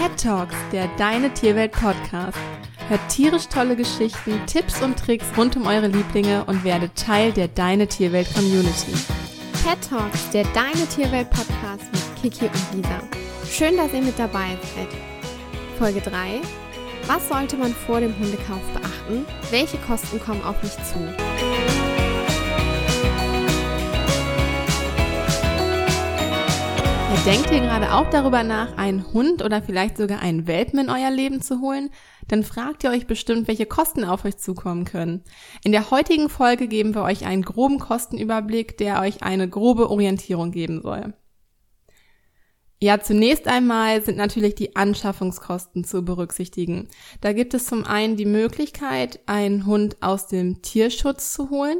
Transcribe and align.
Pet 0.00 0.18
Talks, 0.18 0.54
der 0.72 0.88
Deine 0.96 1.30
Tierwelt 1.34 1.72
Podcast. 1.72 2.38
Hört 2.88 3.06
tierisch 3.10 3.48
tolle 3.48 3.76
Geschichten, 3.76 4.40
Tipps 4.46 4.80
und 4.80 4.98
Tricks 4.98 5.26
rund 5.36 5.56
um 5.56 5.66
eure 5.66 5.88
Lieblinge 5.88 6.42
und 6.46 6.64
werdet 6.64 6.96
Teil 6.96 7.32
der 7.32 7.48
Deine 7.48 7.86
Tierwelt 7.86 8.32
Community. 8.32 8.94
Pet 9.62 9.78
Talks, 9.86 10.30
der 10.30 10.44
Deine 10.54 10.86
Tierwelt 10.86 11.28
Podcast 11.28 11.84
mit 11.92 12.02
Kiki 12.22 12.46
und 12.46 12.76
Lisa. 12.76 13.02
Schön, 13.46 13.76
dass 13.76 13.92
ihr 13.92 14.00
mit 14.00 14.18
dabei 14.18 14.56
seid. 14.74 14.88
Folge 15.78 16.00
3. 16.00 16.40
Was 17.06 17.28
sollte 17.28 17.58
man 17.58 17.74
vor 17.74 18.00
dem 18.00 18.18
Hundekauf 18.18 18.62
beachten? 18.72 19.26
Welche 19.50 19.76
Kosten 19.86 20.18
kommen 20.18 20.42
auf 20.44 20.62
mich 20.62 20.72
zu? 20.76 21.79
Denkt 27.26 27.50
ihr 27.50 27.60
gerade 27.60 27.92
auch 27.92 28.08
darüber 28.08 28.42
nach, 28.42 28.76
einen 28.78 29.12
Hund 29.12 29.44
oder 29.44 29.62
vielleicht 29.62 29.98
sogar 29.98 30.20
einen 30.20 30.46
Welpen 30.46 30.78
in 30.78 30.90
euer 30.90 31.10
Leben 31.10 31.42
zu 31.42 31.60
holen? 31.60 31.90
Dann 32.28 32.44
fragt 32.44 32.82
ihr 32.82 32.90
euch 32.90 33.06
bestimmt, 33.06 33.46
welche 33.46 33.66
Kosten 33.66 34.04
auf 34.04 34.24
euch 34.24 34.38
zukommen 34.38 34.84
können. 34.84 35.22
In 35.62 35.72
der 35.72 35.90
heutigen 35.90 36.28
Folge 36.28 36.66
geben 36.66 36.94
wir 36.94 37.02
euch 37.02 37.26
einen 37.26 37.42
groben 37.42 37.78
Kostenüberblick, 37.78 38.78
der 38.78 39.00
euch 39.00 39.22
eine 39.22 39.48
grobe 39.48 39.90
Orientierung 39.90 40.50
geben 40.50 40.80
soll. 40.80 41.12
Ja, 42.82 42.98
zunächst 42.98 43.46
einmal 43.46 44.02
sind 44.02 44.16
natürlich 44.16 44.54
die 44.54 44.74
Anschaffungskosten 44.74 45.84
zu 45.84 46.02
berücksichtigen. 46.02 46.88
Da 47.20 47.34
gibt 47.34 47.52
es 47.52 47.66
zum 47.66 47.84
einen 47.84 48.16
die 48.16 48.24
Möglichkeit, 48.24 49.20
einen 49.26 49.66
Hund 49.66 49.98
aus 50.00 50.28
dem 50.28 50.62
Tierschutz 50.62 51.34
zu 51.34 51.50
holen. 51.50 51.76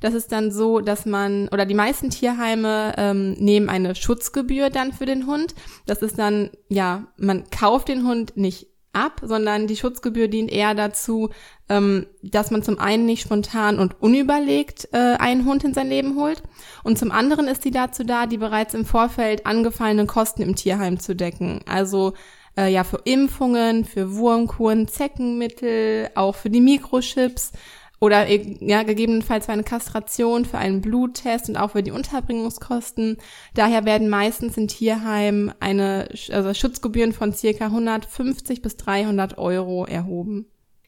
Das 0.00 0.14
ist 0.14 0.32
dann 0.32 0.50
so, 0.50 0.80
dass 0.80 1.06
man, 1.06 1.48
oder 1.48 1.66
die 1.66 1.74
meisten 1.74 2.10
Tierheime 2.10 2.94
ähm, 2.96 3.32
nehmen 3.34 3.68
eine 3.68 3.94
Schutzgebühr 3.94 4.70
dann 4.70 4.92
für 4.92 5.06
den 5.06 5.26
Hund. 5.26 5.54
Das 5.86 6.02
ist 6.02 6.18
dann, 6.18 6.50
ja, 6.68 7.06
man 7.16 7.44
kauft 7.50 7.88
den 7.88 8.06
Hund 8.06 8.36
nicht 8.36 8.68
ab, 8.94 9.20
sondern 9.22 9.66
die 9.66 9.76
Schutzgebühr 9.76 10.28
dient 10.28 10.50
eher 10.50 10.74
dazu, 10.74 11.30
ähm, 11.68 12.06
dass 12.22 12.50
man 12.50 12.62
zum 12.62 12.78
einen 12.78 13.06
nicht 13.06 13.22
spontan 13.22 13.78
und 13.78 14.00
unüberlegt 14.00 14.88
äh, 14.92 15.16
einen 15.18 15.44
Hund 15.44 15.64
in 15.64 15.74
sein 15.74 15.88
Leben 15.88 16.16
holt 16.16 16.42
und 16.82 16.98
zum 16.98 17.10
anderen 17.10 17.48
ist 17.48 17.64
die 17.64 17.70
dazu 17.70 18.04
da, 18.04 18.26
die 18.26 18.38
bereits 18.38 18.74
im 18.74 18.84
Vorfeld 18.84 19.46
angefallenen 19.46 20.06
Kosten 20.06 20.42
im 20.42 20.54
Tierheim 20.54 20.98
zu 21.00 21.16
decken. 21.16 21.60
Also 21.66 22.14
äh, 22.56 22.72
ja 22.72 22.84
für 22.84 23.00
Impfungen, 23.04 23.84
für 23.84 24.14
Wurmkuren, 24.16 24.88
Zeckenmittel, 24.88 26.10
auch 26.14 26.36
für 26.36 26.50
die 26.50 26.60
Mikrochips 26.60 27.52
oder 28.00 28.28
ja, 28.28 28.82
gegebenenfalls 28.82 29.46
für 29.46 29.52
eine 29.52 29.64
Kastration, 29.64 30.44
für 30.44 30.58
einen 30.58 30.80
Bluttest 30.80 31.48
und 31.48 31.56
auch 31.56 31.70
für 31.72 31.82
die 31.82 31.90
Unterbringungskosten. 31.90 33.18
Daher 33.54 33.84
werden 33.84 34.08
meistens 34.08 34.56
in 34.56 34.68
Tierheimen 34.68 35.52
eine 35.60 36.08
also 36.30 36.52
Schutzgebühren 36.52 37.12
von 37.12 37.32
circa 37.32 37.66
150 37.66 38.62
bis 38.62 38.76
300 38.76 39.38
Euro 39.38 39.86
erhoben. 39.86 40.46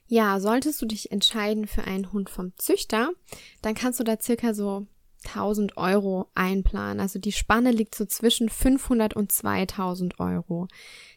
Ja, 0.09 0.39
solltest 0.39 0.81
du 0.83 0.87
dich 0.87 1.11
entscheiden 1.11 1.67
für 1.67 1.85
einen 1.85 2.13
Hund 2.13 2.31
vom 2.31 2.53
Züchter, 2.57 3.11
dann 3.63 3.75
kannst 3.75 3.99
du 3.99 4.05
da 4.05 4.21
circa 4.21 4.55
so 4.55 4.87
1000 5.27 5.77
Euro 5.77 6.31
einplanen. 6.35 7.01
Also 7.01 7.19
die 7.19 7.33
Spanne 7.33 7.73
liegt 7.73 7.95
so 7.95 8.05
zwischen 8.05 8.49
500 8.49 9.15
und 9.15 9.33
2000 9.33 10.21
Euro. 10.21 10.69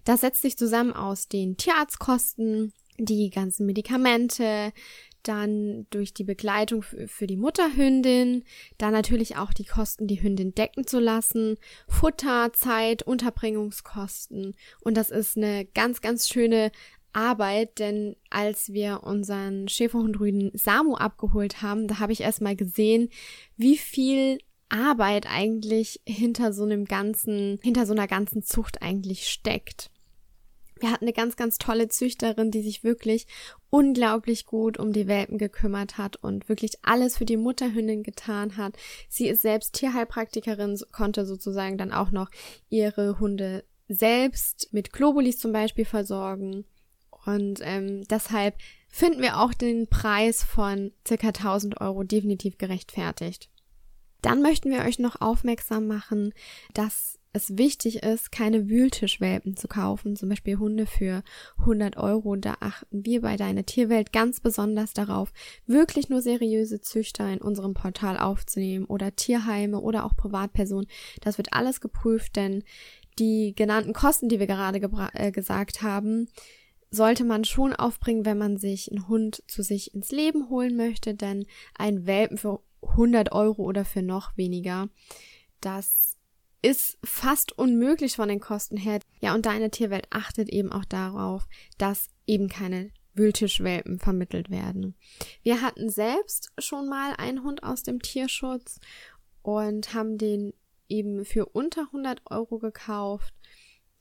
Das 0.05 0.21
setzt 0.21 0.41
sich 0.41 0.57
zusammen 0.57 0.93
aus 0.93 1.27
den 1.27 1.57
Tierarztkosten, 1.57 2.73
die 2.97 3.29
ganzen 3.29 3.65
Medikamente, 3.65 4.73
dann 5.23 5.87
durch 5.89 6.13
die 6.13 6.23
Begleitung 6.23 6.83
für 6.83 7.27
die 7.27 7.37
Mutterhündin, 7.37 8.43
dann 8.77 8.93
natürlich 8.93 9.37
auch 9.37 9.53
die 9.53 9.65
Kosten, 9.65 10.07
die 10.07 10.21
Hündin 10.21 10.55
decken 10.55 10.87
zu 10.87 10.99
lassen, 10.99 11.57
Futter, 11.87 12.51
Zeit, 12.53 13.03
Unterbringungskosten. 13.03 14.55
Und 14.81 14.97
das 14.97 15.09
ist 15.09 15.37
eine 15.37 15.65
ganz, 15.65 16.01
ganz 16.01 16.27
schöne 16.27 16.71
Arbeit, 17.13 17.79
denn 17.79 18.15
als 18.29 18.71
wir 18.71 19.03
unseren 19.03 19.67
Schäferhundrüden 19.67 20.51
Samu 20.53 20.95
abgeholt 20.95 21.61
haben, 21.61 21.87
da 21.87 21.99
habe 21.99 22.13
ich 22.13 22.21
erstmal 22.21 22.55
gesehen, 22.55 23.09
wie 23.57 23.77
viel 23.77 24.39
Arbeit 24.69 25.25
eigentlich 25.27 25.99
hinter 26.05 26.53
so 26.53 26.63
einem 26.63 26.85
ganzen, 26.85 27.59
hinter 27.63 27.85
so 27.85 27.93
einer 27.93 28.07
ganzen 28.07 28.43
Zucht 28.43 28.81
eigentlich 28.81 29.27
steckt. 29.27 29.89
Wir 30.79 30.91
hatten 30.91 31.05
eine 31.05 31.13
ganz, 31.13 31.35
ganz 31.35 31.57
tolle 31.57 31.89
Züchterin, 31.89 32.51
die 32.51 32.61
sich 32.61 32.83
wirklich 32.83 33.27
unglaublich 33.69 34.45
gut 34.45 34.79
um 34.79 34.93
die 34.93 35.07
Welpen 35.07 35.37
gekümmert 35.37 35.97
hat 35.97 36.15
und 36.15 36.49
wirklich 36.49 36.73
alles 36.83 37.17
für 37.17 37.25
die 37.25 37.37
Mutterhündin 37.37 38.03
getan 38.03 38.57
hat. 38.57 38.77
Sie 39.07 39.27
ist 39.27 39.41
selbst 39.41 39.73
Tierheilpraktikerin, 39.73 40.79
konnte 40.91 41.25
sozusagen 41.25 41.77
dann 41.77 41.91
auch 41.91 42.11
noch 42.11 42.29
ihre 42.69 43.19
Hunde 43.19 43.63
selbst 43.87 44.69
mit 44.71 44.93
Globulis 44.93 45.39
zum 45.39 45.51
Beispiel 45.51 45.85
versorgen. 45.85 46.65
Und 47.25 47.59
ähm, 47.63 48.03
deshalb 48.07 48.55
finden 48.87 49.21
wir 49.21 49.39
auch 49.39 49.53
den 49.53 49.87
Preis 49.87 50.43
von 50.43 50.91
circa 51.07 51.27
1000 51.27 51.81
Euro 51.81 52.03
definitiv 52.03 52.57
gerechtfertigt. 52.57 53.49
Dann 54.21 54.41
möchten 54.41 54.71
wir 54.71 54.81
euch 54.81 54.99
noch 54.99 55.21
aufmerksam 55.21 55.87
machen, 55.87 56.33
dass 56.73 57.18
es 57.31 57.57
wichtig 57.57 58.01
ist, 58.03 58.31
keine 58.31 58.69
Wühltischwelpen 58.69 59.55
zu 59.55 59.67
kaufen, 59.67 60.15
zum 60.15 60.29
Beispiel 60.29 60.57
Hunde 60.57 60.87
für 60.87 61.23
100 61.59 61.97
Euro. 61.97 62.35
Da 62.35 62.57
achten 62.59 63.05
wir 63.05 63.21
bei 63.21 63.35
Deine 63.35 63.65
Tierwelt 63.65 64.11
ganz 64.11 64.39
besonders 64.39 64.93
darauf, 64.93 65.31
wirklich 65.67 66.09
nur 66.09 66.21
seriöse 66.21 66.81
Züchter 66.81 67.31
in 67.31 67.39
unserem 67.39 67.75
Portal 67.75 68.17
aufzunehmen 68.17 68.85
oder 68.85 69.15
Tierheime 69.15 69.79
oder 69.79 70.05
auch 70.05 70.15
Privatpersonen. 70.15 70.87
Das 71.21 71.37
wird 71.37 71.53
alles 71.53 71.81
geprüft, 71.81 72.35
denn 72.35 72.63
die 73.19 73.53
genannten 73.55 73.93
Kosten, 73.93 74.29
die 74.29 74.39
wir 74.39 74.47
gerade 74.47 74.79
äh, 75.13 75.31
gesagt 75.31 75.83
haben, 75.83 76.29
sollte 76.89 77.23
man 77.23 77.43
schon 77.43 77.73
aufbringen, 77.73 78.25
wenn 78.25 78.39
man 78.39 78.57
sich 78.57 78.89
einen 78.89 79.07
Hund 79.07 79.43
zu 79.47 79.61
sich 79.61 79.93
ins 79.93 80.11
Leben 80.11 80.49
holen 80.49 80.75
möchte, 80.75 81.13
denn 81.13 81.45
ein 81.77 82.07
Welpen 82.07 82.37
für 82.37 82.61
100 82.81 83.31
Euro 83.33 83.63
oder 83.63 83.85
für 83.85 84.01
noch 84.01 84.35
weniger, 84.37 84.89
das 85.61 86.08
ist 86.61 86.97
fast 87.03 87.57
unmöglich 87.57 88.15
von 88.15 88.29
den 88.29 88.39
Kosten 88.39 88.77
her. 88.77 88.99
Ja, 89.21 89.33
und 89.33 89.45
deine 89.45 89.71
Tierwelt 89.71 90.07
achtet 90.09 90.49
eben 90.49 90.71
auch 90.71 90.85
darauf, 90.85 91.47
dass 91.77 92.07
eben 92.27 92.49
keine 92.49 92.91
Wühltischwelpen 93.13 93.99
vermittelt 93.99 94.49
werden. 94.49 94.95
Wir 95.43 95.61
hatten 95.61 95.89
selbst 95.89 96.51
schon 96.57 96.87
mal 96.87 97.13
einen 97.17 97.43
Hund 97.43 97.63
aus 97.63 97.83
dem 97.83 98.01
Tierschutz 98.01 98.79
und 99.41 99.93
haben 99.93 100.17
den 100.17 100.53
eben 100.87 101.25
für 101.25 101.45
unter 101.45 101.81
100 101.81 102.21
Euro 102.29 102.59
gekauft. 102.59 103.33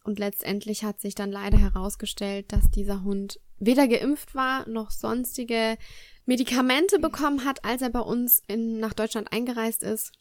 Und 0.05 0.19
letztendlich 0.19 0.85
hat 0.85 1.01
sich 1.01 1.15
dann 1.15 1.31
leider 1.31 1.59
herausgestellt, 1.59 2.53
dass 2.53 2.71
dieser 2.71 3.05
Hund 3.05 3.41
weder 3.59 3.89
geimpft 3.89 4.35
war 4.35 4.67
noch 4.69 4.91
sonstige 4.91 5.77
Medikamente 6.25 6.99
bekommen 6.99 7.45
hat, 7.45 7.65
als 7.65 7.83
er 7.83 7.91
bei 7.91 8.01
uns 8.01 8.43
in, 8.47 8.79
nach 8.79 8.95
Deutschland 8.95 9.33
eingereist 9.33 9.83
ist 9.83 10.13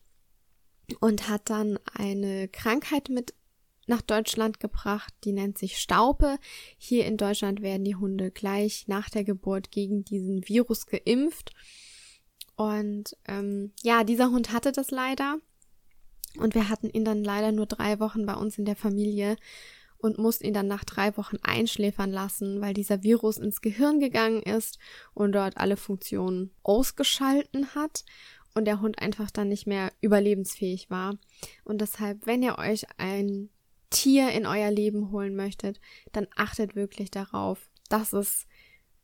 und 0.99 1.27
hat 1.27 1.49
dann 1.49 1.79
eine 1.93 2.47
Krankheit 2.47 3.09
mit 3.09 3.33
nach 3.87 4.01
Deutschland 4.01 4.59
gebracht, 4.59 5.13
die 5.23 5.31
nennt 5.31 5.57
sich 5.57 5.77
Staupe. 5.77 6.37
Hier 6.77 7.05
in 7.05 7.17
Deutschland 7.17 7.61
werden 7.61 7.85
die 7.85 7.95
Hunde 7.95 8.31
gleich 8.31 8.87
nach 8.87 9.09
der 9.09 9.23
Geburt 9.23 9.71
gegen 9.71 10.03
diesen 10.03 10.47
Virus 10.47 10.85
geimpft. 10.85 11.53
Und 12.55 13.15
ähm, 13.27 13.71
ja, 13.81 14.03
dieser 14.03 14.29
Hund 14.29 14.51
hatte 14.51 14.73
das 14.73 14.91
leider. 14.91 15.37
Und 16.37 16.53
wir 16.53 16.69
hatten 16.69 16.89
ihn 16.89 17.05
dann 17.05 17.23
leider 17.23 17.51
nur 17.51 17.65
drei 17.65 17.99
Wochen 17.99 18.25
bei 18.25 18.33
uns 18.33 18.57
in 18.57 18.65
der 18.65 18.75
Familie 18.75 19.37
und 19.99 20.19
mussten 20.19 20.45
ihn 20.45 20.53
dann 20.53 20.67
nach 20.67 20.83
drei 20.83 21.15
Wochen 21.17 21.37
einschläfern 21.41 22.11
lassen, 22.11 22.61
weil 22.61 22.73
dieser 22.73 23.03
Virus 23.03 23.37
ins 23.37 23.61
Gehirn 23.61 23.99
gegangen 23.99 24.43
ist 24.43 24.77
und 25.13 25.31
dort 25.31 25.57
alle 25.57 25.77
Funktionen 25.77 26.51
ausgeschalten 26.61 27.73
hat 27.73 28.03
und 28.57 28.65
der 28.65 28.81
Hund 28.81 28.99
einfach 28.99 29.29
dann 29.29 29.49
nicht 29.49 29.67
mehr 29.67 29.93
überlebensfähig 30.01 30.89
war. 30.89 31.17
Und 31.63 31.79
deshalb, 31.79 32.25
wenn 32.25 32.41
ihr 32.41 32.57
euch 32.57 32.85
ein 32.97 33.49
Tier 33.89 34.31
in 34.31 34.45
euer 34.45 34.71
Leben 34.71 35.11
holen 35.11 35.35
möchtet, 35.35 35.79
dann 36.11 36.27
achtet 36.35 36.75
wirklich 36.75 37.11
darauf, 37.11 37.69
dass 37.87 38.13
es 38.13 38.47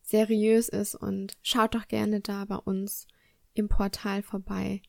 seriös 0.01 0.68
ist 0.68 0.95
und 0.95 1.38
schaut 1.42 1.75
doch 1.75 1.88
gerne 1.88 2.19
da 2.19 2.45
bei 2.45 2.57
uns 2.57 3.07
im 3.54 3.69
Portal 3.69 4.24
vorbei. 4.24 4.81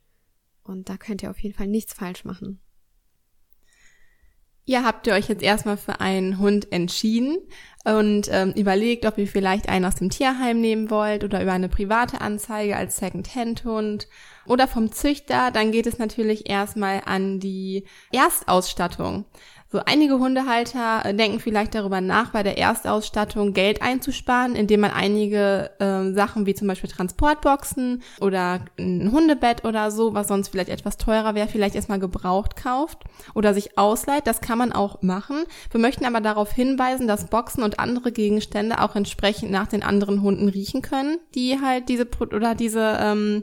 Und 0.62 0.88
da 0.88 0.96
könnt 0.96 1.22
ihr 1.22 1.30
auf 1.30 1.38
jeden 1.38 1.54
Fall 1.54 1.68
nichts 1.68 1.92
falsch 1.92 2.24
machen. 2.24 2.60
Ihr 4.66 4.82
habt 4.82 5.06
ihr 5.06 5.12
euch 5.12 5.28
jetzt 5.28 5.42
erstmal 5.42 5.76
für 5.76 6.00
einen 6.00 6.38
Hund 6.38 6.72
entschieden 6.72 7.36
und 7.84 8.28
ähm, 8.30 8.52
überlegt, 8.52 9.04
ob 9.04 9.18
ihr 9.18 9.26
vielleicht 9.26 9.68
einen 9.68 9.84
aus 9.84 9.96
dem 9.96 10.08
Tierheim 10.08 10.58
nehmen 10.58 10.88
wollt 10.88 11.22
oder 11.22 11.42
über 11.42 11.52
eine 11.52 11.68
private 11.68 12.22
Anzeige 12.22 12.74
als 12.74 12.96
Second-Hand-Hund 12.96 14.08
oder 14.46 14.66
vom 14.66 14.90
Züchter. 14.90 15.50
Dann 15.50 15.70
geht 15.70 15.86
es 15.86 15.98
natürlich 15.98 16.48
erstmal 16.48 17.02
an 17.04 17.40
die 17.40 17.84
Erstausstattung. 18.10 19.26
So 19.74 19.80
einige 19.86 20.20
Hundehalter 20.20 21.04
äh, 21.04 21.14
denken 21.14 21.40
vielleicht 21.40 21.74
darüber 21.74 22.00
nach, 22.00 22.30
bei 22.30 22.44
der 22.44 22.58
Erstausstattung 22.58 23.54
Geld 23.54 23.82
einzusparen, 23.82 24.54
indem 24.54 24.82
man 24.82 24.92
einige 24.92 25.72
äh, 25.80 26.12
Sachen 26.12 26.46
wie 26.46 26.54
zum 26.54 26.68
Beispiel 26.68 26.88
Transportboxen 26.88 28.00
oder 28.20 28.60
ein 28.78 29.10
Hundebett 29.10 29.64
oder 29.64 29.90
so, 29.90 30.14
was 30.14 30.28
sonst 30.28 30.50
vielleicht 30.50 30.68
etwas 30.68 30.96
teurer 30.96 31.34
wäre, 31.34 31.48
vielleicht 31.48 31.74
erstmal 31.74 31.98
gebraucht 31.98 32.54
kauft 32.54 32.98
oder 33.34 33.52
sich 33.52 33.76
ausleiht. 33.76 34.28
Das 34.28 34.40
kann 34.40 34.58
man 34.58 34.70
auch 34.70 35.02
machen. 35.02 35.42
Wir 35.72 35.80
möchten 35.80 36.04
aber 36.04 36.20
darauf 36.20 36.52
hinweisen, 36.52 37.08
dass 37.08 37.26
Boxen 37.26 37.64
und 37.64 37.80
andere 37.80 38.12
Gegenstände 38.12 38.80
auch 38.80 38.94
entsprechend 38.94 39.50
nach 39.50 39.66
den 39.66 39.82
anderen 39.82 40.22
Hunden 40.22 40.48
riechen 40.48 40.82
können, 40.82 41.18
die 41.34 41.58
halt 41.60 41.88
diese 41.88 42.06
oder 42.20 42.54
diese 42.54 42.96
ähm, 43.00 43.42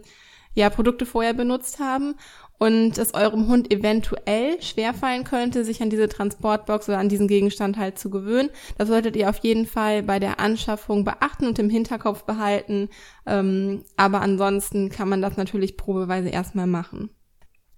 ja, 0.53 0.69
Produkte 0.69 1.05
vorher 1.05 1.33
benutzt 1.33 1.79
haben 1.79 2.15
und 2.61 2.99
es 2.99 3.15
eurem 3.15 3.47
Hund 3.47 3.73
eventuell 3.73 4.61
schwerfallen 4.61 5.23
könnte, 5.23 5.65
sich 5.65 5.81
an 5.81 5.89
diese 5.89 6.07
Transportbox 6.07 6.89
oder 6.89 6.99
an 6.99 7.09
diesen 7.09 7.27
Gegenstand 7.27 7.75
halt 7.75 7.97
zu 7.97 8.11
gewöhnen. 8.11 8.51
Das 8.77 8.87
solltet 8.87 9.15
ihr 9.15 9.31
auf 9.31 9.37
jeden 9.37 9.65
Fall 9.65 10.03
bei 10.03 10.19
der 10.19 10.39
Anschaffung 10.39 11.03
beachten 11.03 11.47
und 11.47 11.57
im 11.57 11.71
Hinterkopf 11.71 12.21
behalten. 12.21 12.89
Ähm, 13.25 13.83
aber 13.97 14.21
ansonsten 14.21 14.89
kann 14.89 15.09
man 15.09 15.23
das 15.23 15.37
natürlich 15.37 15.75
probeweise 15.75 16.29
erstmal 16.29 16.67
machen. 16.67 17.09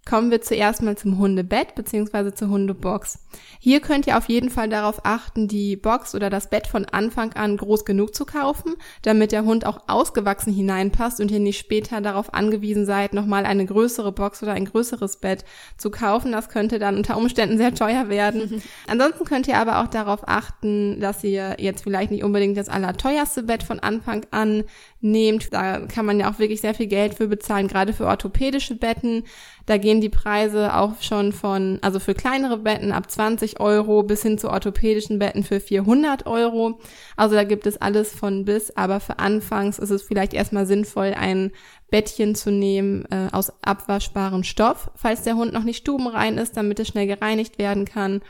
Kommen 0.05 0.31
wir 0.31 0.41
zuerst 0.41 0.81
mal 0.81 0.97
zum 0.97 1.17
Hundebett 1.17 1.75
bzw. 1.75 2.33
zur 2.33 2.49
Hundebox. 2.49 3.19
Hier 3.59 3.79
könnt 3.79 4.05
ihr 4.05 4.17
auf 4.17 4.27
jeden 4.27 4.49
Fall 4.49 4.67
darauf 4.67 5.05
achten, 5.05 5.47
die 5.47 5.77
Box 5.77 6.13
oder 6.13 6.29
das 6.29 6.49
Bett 6.49 6.67
von 6.67 6.83
Anfang 6.83 7.31
an 7.33 7.55
groß 7.55 7.85
genug 7.85 8.13
zu 8.13 8.25
kaufen, 8.25 8.75
damit 9.03 9.31
der 9.31 9.45
Hund 9.45 9.65
auch 9.65 9.83
ausgewachsen 9.87 10.51
hineinpasst 10.51 11.21
und 11.21 11.31
ihr 11.31 11.39
nicht 11.39 11.57
später 11.57 12.01
darauf 12.01 12.33
angewiesen 12.33 12.85
seid, 12.85 13.13
nochmal 13.13 13.45
eine 13.45 13.65
größere 13.65 14.11
Box 14.11 14.43
oder 14.43 14.51
ein 14.51 14.65
größeres 14.65 15.17
Bett 15.17 15.45
zu 15.77 15.89
kaufen. 15.89 16.33
Das 16.33 16.49
könnte 16.49 16.79
dann 16.79 16.97
unter 16.97 17.15
Umständen 17.15 17.57
sehr 17.57 17.73
teuer 17.73 18.09
werden. 18.09 18.61
Ansonsten 18.87 19.23
könnt 19.23 19.47
ihr 19.47 19.57
aber 19.57 19.79
auch 19.79 19.87
darauf 19.87 20.27
achten, 20.27 20.99
dass 20.99 21.23
ihr 21.23 21.55
jetzt 21.59 21.83
vielleicht 21.83 22.11
nicht 22.11 22.25
unbedingt 22.25 22.57
das 22.57 22.67
allerteuerste 22.67 23.43
Bett 23.43 23.63
von 23.63 23.79
Anfang 23.79 24.25
an 24.31 24.65
nehmt. 24.99 25.53
Da 25.53 25.79
kann 25.87 26.05
man 26.05 26.19
ja 26.19 26.29
auch 26.29 26.39
wirklich 26.39 26.59
sehr 26.59 26.73
viel 26.73 26.87
Geld 26.87 27.15
für 27.15 27.27
bezahlen, 27.27 27.69
gerade 27.69 27.93
für 27.93 28.07
orthopädische 28.07 28.75
Betten. 28.75 29.23
Da 29.65 29.77
gehen 29.77 30.01
die 30.01 30.09
Preise 30.09 30.75
auch 30.75 31.01
schon 31.01 31.31
von, 31.31 31.79
also 31.81 31.99
für 31.99 32.13
kleinere 32.13 32.57
Betten 32.57 32.91
ab 32.91 33.09
20 33.09 33.61
Euro 33.61 34.03
bis 34.03 34.21
hin 34.21 34.37
zu 34.37 34.49
orthopädischen 34.49 35.19
Betten 35.19 35.43
für 35.43 35.59
400 35.59 36.25
Euro. 36.25 36.79
Also 37.15 37.35
da 37.35 37.45
gibt 37.45 37.65
es 37.65 37.81
alles 37.81 38.13
von 38.13 38.43
bis, 38.43 38.75
aber 38.75 38.99
für 38.99 39.19
Anfangs 39.19 39.79
ist 39.79 39.89
es 39.89 40.03
vielleicht 40.03 40.33
erstmal 40.33 40.65
sinnvoll, 40.65 41.13
ein 41.17 41.51
Bettchen 41.89 42.35
zu 42.35 42.51
nehmen 42.51 43.05
äh, 43.11 43.29
aus 43.31 43.53
abwaschbarem 43.61 44.43
Stoff, 44.43 44.91
falls 44.95 45.23
der 45.23 45.35
Hund 45.35 45.53
noch 45.53 45.63
nicht 45.63 45.77
stubenrein 45.77 46.37
ist, 46.37 46.57
damit 46.57 46.79
es 46.79 46.89
schnell 46.89 47.07
gereinigt 47.07 47.57
werden 47.57 47.85
kann. 47.85 48.21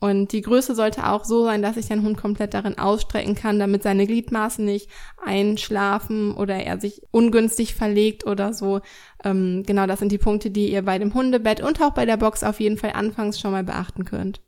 Und 0.00 0.32
die 0.32 0.42
Größe 0.42 0.74
sollte 0.76 1.08
auch 1.08 1.24
so 1.24 1.44
sein, 1.44 1.60
dass 1.60 1.74
sich 1.74 1.86
dein 1.86 2.02
Hund 2.02 2.16
komplett 2.16 2.54
darin 2.54 2.78
ausstrecken 2.78 3.34
kann, 3.34 3.58
damit 3.58 3.82
seine 3.82 4.06
Gliedmaßen 4.06 4.64
nicht 4.64 4.88
einschlafen 5.24 6.34
oder 6.34 6.54
er 6.54 6.80
sich 6.80 7.02
ungünstig 7.10 7.74
verlegt 7.74 8.24
oder 8.24 8.52
so. 8.52 8.80
Ähm, 9.24 9.64
genau, 9.66 9.86
das 9.86 9.98
sind 9.98 10.12
die 10.12 10.18
Punkte, 10.18 10.50
die 10.50 10.70
ihr 10.70 10.82
bei 10.82 10.98
dem 10.98 11.14
Hundebett 11.14 11.60
und 11.60 11.82
auch 11.82 11.94
bei 11.94 12.06
der 12.06 12.16
Box 12.16 12.44
auf 12.44 12.60
jeden 12.60 12.76
Fall 12.76 12.92
anfangs 12.92 13.40
schon 13.40 13.50
mal 13.50 13.64
beachten 13.64 14.04
könnt. 14.04 14.40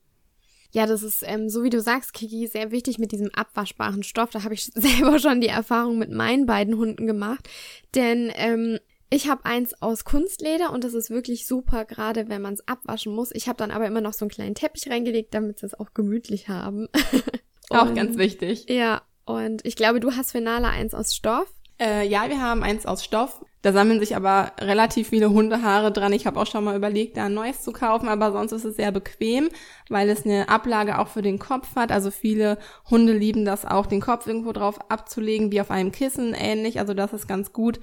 Ja, 0.72 0.86
das 0.86 1.02
ist, 1.02 1.24
ähm, 1.26 1.48
so 1.48 1.64
wie 1.64 1.70
du 1.70 1.80
sagst, 1.80 2.12
Kiki, 2.12 2.46
sehr 2.46 2.70
wichtig 2.70 2.98
mit 2.98 3.10
diesem 3.10 3.30
abwaschbaren 3.34 4.04
Stoff. 4.04 4.30
Da 4.30 4.44
habe 4.44 4.54
ich 4.54 4.64
selber 4.74 5.18
schon 5.18 5.40
die 5.40 5.48
Erfahrung 5.48 5.98
mit 5.98 6.10
meinen 6.10 6.46
beiden 6.46 6.76
Hunden 6.76 7.06
gemacht. 7.06 7.48
Denn 7.94 8.30
ähm, 8.36 8.78
ich 9.10 9.28
habe 9.28 9.44
eins 9.44 9.74
aus 9.82 10.04
Kunstleder 10.04 10.72
und 10.72 10.84
das 10.84 10.94
ist 10.94 11.10
wirklich 11.10 11.46
super, 11.46 11.84
gerade 11.84 12.28
wenn 12.28 12.40
man 12.40 12.54
es 12.54 12.66
abwaschen 12.68 13.12
muss. 13.12 13.32
Ich 13.32 13.48
habe 13.48 13.56
dann 13.56 13.72
aber 13.72 13.86
immer 13.86 14.00
noch 14.00 14.12
so 14.12 14.24
einen 14.24 14.30
kleinen 14.30 14.54
Teppich 14.54 14.88
reingelegt, 14.88 15.34
damit 15.34 15.58
sie 15.58 15.66
es 15.66 15.78
auch 15.78 15.92
gemütlich 15.94 16.48
haben. 16.48 16.88
auch 17.70 17.92
ganz 17.92 18.16
wichtig. 18.16 18.66
Ja, 18.68 19.02
und 19.24 19.66
ich 19.66 19.74
glaube, 19.74 19.98
du 19.98 20.12
hast 20.12 20.30
für 20.30 20.40
Nala 20.40 20.70
eins 20.70 20.94
aus 20.94 21.12
Stoff. 21.12 21.52
Äh, 21.80 22.06
ja, 22.06 22.28
wir 22.28 22.40
haben 22.40 22.62
eins 22.62 22.86
aus 22.86 23.04
Stoff. 23.04 23.44
Da 23.62 23.72
sammeln 23.72 24.00
sich 24.00 24.14
aber 24.16 24.52
relativ 24.60 25.08
viele 25.08 25.30
Hundehaare 25.30 25.92
dran. 25.92 26.12
Ich 26.12 26.26
habe 26.26 26.38
auch 26.40 26.46
schon 26.46 26.64
mal 26.64 26.76
überlegt, 26.76 27.16
da 27.16 27.24
ein 27.24 27.34
neues 27.34 27.62
zu 27.62 27.72
kaufen, 27.72 28.08
aber 28.08 28.32
sonst 28.32 28.52
ist 28.52 28.64
es 28.64 28.76
sehr 28.76 28.92
bequem, 28.92 29.50
weil 29.88 30.08
es 30.08 30.24
eine 30.24 30.48
Ablage 30.48 30.98
auch 30.98 31.08
für 31.08 31.20
den 31.20 31.38
Kopf 31.38 31.74
hat. 31.76 31.90
Also 31.90 32.10
viele 32.10 32.58
Hunde 32.88 33.12
lieben 33.12 33.44
das 33.44 33.66
auch, 33.66 33.86
den 33.86 34.00
Kopf 34.00 34.26
irgendwo 34.26 34.52
drauf 34.52 34.78
abzulegen, 34.90 35.52
wie 35.52 35.60
auf 35.60 35.70
einem 35.70 35.90
Kissen 35.90 36.32
ähnlich. 36.32 36.78
Also 36.78 36.94
das 36.94 37.12
ist 37.12 37.26
ganz 37.26 37.52
gut 37.52 37.80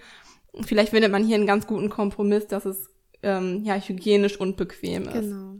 vielleicht 0.65 0.91
findet 0.91 1.11
man 1.11 1.23
hier 1.23 1.35
einen 1.35 1.47
ganz 1.47 1.67
guten 1.67 1.89
Kompromiss, 1.89 2.47
dass 2.47 2.65
es 2.65 2.89
ähm, 3.23 3.63
ja 3.63 3.75
hygienisch 3.75 4.39
und 4.39 4.57
bequem 4.57 5.03
ist. 5.03 5.13
Genau. 5.13 5.55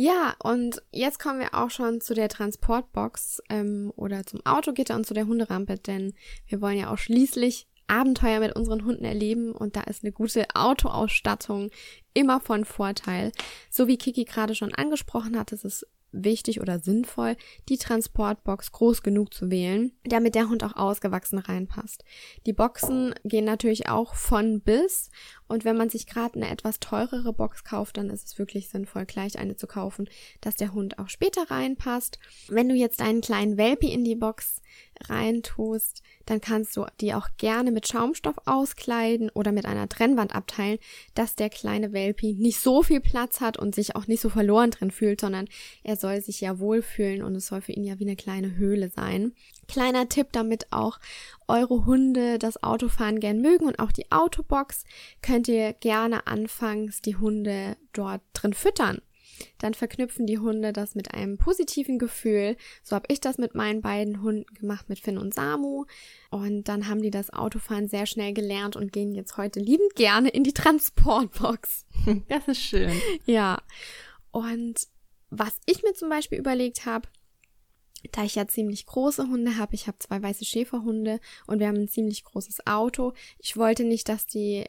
Ja, 0.00 0.36
und 0.40 0.80
jetzt 0.92 1.18
kommen 1.18 1.40
wir 1.40 1.54
auch 1.54 1.70
schon 1.70 2.00
zu 2.00 2.14
der 2.14 2.28
Transportbox 2.28 3.42
ähm, 3.50 3.92
oder 3.96 4.24
zum 4.24 4.46
Autogitter 4.46 4.94
und 4.94 5.04
zu 5.04 5.12
der 5.12 5.26
Hunderampe, 5.26 5.74
denn 5.76 6.14
wir 6.46 6.60
wollen 6.60 6.78
ja 6.78 6.92
auch 6.92 6.98
schließlich 6.98 7.66
Abenteuer 7.88 8.38
mit 8.38 8.54
unseren 8.54 8.84
Hunden 8.84 9.04
erleben 9.04 9.50
und 9.50 9.74
da 9.74 9.80
ist 9.82 10.04
eine 10.04 10.12
gute 10.12 10.46
Autoausstattung 10.54 11.70
immer 12.14 12.38
von 12.38 12.64
Vorteil. 12.64 13.32
So 13.70 13.88
wie 13.88 13.96
Kiki 13.96 14.24
gerade 14.24 14.54
schon 14.54 14.72
angesprochen 14.72 15.36
hat, 15.36 15.50
ist 15.52 15.64
es 15.64 15.84
wichtig 16.12 16.60
oder 16.60 16.78
sinnvoll, 16.78 17.36
die 17.68 17.78
Transportbox 17.78 18.72
groß 18.72 19.02
genug 19.02 19.34
zu 19.34 19.50
wählen, 19.50 19.92
damit 20.04 20.34
der 20.34 20.48
Hund 20.48 20.64
auch 20.64 20.76
ausgewachsen 20.76 21.38
reinpasst. 21.38 22.04
Die 22.46 22.52
Boxen 22.52 23.14
gehen 23.24 23.44
natürlich 23.44 23.88
auch 23.88 24.14
von 24.14 24.60
bis 24.60 25.10
und 25.48 25.64
wenn 25.64 25.76
man 25.76 25.90
sich 25.90 26.06
gerade 26.06 26.36
eine 26.36 26.50
etwas 26.50 26.78
teurere 26.78 27.32
Box 27.32 27.64
kauft, 27.64 27.96
dann 27.96 28.10
ist 28.10 28.26
es 28.26 28.38
wirklich 28.38 28.68
sinnvoll, 28.68 29.06
gleich 29.06 29.38
eine 29.38 29.56
zu 29.56 29.66
kaufen, 29.66 30.08
dass 30.40 30.56
der 30.56 30.74
Hund 30.74 30.98
auch 30.98 31.08
später 31.08 31.50
reinpasst. 31.50 32.18
Wenn 32.48 32.68
du 32.68 32.74
jetzt 32.74 33.00
einen 33.00 33.22
kleinen 33.22 33.56
Welpi 33.56 33.92
in 33.92 34.04
die 34.04 34.14
Box 34.14 34.60
reintust, 35.08 36.02
dann 36.26 36.40
kannst 36.40 36.76
du 36.76 36.84
die 37.00 37.14
auch 37.14 37.28
gerne 37.38 37.70
mit 37.70 37.88
Schaumstoff 37.88 38.36
auskleiden 38.44 39.30
oder 39.30 39.52
mit 39.52 39.64
einer 39.64 39.88
Trennwand 39.88 40.34
abteilen, 40.34 40.78
dass 41.14 41.34
der 41.34 41.48
kleine 41.48 41.92
Welpi 41.92 42.34
nicht 42.34 42.60
so 42.60 42.82
viel 42.82 43.00
Platz 43.00 43.40
hat 43.40 43.58
und 43.58 43.74
sich 43.74 43.96
auch 43.96 44.06
nicht 44.06 44.20
so 44.20 44.28
verloren 44.28 44.70
drin 44.70 44.90
fühlt, 44.90 45.20
sondern 45.20 45.48
er 45.82 45.96
soll 45.96 46.20
sich 46.20 46.40
ja 46.40 46.58
wohlfühlen 46.58 47.22
und 47.22 47.34
es 47.36 47.46
soll 47.46 47.60
für 47.62 47.72
ihn 47.72 47.84
ja 47.84 47.98
wie 47.98 48.04
eine 48.04 48.16
kleine 48.16 48.56
Höhle 48.56 48.90
sein. 48.90 49.32
Kleiner 49.66 50.08
Tipp, 50.08 50.28
damit 50.32 50.66
auch 50.70 50.98
eure 51.48 51.86
Hunde 51.86 52.38
das 52.38 52.62
Autofahren 52.62 53.20
gern 53.20 53.40
mögen 53.40 53.66
und 53.66 53.78
auch 53.78 53.92
die 53.92 54.10
Autobox, 54.12 54.84
könnt 55.22 55.48
ihr 55.48 55.72
gerne 55.72 56.26
anfangs 56.26 57.00
die 57.00 57.16
Hunde 57.16 57.76
dort 57.92 58.22
drin 58.34 58.52
füttern 58.52 59.00
dann 59.58 59.74
verknüpfen 59.74 60.26
die 60.26 60.38
Hunde 60.38 60.72
das 60.72 60.94
mit 60.94 61.14
einem 61.14 61.38
positiven 61.38 61.98
Gefühl. 61.98 62.56
So 62.82 62.96
habe 62.96 63.06
ich 63.08 63.20
das 63.20 63.38
mit 63.38 63.54
meinen 63.54 63.80
beiden 63.80 64.22
Hunden 64.22 64.52
gemacht, 64.54 64.88
mit 64.88 64.98
Finn 64.98 65.18
und 65.18 65.34
Samu. 65.34 65.84
Und 66.30 66.64
dann 66.64 66.88
haben 66.88 67.02
die 67.02 67.10
das 67.10 67.30
Autofahren 67.32 67.88
sehr 67.88 68.06
schnell 68.06 68.32
gelernt 68.32 68.76
und 68.76 68.92
gehen 68.92 69.14
jetzt 69.14 69.36
heute 69.36 69.60
liebend 69.60 69.94
gerne 69.94 70.28
in 70.28 70.44
die 70.44 70.54
Transportbox. 70.54 71.86
Das 72.28 72.48
ist 72.48 72.60
schön. 72.62 72.92
Ja. 73.26 73.60
Und 74.30 74.88
was 75.30 75.58
ich 75.66 75.82
mir 75.82 75.92
zum 75.94 76.08
Beispiel 76.08 76.38
überlegt 76.38 76.86
habe, 76.86 77.08
da 78.12 78.24
ich 78.24 78.34
ja 78.36 78.46
ziemlich 78.46 78.86
große 78.86 79.28
Hunde 79.28 79.56
habe, 79.56 79.74
ich 79.74 79.86
habe 79.86 79.98
zwei 79.98 80.22
weiße 80.22 80.44
Schäferhunde 80.44 81.20
und 81.46 81.58
wir 81.58 81.68
haben 81.68 81.78
ein 81.78 81.88
ziemlich 81.88 82.24
großes 82.24 82.66
Auto. 82.66 83.12
Ich 83.38 83.56
wollte 83.56 83.84
nicht, 83.84 84.08
dass 84.08 84.26
die 84.26 84.64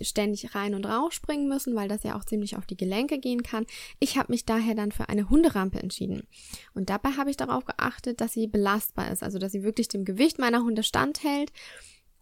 ständig 0.00 0.54
rein 0.54 0.74
und 0.74 0.86
raus 0.86 1.14
springen 1.14 1.48
müssen, 1.48 1.74
weil 1.74 1.88
das 1.88 2.02
ja 2.02 2.16
auch 2.16 2.24
ziemlich 2.24 2.56
auf 2.56 2.66
die 2.66 2.76
Gelenke 2.76 3.18
gehen 3.18 3.42
kann. 3.42 3.66
Ich 3.98 4.16
habe 4.16 4.32
mich 4.32 4.44
daher 4.44 4.74
dann 4.74 4.92
für 4.92 5.08
eine 5.08 5.28
Hunderampe 5.30 5.80
entschieden. 5.80 6.26
Und 6.74 6.90
dabei 6.90 7.10
habe 7.10 7.30
ich 7.30 7.36
darauf 7.36 7.64
geachtet, 7.64 8.20
dass 8.20 8.32
sie 8.32 8.46
belastbar 8.46 9.10
ist, 9.10 9.22
also 9.22 9.38
dass 9.38 9.52
sie 9.52 9.62
wirklich 9.62 9.88
dem 9.88 10.04
Gewicht 10.04 10.38
meiner 10.38 10.62
Hunde 10.62 10.82
standhält. 10.82 11.52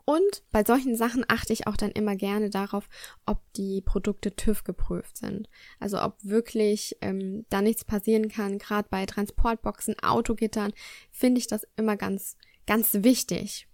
Und 0.05 0.43
bei 0.51 0.65
solchen 0.65 0.97
Sachen 0.97 1.25
achte 1.29 1.53
ich 1.53 1.67
auch 1.67 1.77
dann 1.77 1.93
immer 1.93 2.17
gerne 2.17 2.51
darauf, 2.51 2.89
ob 3.25 3.41
die 3.55 3.81
Produkte 3.81 4.35
TÜV 4.35 4.65
geprüft 4.65 5.17
sind. 5.17 5.49
Also 5.79 6.03
ob 6.03 6.17
wirklich 6.23 6.97
ähm, 7.01 7.47
da 7.51 7.63
nichts 7.63 7.85
passieren 7.85 8.29
kann. 8.29 8.59
Gerade 8.59 8.89
bei 8.91 9.07
Transportboxen, 9.07 9.99
Autogittern 10.01 10.73
finde 11.13 11.39
ich 11.39 11.47
das 11.47 11.67
immer 11.77 11.97
ganz, 11.97 12.37
ganz 12.67 12.95
wichtig. 12.95 13.69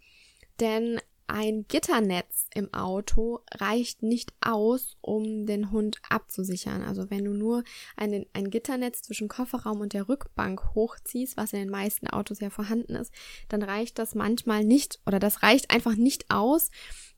Denn 0.61 1.01
ein 1.29 1.67
Gitternetz 1.69 2.47
im 2.55 2.73
Auto 2.73 3.41
reicht 3.55 4.03
nicht 4.03 4.33
aus, 4.41 4.97
um 5.01 5.47
den 5.47 5.71
Hund 5.71 5.99
abzusichern. 6.09 6.83
Also 6.83 7.11
wenn 7.11 7.25
du 7.25 7.33
nur 7.33 7.65
ein, 7.97 8.27
ein 8.33 8.51
Gitternetz 8.51 9.03
zwischen 9.03 9.29
Kofferraum 9.29 9.81
und 9.81 9.93
der 9.93 10.09
Rückbank 10.09 10.75
hochziehst, 10.75 11.37
was 11.37 11.53
in 11.53 11.61
den 11.61 11.71
meisten 11.71 12.09
Autos 12.09 12.41
ja 12.41 12.51
vorhanden 12.51 12.95
ist, 12.95 13.13
dann 13.49 13.63
reicht 13.63 13.99
das 13.99 14.15
manchmal 14.15 14.65
nicht 14.65 15.01
oder 15.07 15.19
das 15.19 15.43
reicht 15.43 15.71
einfach 15.71 15.95
nicht 15.97 16.31
aus, 16.31 16.71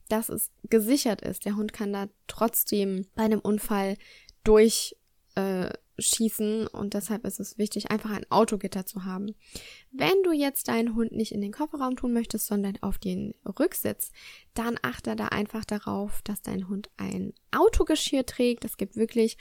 dass 0.09 0.29
es 0.29 0.51
gesichert 0.69 1.21
ist. 1.21 1.45
Der 1.45 1.55
Hund 1.55 1.71
kann 1.71 1.93
da 1.93 2.07
trotzdem 2.27 3.07
bei 3.15 3.23
einem 3.23 3.39
Unfall 3.39 3.97
durch 4.43 4.97
äh, 5.35 5.69
schießen 6.01 6.67
und 6.67 6.93
deshalb 6.93 7.25
ist 7.25 7.39
es 7.39 7.57
wichtig, 7.57 7.91
einfach 7.91 8.11
ein 8.11 8.29
Autogitter 8.29 8.85
zu 8.85 9.05
haben. 9.05 9.35
Wenn 9.91 10.23
du 10.23 10.31
jetzt 10.31 10.67
deinen 10.67 10.95
Hund 10.95 11.11
nicht 11.11 11.31
in 11.31 11.41
den 11.41 11.51
Kofferraum 11.51 11.95
tun 11.95 12.13
möchtest, 12.13 12.47
sondern 12.47 12.77
auf 12.81 12.97
den 12.97 13.33
Rücksitz, 13.45 14.11
dann 14.53 14.77
achte 14.81 15.15
da 15.15 15.27
einfach 15.27 15.65
darauf, 15.65 16.21
dass 16.23 16.41
dein 16.41 16.67
Hund 16.67 16.89
ein 16.97 17.33
Autogeschirr 17.51 18.25
trägt. 18.25 18.65
Es 18.65 18.77
gibt 18.77 18.95
wirklich 18.95 19.37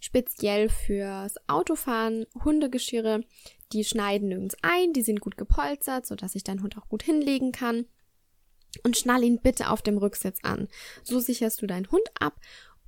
speziell 0.00 0.68
fürs 0.68 1.36
Autofahren 1.46 2.26
Hundegeschirre. 2.44 3.22
Die 3.72 3.84
schneiden 3.84 4.28
nirgends 4.28 4.56
ein, 4.62 4.92
die 4.92 5.02
sind 5.02 5.20
gut 5.20 5.36
gepolstert, 5.36 6.06
sodass 6.06 6.32
sich 6.32 6.42
dein 6.42 6.62
Hund 6.62 6.76
auch 6.76 6.88
gut 6.88 7.02
hinlegen 7.02 7.52
kann. 7.52 7.86
Und 8.84 8.96
schnall 8.96 9.24
ihn 9.24 9.40
bitte 9.40 9.70
auf 9.70 9.82
dem 9.82 9.98
Rücksitz 9.98 10.38
an. 10.42 10.68
So 11.02 11.18
sicherst 11.18 11.60
du 11.60 11.66
deinen 11.66 11.90
Hund 11.90 12.08
ab 12.18 12.40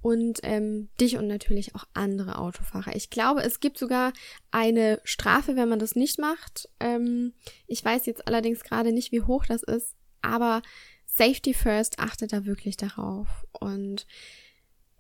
und 0.02 0.40
ähm, 0.42 0.88
dich 1.00 1.16
und 1.16 1.28
natürlich 1.28 1.74
auch 1.74 1.84
andere 1.94 2.36
Autofahrer. 2.38 2.94
Ich 2.94 3.08
glaube, 3.08 3.42
es 3.42 3.60
gibt 3.60 3.78
sogar 3.78 4.12
eine 4.50 5.00
Strafe, 5.04 5.56
wenn 5.56 5.68
man 5.68 5.78
das 5.78 5.94
nicht 5.94 6.18
macht. 6.18 6.68
Ähm, 6.80 7.32
ich 7.66 7.84
weiß 7.84 8.06
jetzt 8.06 8.26
allerdings 8.26 8.64
gerade 8.64 8.92
nicht, 8.92 9.12
wie 9.12 9.22
hoch 9.22 9.46
das 9.46 9.62
ist, 9.62 9.94
aber 10.20 10.60
Safety 11.06 11.54
First 11.54 12.00
achtet 12.00 12.32
da 12.32 12.44
wirklich 12.44 12.76
darauf. 12.76 13.28
Und 13.52 14.06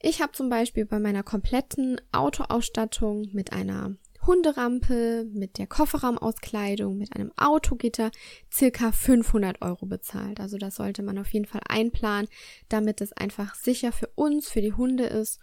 ich 0.00 0.22
habe 0.22 0.32
zum 0.32 0.48
Beispiel 0.48 0.84
bei 0.84 1.00
meiner 1.00 1.22
kompletten 1.22 2.00
Autoausstattung 2.12 3.28
mit 3.32 3.52
einer 3.52 3.96
Hunderampe, 4.26 5.26
mit 5.32 5.58
der 5.58 5.66
Kofferraumauskleidung, 5.66 6.96
mit 6.96 7.14
einem 7.16 7.32
Autogitter 7.36 8.10
circa 8.50 8.92
500 8.92 9.62
Euro 9.62 9.86
bezahlt. 9.86 10.40
Also 10.40 10.58
das 10.58 10.76
sollte 10.76 11.02
man 11.02 11.18
auf 11.18 11.32
jeden 11.32 11.46
Fall 11.46 11.62
einplanen, 11.68 12.28
damit 12.68 13.00
es 13.00 13.12
einfach 13.12 13.54
sicher 13.54 13.92
für 13.92 14.08
uns, 14.14 14.48
für 14.48 14.60
die 14.60 14.74
Hunde 14.74 15.04
ist. 15.04 15.40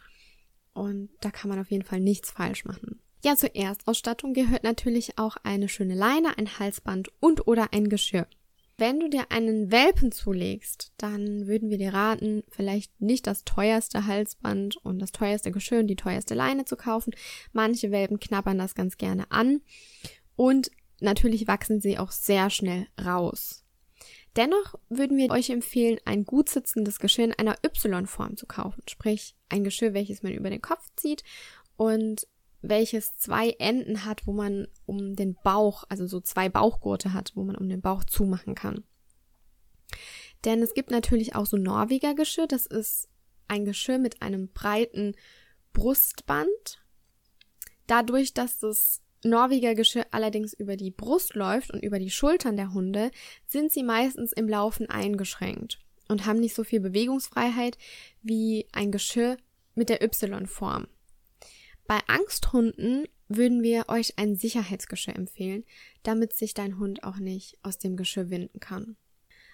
Und 0.74 1.10
da 1.22 1.32
kann 1.32 1.50
man 1.50 1.60
auf 1.60 1.72
jeden 1.72 1.84
Fall 1.84 2.00
nichts 2.00 2.32
falsch 2.32 2.66
machen. 2.66 3.02
Ja, 3.24 3.36
zur 3.36 3.54
Erstausstattung 3.54 4.34
gehört 4.34 4.64
natürlich 4.64 5.18
auch 5.18 5.36
eine 5.44 5.68
schöne 5.68 5.96
Leine, 5.96 6.38
ein 6.38 6.58
Halsband 6.58 7.10
und 7.20 7.48
oder 7.48 7.74
ein 7.74 7.90
Geschirr. 7.90 8.28
Wenn 8.80 9.02
du 9.02 9.10
dir 9.10 9.30
einen 9.30 9.72
Welpen 9.72 10.14
zulegst, 10.14 10.94
dann 10.96 11.48
würden 11.48 11.70
wir 11.70 11.78
dir 11.78 11.94
raten, 11.94 12.44
vielleicht 12.48 13.02
nicht 13.02 13.28
das 13.28 13.44
teuerste 13.44 14.06
Halsband 14.06 14.78
und 14.78 15.00
das 15.00 15.12
teuerste 15.12 15.52
Geschirr 15.52 15.80
und 15.80 15.88
die 15.88 15.98
teuerste 15.98 16.34
Leine 16.34 16.64
zu 16.64 16.78
kaufen. 16.78 17.14
Manche 17.52 17.92
Welpen 17.92 18.22
knabbern 18.22 18.58
das 18.58 18.76
ganz 18.76 18.96
gerne 18.96 19.30
an 19.32 19.60
und 20.38 20.72
natürlich 21.02 21.46
wachsen 21.46 21.82
sie 21.82 21.98
auch 21.98 22.12
sehr 22.12 22.50
schnell 22.50 22.88
raus. 23.04 23.66
Dennoch 24.38 24.76
würden 24.88 25.18
wir 25.18 25.30
euch 25.30 25.50
empfehlen, 25.50 26.00
ein 26.06 26.24
gut 26.24 26.48
sitzendes 26.48 27.00
Geschirr 27.00 27.26
in 27.26 27.34
einer 27.34 27.58
Y-Form 27.66 28.38
zu 28.38 28.46
kaufen, 28.46 28.82
sprich 28.88 29.36
ein 29.50 29.66
Geschirr, 29.66 29.94
welches 29.94 30.24
man 30.24 30.32
über 30.32 30.50
den 30.50 30.62
Kopf 30.62 30.88
zieht 30.96 31.26
und 31.76 32.28
welches 32.62 33.18
zwei 33.18 33.52
Enden 33.52 34.06
hat, 34.06 34.28
wo 34.28 34.34
man 34.34 34.68
um 34.86 35.16
den 35.16 35.36
Bauch, 35.44 35.84
also 35.90 36.08
so 36.08 36.20
zwei 36.20 36.50
Bauchgurte 36.50 37.14
hat, 37.14 37.32
wo 37.36 37.44
man 37.44 37.56
um 37.56 37.70
den 37.70 37.82
Bauch 37.82 38.04
zumachen 38.04 38.56
kann. 38.56 38.84
Denn 40.46 40.62
es 40.62 40.74
gibt 40.74 40.92
natürlich 40.92 41.36
auch 41.36 41.46
so 41.46 41.58
Norweger 41.58 42.16
Geschirr, 42.16 42.48
das 42.48 42.66
ist 42.66 43.10
ein 43.48 43.66
Geschirr 43.66 43.98
mit 43.98 44.22
einem 44.22 44.50
breiten 44.50 45.16
Brustband. 45.74 46.84
Dadurch, 47.88 48.34
dass 48.34 48.60
das 48.60 49.02
Norweger 49.24 49.76
Geschirr 49.76 50.06
allerdings 50.12 50.54
über 50.54 50.78
die 50.78 50.92
Brust 50.92 51.36
läuft 51.36 51.72
und 51.72 51.84
über 51.84 52.00
die 52.00 52.12
Schultern 52.12 52.56
der 52.56 52.74
Hunde, 52.74 53.12
sind 53.48 53.72
sie 53.72 53.84
meistens 53.84 54.32
im 54.32 54.48
Laufen 54.48 54.90
eingeschränkt 54.90 55.80
und 56.08 56.26
haben 56.26 56.40
nicht 56.40 56.56
so 56.56 56.64
viel 56.64 56.80
Bewegungsfreiheit 56.80 57.78
wie 58.22 58.68
ein 58.72 58.92
Geschirr 58.92 59.38
mit 59.76 59.90
der 59.90 60.02
Y-Form. 60.02 60.88
Bei 61.90 62.02
Angsthunden 62.06 63.08
würden 63.30 63.64
wir 63.64 63.86
euch 63.88 64.20
ein 64.20 64.36
Sicherheitsgeschirr 64.36 65.16
empfehlen, 65.16 65.64
damit 66.04 66.34
sich 66.34 66.54
dein 66.54 66.78
Hund 66.78 67.04
auch 67.04 67.18
nicht 67.18 67.58
aus 67.64 67.80
dem 67.80 67.98
Geschirr 67.98 68.30
winden 68.30 68.60
kann. 68.60 68.96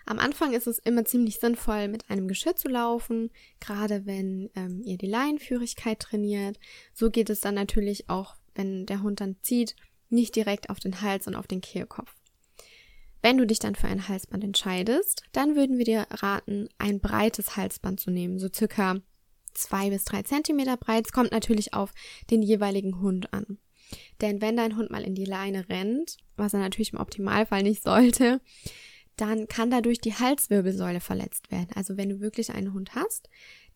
Am 0.05 0.19
Anfang 0.19 0.51
ist 0.51 0.67
es 0.67 0.77
immer 0.79 1.05
ziemlich 1.05 1.39
sinnvoll, 1.39 1.87
mit 1.87 2.09
einem 2.09 2.27
Geschirr 2.27 2.57
zu 2.57 2.67
laufen, 2.67 3.31
gerade 3.61 4.05
wenn 4.05 4.49
ähm, 4.53 4.81
ihr 4.83 4.97
die 4.97 5.07
Leinenführigkeit 5.07 6.01
trainiert. 6.01 6.59
So 6.93 7.09
geht 7.09 7.29
es 7.29 7.39
dann 7.39 7.55
natürlich 7.55 8.09
auch, 8.09 8.35
wenn 8.53 8.85
der 8.85 9.01
Hund 9.01 9.21
dann 9.21 9.37
zieht, 9.41 9.77
nicht 10.09 10.35
direkt 10.35 10.69
auf 10.69 10.81
den 10.81 10.99
Hals 10.99 11.27
und 11.27 11.35
auf 11.35 11.47
den 11.47 11.61
Kehlkopf. 11.61 12.13
Wenn 13.21 13.37
du 13.37 13.47
dich 13.47 13.59
dann 13.59 13.75
für 13.75 13.87
ein 13.87 14.09
Halsband 14.09 14.43
entscheidest, 14.43 15.23
dann 15.31 15.55
würden 15.55 15.77
wir 15.77 15.85
dir 15.85 16.05
raten, 16.09 16.67
ein 16.79 16.99
breites 16.99 17.55
Halsband 17.55 18.01
zu 18.01 18.11
nehmen, 18.11 18.39
so 18.39 18.49
circa 18.53 18.99
zwei 19.55 19.89
bis 19.89 20.05
drei 20.05 20.23
Zentimeter 20.23 20.77
breit. 20.77 21.05
Es 21.07 21.11
kommt 21.11 21.31
natürlich 21.31 21.73
auf 21.73 21.93
den 22.29 22.41
jeweiligen 22.41 23.01
Hund 23.01 23.33
an. 23.33 23.57
Denn 24.21 24.41
wenn 24.41 24.57
dein 24.57 24.77
Hund 24.77 24.91
mal 24.91 25.03
in 25.03 25.15
die 25.15 25.25
Leine 25.25 25.69
rennt, 25.69 26.17
was 26.37 26.53
er 26.53 26.59
natürlich 26.59 26.93
im 26.93 26.99
Optimalfall 26.99 27.63
nicht 27.63 27.83
sollte, 27.83 28.41
dann 29.15 29.47
kann 29.47 29.71
dadurch 29.71 29.99
die 29.99 30.13
Halswirbelsäule 30.13 30.99
verletzt 30.99 31.51
werden. 31.51 31.69
Also 31.75 31.97
wenn 31.97 32.09
du 32.09 32.19
wirklich 32.19 32.51
einen 32.51 32.73
Hund 32.73 32.95
hast, 32.95 33.29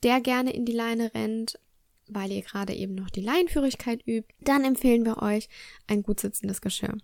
der 0.04 0.22
gerne 0.22 0.54
in 0.54 0.66
die 0.66 0.74
Leine 0.74 1.14
rennt, 1.14 1.60
weil 2.08 2.32
ihr 2.32 2.42
gerade 2.42 2.74
eben 2.74 2.96
noch 2.96 3.10
die 3.10 3.22
Leinenführigkeit 3.22 4.06
übt, 4.06 4.34
dann 4.42 4.66
empfehlen 4.66 5.06
wir 5.06 5.22
euch 5.22 5.48
ein 5.88 6.04
gut 6.04 6.20
sitzendes 6.20 6.62
Geschirr. 6.62 6.98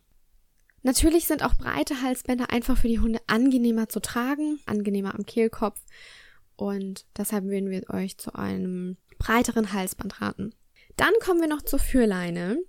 Natürlich 0.82 1.26
sind 1.26 1.44
auch 1.44 1.56
breite 1.56 2.02
Halsbänder 2.02 2.52
einfach 2.52 2.78
für 2.78 2.88
die 2.88 3.00
Hunde 3.00 3.20
angenehmer 3.28 3.90
zu 3.90 4.00
tragen, 4.00 4.60
angenehmer 4.66 5.16
am 5.16 5.26
Kehlkopf 5.26 5.80
und 6.56 7.06
deshalb 7.18 7.46
würden 7.46 7.70
wir 7.70 7.90
euch 7.90 8.18
zu 8.18 8.36
einem 8.36 8.98
breiteren 9.18 9.74
Halsband 9.74 10.22
raten. 10.22 10.54
Dann 10.98 11.14
kommen 11.22 11.42
wir 11.42 11.48
noch 11.48 11.62
zur 11.62 11.80
Führleine. 11.80 12.60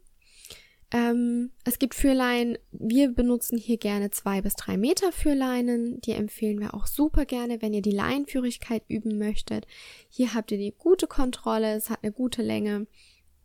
Ähm, 0.93 1.51
es 1.65 1.79
gibt 1.79 1.95
Führleinen, 1.95 2.59
wir 2.71 3.11
benutzen 3.11 3.59
hier 3.59 3.77
gerne 3.77 4.11
zwei 4.11 4.41
bis 4.41 4.55
drei 4.55 4.77
Meter 4.77 5.11
Führleinen. 5.11 6.01
Die 6.03 6.13
empfehlen 6.13 6.61
wir 6.61 6.75
auch 6.75 6.87
super 6.87 7.25
gerne, 7.25 7.61
wenn 7.61 7.75
ihr 7.75 7.83
die 7.83 7.91
Leinenführigkeit 7.91 8.85
üben 8.89 9.19
möchtet. 9.19 9.67
Hier 10.09 10.35
habt 10.35 10.53
ihr 10.53 10.59
die 10.59 10.75
gute 10.77 11.07
Kontrolle, 11.07 11.75
es 11.75 11.91
hat 11.91 12.01
eine 12.03 12.13
gute 12.13 12.43
Länge 12.43 12.87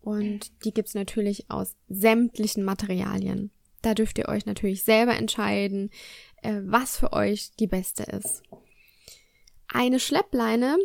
und 0.00 0.52
die 0.64 0.72
gibt's 0.72 0.94
natürlich 0.94 1.50
aus 1.50 1.76
sämtlichen 1.88 2.64
Materialien. 2.64 3.50
Da 3.82 3.94
dürft 3.94 4.18
ihr 4.18 4.28
euch 4.28 4.46
natürlich 4.46 4.84
selber 4.84 5.16
entscheiden, 5.16 5.90
äh, 6.42 6.60
was 6.64 6.96
für 6.96 7.12
euch 7.12 7.50
die 7.58 7.66
beste 7.66 8.04
ist. 8.04 8.42
Eine 9.74 10.00
Schleppleine 10.00 10.76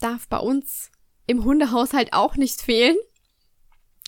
darf 0.00 0.28
bei 0.28 0.38
uns 0.38 0.90
im 1.26 1.44
Hundehaushalt 1.44 2.12
auch 2.12 2.36
nicht 2.36 2.60
fehlen. 2.60 2.96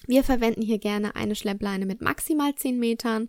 Wir 0.08 0.24
verwenden 0.24 0.62
hier 0.62 0.78
gerne 0.78 1.14
eine 1.14 1.36
Schleppleine 1.36 1.86
mit 1.86 2.00
maximal 2.00 2.52
10 2.52 2.78
Metern 2.78 3.28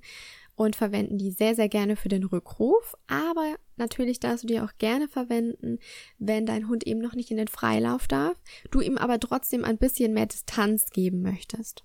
und 0.56 0.75
verwenden 0.75 1.20
die 1.20 1.30
sehr, 1.30 1.54
sehr 1.54 1.70
gerne 1.70 1.96
für 1.96 2.10
den 2.10 2.24
Rückruf. 2.24 2.96
Aber 3.06 3.58
natürlich 3.75 4.20
darfst 4.20 4.44
du 4.44 4.48
die 4.48 4.60
auch 4.60 4.72
gerne 4.80 5.08
verwenden, 5.08 5.77
wenn 6.18 6.48
dein 6.48 6.68
Hund 6.68 6.86
eben 6.88 7.00
noch 7.00 7.13
nicht 7.13 7.30
in 7.30 7.38
den 7.38 7.48
Freilauf 7.48 8.08
darf, 8.08 8.36
du 8.72 8.82
ihm 8.82 8.98
aber 8.98 9.20
trotzdem 9.20 9.63
ein 9.63 9.77
bisschen 9.77 10.13
mehr 10.13 10.25
Distanz 10.25 10.89
geben 10.89 11.22
möchtest. 11.22 11.84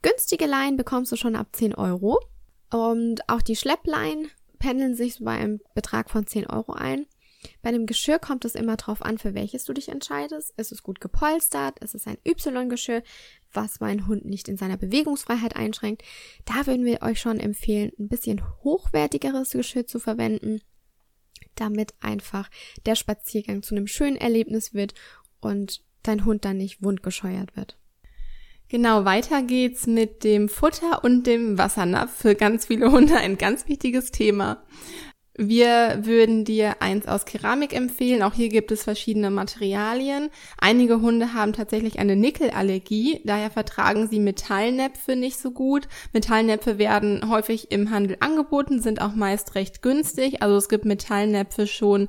Günstige 0.00 0.46
Leinen 0.46 0.78
bekommst 0.78 1.12
du 1.12 1.16
schon 1.16 1.36
ab 1.36 1.48
10 1.52 1.74
Euro. 1.74 2.20
Und 2.70 3.28
auch 3.28 3.42
die 3.42 3.56
Schleppleinen 3.56 4.28
pendeln 4.58 4.94
sich 4.94 5.18
bei 5.20 5.32
einem 5.32 5.60
Betrag 5.74 6.08
von 6.08 6.26
10 6.26 6.46
Euro 6.46 6.72
ein. 6.72 7.06
Bei 7.62 7.72
dem 7.72 7.86
Geschirr 7.86 8.18
kommt 8.18 8.44
es 8.44 8.54
immer 8.54 8.76
darauf 8.76 9.02
an, 9.02 9.18
für 9.18 9.34
welches 9.34 9.64
du 9.64 9.72
dich 9.72 9.88
entscheidest. 9.88 10.52
Ist 10.56 10.72
es 10.72 10.82
gut 10.82 11.00
gepolstert? 11.00 11.78
Ist 11.80 11.94
es 11.94 12.06
ein 12.06 12.18
Y-Geschirr, 12.26 13.02
was 13.52 13.80
meinen 13.80 14.06
Hund 14.06 14.24
nicht 14.24 14.48
in 14.48 14.56
seiner 14.56 14.76
Bewegungsfreiheit 14.76 15.56
einschränkt? 15.56 16.02
Da 16.44 16.66
würden 16.66 16.84
wir 16.84 17.02
euch 17.02 17.20
schon 17.20 17.40
empfehlen, 17.40 17.92
ein 17.98 18.08
bisschen 18.08 18.42
hochwertigeres 18.62 19.50
Geschirr 19.50 19.86
zu 19.86 19.98
verwenden, 19.98 20.60
damit 21.54 21.94
einfach 22.00 22.50
der 22.86 22.94
Spaziergang 22.96 23.62
zu 23.62 23.74
einem 23.74 23.86
schönen 23.86 24.16
Erlebnis 24.16 24.74
wird 24.74 24.94
und 25.40 25.82
dein 26.02 26.24
Hund 26.24 26.44
dann 26.44 26.58
nicht 26.58 26.82
wundgescheuert 26.82 27.56
wird. 27.56 27.78
Genau, 28.68 29.04
weiter 29.04 29.42
geht's 29.42 29.86
mit 29.86 30.24
dem 30.24 30.48
Futter 30.48 31.04
und 31.04 31.26
dem 31.26 31.58
Wassernapf. 31.58 32.12
Für 32.12 32.34
ganz 32.34 32.66
viele 32.66 32.90
Hunde 32.90 33.16
ein 33.16 33.36
ganz 33.38 33.68
wichtiges 33.68 34.10
Thema. 34.10 34.64
Wir 35.36 35.98
würden 36.02 36.44
dir 36.44 36.76
eins 36.80 37.08
aus 37.08 37.24
Keramik 37.24 37.72
empfehlen. 37.72 38.22
Auch 38.22 38.34
hier 38.34 38.48
gibt 38.48 38.70
es 38.70 38.84
verschiedene 38.84 39.30
Materialien. 39.30 40.30
Einige 40.58 41.00
Hunde 41.00 41.34
haben 41.34 41.52
tatsächlich 41.52 41.98
eine 41.98 42.14
Nickelallergie, 42.14 43.20
daher 43.24 43.50
vertragen 43.50 44.06
sie 44.08 44.20
Metallnäpfe 44.20 45.16
nicht 45.16 45.38
so 45.38 45.50
gut. 45.50 45.88
Metallnäpfe 46.12 46.78
werden 46.78 47.28
häufig 47.28 47.72
im 47.72 47.90
Handel 47.90 48.16
angeboten, 48.20 48.80
sind 48.80 49.00
auch 49.00 49.16
meist 49.16 49.56
recht 49.56 49.82
günstig. 49.82 50.40
Also 50.40 50.56
es 50.56 50.68
gibt 50.68 50.84
Metallnäpfe 50.84 51.66
schon 51.66 52.08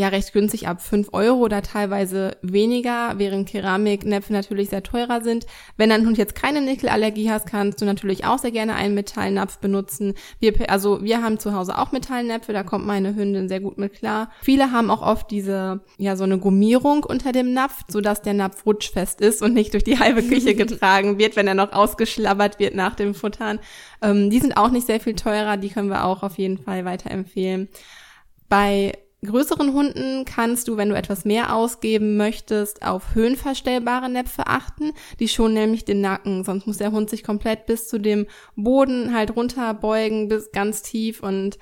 ja 0.00 0.08
recht 0.08 0.32
günstig 0.32 0.66
ab 0.66 0.82
5 0.82 1.10
Euro 1.12 1.38
oder 1.38 1.62
teilweise 1.62 2.36
weniger, 2.42 3.14
während 3.18 3.48
Keramiknäpfe 3.48 4.32
natürlich 4.32 4.70
sehr 4.70 4.82
teurer 4.82 5.22
sind. 5.22 5.46
Wenn 5.76 5.90
dein 5.90 6.06
Hund 6.06 6.18
jetzt 6.18 6.34
keine 6.34 6.60
Nickelallergie 6.60 7.30
hast, 7.30 7.46
kannst 7.46 7.80
du 7.80 7.84
natürlich 7.84 8.24
auch 8.24 8.38
sehr 8.38 8.50
gerne 8.50 8.74
einen 8.74 8.94
Metallnapf 8.94 9.58
benutzen. 9.58 10.14
Wir, 10.38 10.54
also 10.70 11.02
wir 11.04 11.22
haben 11.22 11.38
zu 11.38 11.54
Hause 11.54 11.78
auch 11.78 11.92
Metallnäpfe, 11.92 12.52
da 12.52 12.62
kommt 12.62 12.86
meine 12.86 13.14
Hündin 13.14 13.48
sehr 13.48 13.60
gut 13.60 13.78
mit 13.78 13.92
klar. 13.92 14.30
Viele 14.42 14.72
haben 14.72 14.90
auch 14.90 15.02
oft 15.02 15.30
diese, 15.30 15.80
ja, 15.98 16.16
so 16.16 16.24
eine 16.24 16.38
Gummierung 16.38 17.04
unter 17.04 17.32
dem 17.32 17.52
Napf, 17.52 17.84
sodass 17.88 18.22
der 18.22 18.34
Napf 18.34 18.66
rutschfest 18.66 19.20
ist 19.20 19.42
und 19.42 19.54
nicht 19.54 19.74
durch 19.74 19.84
die 19.84 19.98
halbe 19.98 20.22
Küche 20.22 20.54
getragen 20.56 21.18
wird, 21.18 21.36
wenn 21.36 21.46
er 21.46 21.54
noch 21.54 21.72
ausgeschlabbert 21.72 22.58
wird 22.58 22.74
nach 22.74 22.94
dem 22.94 23.14
Futtern. 23.14 23.60
Ähm, 24.02 24.30
die 24.30 24.40
sind 24.40 24.56
auch 24.56 24.70
nicht 24.70 24.86
sehr 24.86 25.00
viel 25.00 25.14
teurer, 25.14 25.56
die 25.56 25.68
können 25.68 25.88
wir 25.88 26.04
auch 26.04 26.22
auf 26.22 26.38
jeden 26.38 26.58
Fall 26.58 26.84
weiterempfehlen. 26.84 27.68
Bei 28.48 28.94
größeren 29.24 29.72
Hunden 29.72 30.24
kannst 30.24 30.68
du, 30.68 30.76
wenn 30.76 30.88
du 30.88 30.96
etwas 30.96 31.24
mehr 31.24 31.54
ausgeben 31.54 32.16
möchtest, 32.16 32.82
auf 32.82 33.14
höhenverstellbare 33.14 34.08
Näpfe 34.08 34.46
achten. 34.46 34.92
Die 35.18 35.28
schonen 35.28 35.54
nämlich 35.54 35.84
den 35.84 36.00
Nacken, 36.00 36.44
sonst 36.44 36.66
muss 36.66 36.78
der 36.78 36.92
Hund 36.92 37.10
sich 37.10 37.22
komplett 37.22 37.66
bis 37.66 37.88
zu 37.88 37.98
dem 37.98 38.26
Boden 38.56 39.14
halt 39.14 39.36
runterbeugen, 39.36 40.28
bis 40.28 40.52
ganz 40.52 40.82
tief 40.82 41.22
und 41.22 41.58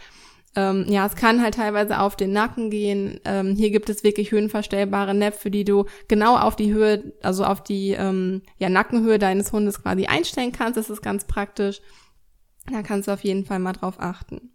ähm, 0.56 0.86
ja, 0.88 1.06
es 1.06 1.14
kann 1.14 1.42
halt 1.42 1.54
teilweise 1.54 2.00
auf 2.00 2.16
den 2.16 2.32
Nacken 2.32 2.70
gehen. 2.70 3.20
Ähm, 3.24 3.54
hier 3.54 3.70
gibt 3.70 3.90
es 3.90 4.02
wirklich 4.02 4.32
höhenverstellbare 4.32 5.14
Näpfe, 5.14 5.50
die 5.50 5.64
du 5.64 5.84
genau 6.08 6.36
auf 6.36 6.56
die 6.56 6.72
Höhe, 6.72 7.12
also 7.22 7.44
auf 7.44 7.62
die 7.62 7.90
ähm, 7.92 8.42
ja, 8.56 8.68
Nackenhöhe 8.68 9.18
deines 9.18 9.52
Hundes 9.52 9.82
quasi 9.82 10.06
einstellen 10.06 10.52
kannst. 10.52 10.76
Das 10.76 10.90
ist 10.90 11.02
ganz 11.02 11.26
praktisch. 11.26 11.80
Da 12.72 12.82
kannst 12.82 13.08
du 13.08 13.12
auf 13.12 13.22
jeden 13.24 13.44
Fall 13.44 13.58
mal 13.58 13.72
drauf 13.72 13.96
achten. 13.98 14.50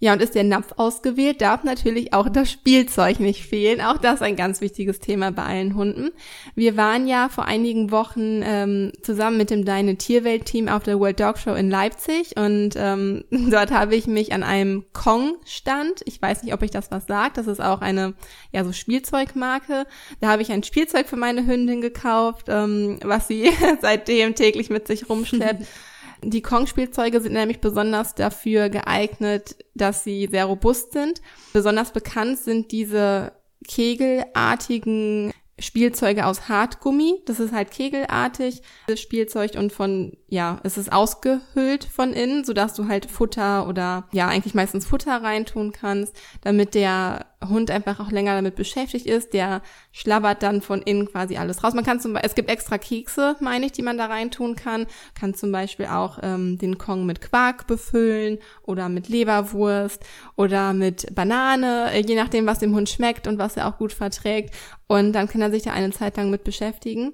Ja, 0.00 0.12
und 0.12 0.20
ist 0.20 0.34
der 0.34 0.44
Napf 0.44 0.74
ausgewählt, 0.76 1.40
darf 1.40 1.62
natürlich 1.62 2.12
auch 2.12 2.28
das 2.28 2.50
Spielzeug 2.50 3.20
nicht 3.20 3.46
fehlen. 3.46 3.80
Auch 3.80 3.96
das 3.96 4.22
ein 4.22 4.34
ganz 4.34 4.60
wichtiges 4.60 4.98
Thema 4.98 5.30
bei 5.30 5.44
allen 5.44 5.76
Hunden. 5.76 6.10
Wir 6.56 6.76
waren 6.76 7.06
ja 7.06 7.28
vor 7.28 7.46
einigen 7.46 7.90
Wochen 7.92 8.42
ähm, 8.44 8.92
zusammen 9.02 9.36
mit 9.36 9.50
dem 9.50 9.64
Deine 9.64 9.96
Tierwelt-Team 9.96 10.68
auf 10.68 10.82
der 10.82 10.98
World 10.98 11.20
Dog 11.20 11.38
Show 11.38 11.54
in 11.54 11.70
Leipzig 11.70 12.36
und 12.36 12.70
ähm, 12.76 13.24
dort 13.30 13.70
habe 13.70 13.94
ich 13.94 14.06
mich 14.06 14.32
an 14.32 14.42
einem 14.42 14.84
Kong-Stand, 14.92 16.02
ich 16.04 16.20
weiß 16.20 16.42
nicht, 16.42 16.52
ob 16.52 16.62
ich 16.62 16.72
das 16.72 16.90
was 16.90 17.06
sagt, 17.06 17.38
das 17.38 17.46
ist 17.46 17.62
auch 17.62 17.80
eine, 17.80 18.14
ja, 18.52 18.64
so 18.64 18.72
Spielzeugmarke. 18.72 19.86
Da 20.20 20.28
habe 20.28 20.42
ich 20.42 20.50
ein 20.50 20.64
Spielzeug 20.64 21.08
für 21.08 21.16
meine 21.16 21.46
Hündin 21.46 21.80
gekauft, 21.80 22.46
ähm, 22.48 22.98
was 23.02 23.28
sie 23.28 23.50
seitdem 23.80 24.34
täglich 24.34 24.70
mit 24.70 24.88
sich 24.88 25.08
rumschleppt. 25.08 25.64
Die 26.22 26.42
Kong-Spielzeuge 26.42 27.20
sind 27.20 27.32
nämlich 27.32 27.60
besonders 27.60 28.14
dafür 28.14 28.68
geeignet, 28.68 29.56
dass 29.74 30.04
sie 30.04 30.28
sehr 30.30 30.46
robust 30.46 30.92
sind. 30.92 31.20
Besonders 31.52 31.92
bekannt 31.92 32.38
sind 32.38 32.72
diese 32.72 33.32
kegelartigen 33.66 35.32
Spielzeuge 35.58 36.26
aus 36.26 36.48
Hartgummi. 36.48 37.22
Das 37.26 37.40
ist 37.40 37.52
halt 37.52 37.70
kegelartig, 37.70 38.62
das 38.88 39.00
Spielzeug 39.00 39.52
und 39.56 39.72
von, 39.72 40.16
ja, 40.34 40.58
es 40.64 40.76
ist 40.76 40.92
ausgehüllt 40.92 41.84
von 41.84 42.12
innen, 42.12 42.44
sodass 42.44 42.74
du 42.74 42.88
halt 42.88 43.08
Futter 43.08 43.68
oder, 43.68 44.08
ja, 44.10 44.26
eigentlich 44.26 44.52
meistens 44.52 44.84
Futter 44.84 45.22
reintun 45.22 45.70
kannst, 45.70 46.16
damit 46.40 46.74
der 46.74 47.26
Hund 47.48 47.70
einfach 47.70 48.00
auch 48.00 48.10
länger 48.10 48.34
damit 48.34 48.56
beschäftigt 48.56 49.06
ist. 49.06 49.32
Der 49.32 49.62
schlabbert 49.92 50.42
dann 50.42 50.60
von 50.60 50.82
innen 50.82 51.06
quasi 51.06 51.36
alles 51.36 51.62
raus. 51.62 51.72
Man 51.74 51.84
kann 51.84 52.00
zum 52.00 52.14
Beispiel, 52.14 52.28
es 52.28 52.34
gibt 52.34 52.50
extra 52.50 52.78
Kekse, 52.78 53.36
meine 53.38 53.66
ich, 53.66 53.72
die 53.72 53.82
man 53.82 53.96
da 53.96 54.06
reintun 54.06 54.56
kann. 54.56 54.86
Kann 55.14 55.34
zum 55.34 55.52
Beispiel 55.52 55.86
auch 55.86 56.18
ähm, 56.22 56.58
den 56.58 56.78
Kong 56.78 57.06
mit 57.06 57.20
Quark 57.20 57.68
befüllen 57.68 58.38
oder 58.62 58.88
mit 58.88 59.08
Leberwurst 59.08 60.04
oder 60.34 60.72
mit 60.72 61.14
Banane, 61.14 61.92
äh, 61.92 62.00
je 62.04 62.16
nachdem, 62.16 62.46
was 62.46 62.58
dem 62.58 62.74
Hund 62.74 62.88
schmeckt 62.88 63.28
und 63.28 63.38
was 63.38 63.56
er 63.56 63.68
auch 63.68 63.78
gut 63.78 63.92
verträgt. 63.92 64.52
Und 64.88 65.12
dann 65.12 65.28
kann 65.28 65.42
er 65.42 65.52
sich 65.52 65.62
da 65.62 65.70
eine 65.70 65.92
Zeit 65.92 66.16
lang 66.16 66.28
mit 66.30 66.42
beschäftigen. 66.42 67.12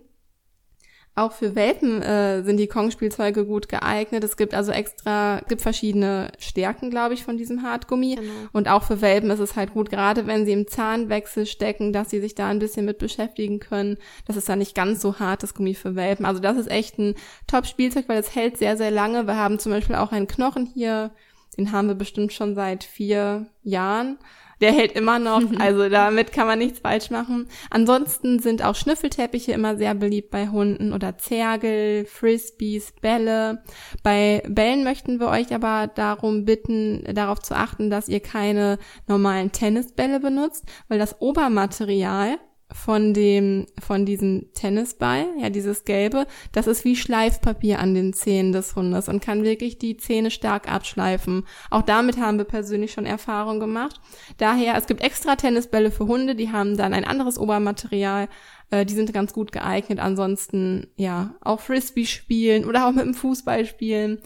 Auch 1.20 1.32
für 1.32 1.54
Welpen 1.54 2.00
äh, 2.00 2.42
sind 2.44 2.56
die 2.56 2.66
Kong-Spielzeuge 2.66 3.44
gut 3.44 3.68
geeignet. 3.68 4.24
Es 4.24 4.38
gibt 4.38 4.54
also 4.54 4.72
extra, 4.72 5.42
gibt 5.48 5.60
verschiedene 5.60 6.32
Stärken, 6.38 6.88
glaube 6.88 7.12
ich, 7.12 7.24
von 7.24 7.36
diesem 7.36 7.62
Hartgummi. 7.62 8.14
Genau. 8.14 8.32
Und 8.52 8.68
auch 8.68 8.84
für 8.84 9.02
Welpen 9.02 9.28
ist 9.28 9.38
es 9.38 9.54
halt 9.54 9.74
gut, 9.74 9.90
gerade 9.90 10.26
wenn 10.26 10.46
sie 10.46 10.52
im 10.52 10.66
Zahnwechsel 10.66 11.44
stecken, 11.44 11.92
dass 11.92 12.08
sie 12.08 12.20
sich 12.20 12.34
da 12.34 12.48
ein 12.48 12.58
bisschen 12.58 12.86
mit 12.86 12.96
beschäftigen 12.96 13.60
können. 13.60 13.98
Das 14.26 14.38
ist 14.38 14.48
dann 14.48 14.60
nicht 14.60 14.74
ganz 14.74 15.02
so 15.02 15.18
hartes 15.18 15.52
Gummi 15.52 15.74
für 15.74 15.94
Welpen. 15.94 16.24
Also 16.24 16.40
das 16.40 16.56
ist 16.56 16.70
echt 16.70 16.98
ein 16.98 17.14
Top-Spielzeug, 17.46 18.08
weil 18.08 18.18
es 18.18 18.34
hält 18.34 18.56
sehr, 18.56 18.78
sehr 18.78 18.90
lange. 18.90 19.26
Wir 19.26 19.36
haben 19.36 19.58
zum 19.58 19.72
Beispiel 19.72 19.96
auch 19.96 20.12
einen 20.12 20.26
Knochen 20.26 20.64
hier, 20.64 21.10
den 21.58 21.70
haben 21.70 21.88
wir 21.88 21.96
bestimmt 21.96 22.32
schon 22.32 22.54
seit 22.54 22.82
vier 22.82 23.44
Jahren 23.62 24.16
der 24.60 24.72
hält 24.72 24.92
immer 24.92 25.18
noch. 25.18 25.42
Also 25.60 25.88
damit 25.88 26.32
kann 26.32 26.46
man 26.46 26.58
nichts 26.58 26.80
falsch 26.80 27.10
machen. 27.10 27.46
Ansonsten 27.68 28.38
sind 28.38 28.64
auch 28.64 28.74
Schnüffelteppiche 28.74 29.52
immer 29.52 29.76
sehr 29.76 29.94
beliebt 29.94 30.30
bei 30.30 30.48
Hunden 30.48 30.92
oder 30.92 31.18
Zergel, 31.18 32.06
Frisbees, 32.06 32.92
Bälle. 33.00 33.62
Bei 34.02 34.42
Bällen 34.48 34.82
möchten 34.82 35.20
wir 35.20 35.28
euch 35.28 35.54
aber 35.54 35.88
darum 35.88 36.44
bitten, 36.44 37.04
darauf 37.14 37.40
zu 37.40 37.54
achten, 37.54 37.90
dass 37.90 38.08
ihr 38.08 38.20
keine 38.20 38.78
normalen 39.06 39.52
Tennisbälle 39.52 40.18
benutzt, 40.18 40.64
weil 40.88 40.98
das 40.98 41.20
Obermaterial 41.20 42.38
von 42.72 43.14
dem, 43.14 43.66
von 43.80 44.06
diesem 44.06 44.52
Tennisball, 44.54 45.26
ja, 45.38 45.50
dieses 45.50 45.84
gelbe, 45.84 46.26
das 46.52 46.66
ist 46.66 46.84
wie 46.84 46.96
Schleifpapier 46.96 47.78
an 47.78 47.94
den 47.94 48.12
Zähnen 48.12 48.52
des 48.52 48.76
Hundes 48.76 49.08
und 49.08 49.20
kann 49.20 49.42
wirklich 49.42 49.78
die 49.78 49.96
Zähne 49.96 50.30
stark 50.30 50.70
abschleifen. 50.70 51.46
Auch 51.70 51.82
damit 51.82 52.18
haben 52.18 52.38
wir 52.38 52.44
persönlich 52.44 52.92
schon 52.92 53.06
Erfahrung 53.06 53.60
gemacht. 53.60 54.00
Daher, 54.38 54.76
es 54.76 54.86
gibt 54.86 55.02
extra 55.02 55.36
Tennisbälle 55.36 55.90
für 55.90 56.06
Hunde, 56.06 56.34
die 56.34 56.52
haben 56.52 56.76
dann 56.76 56.94
ein 56.94 57.04
anderes 57.04 57.38
Obermaterial, 57.38 58.28
äh, 58.70 58.86
die 58.86 58.94
sind 58.94 59.12
ganz 59.12 59.32
gut 59.32 59.52
geeignet. 59.52 59.98
Ansonsten, 59.98 60.86
ja, 60.96 61.34
auch 61.40 61.60
Frisbee 61.60 62.06
spielen 62.06 62.64
oder 62.64 62.86
auch 62.86 62.92
mit 62.92 63.04
dem 63.04 63.14
Fußball 63.14 63.66
spielen 63.66 64.20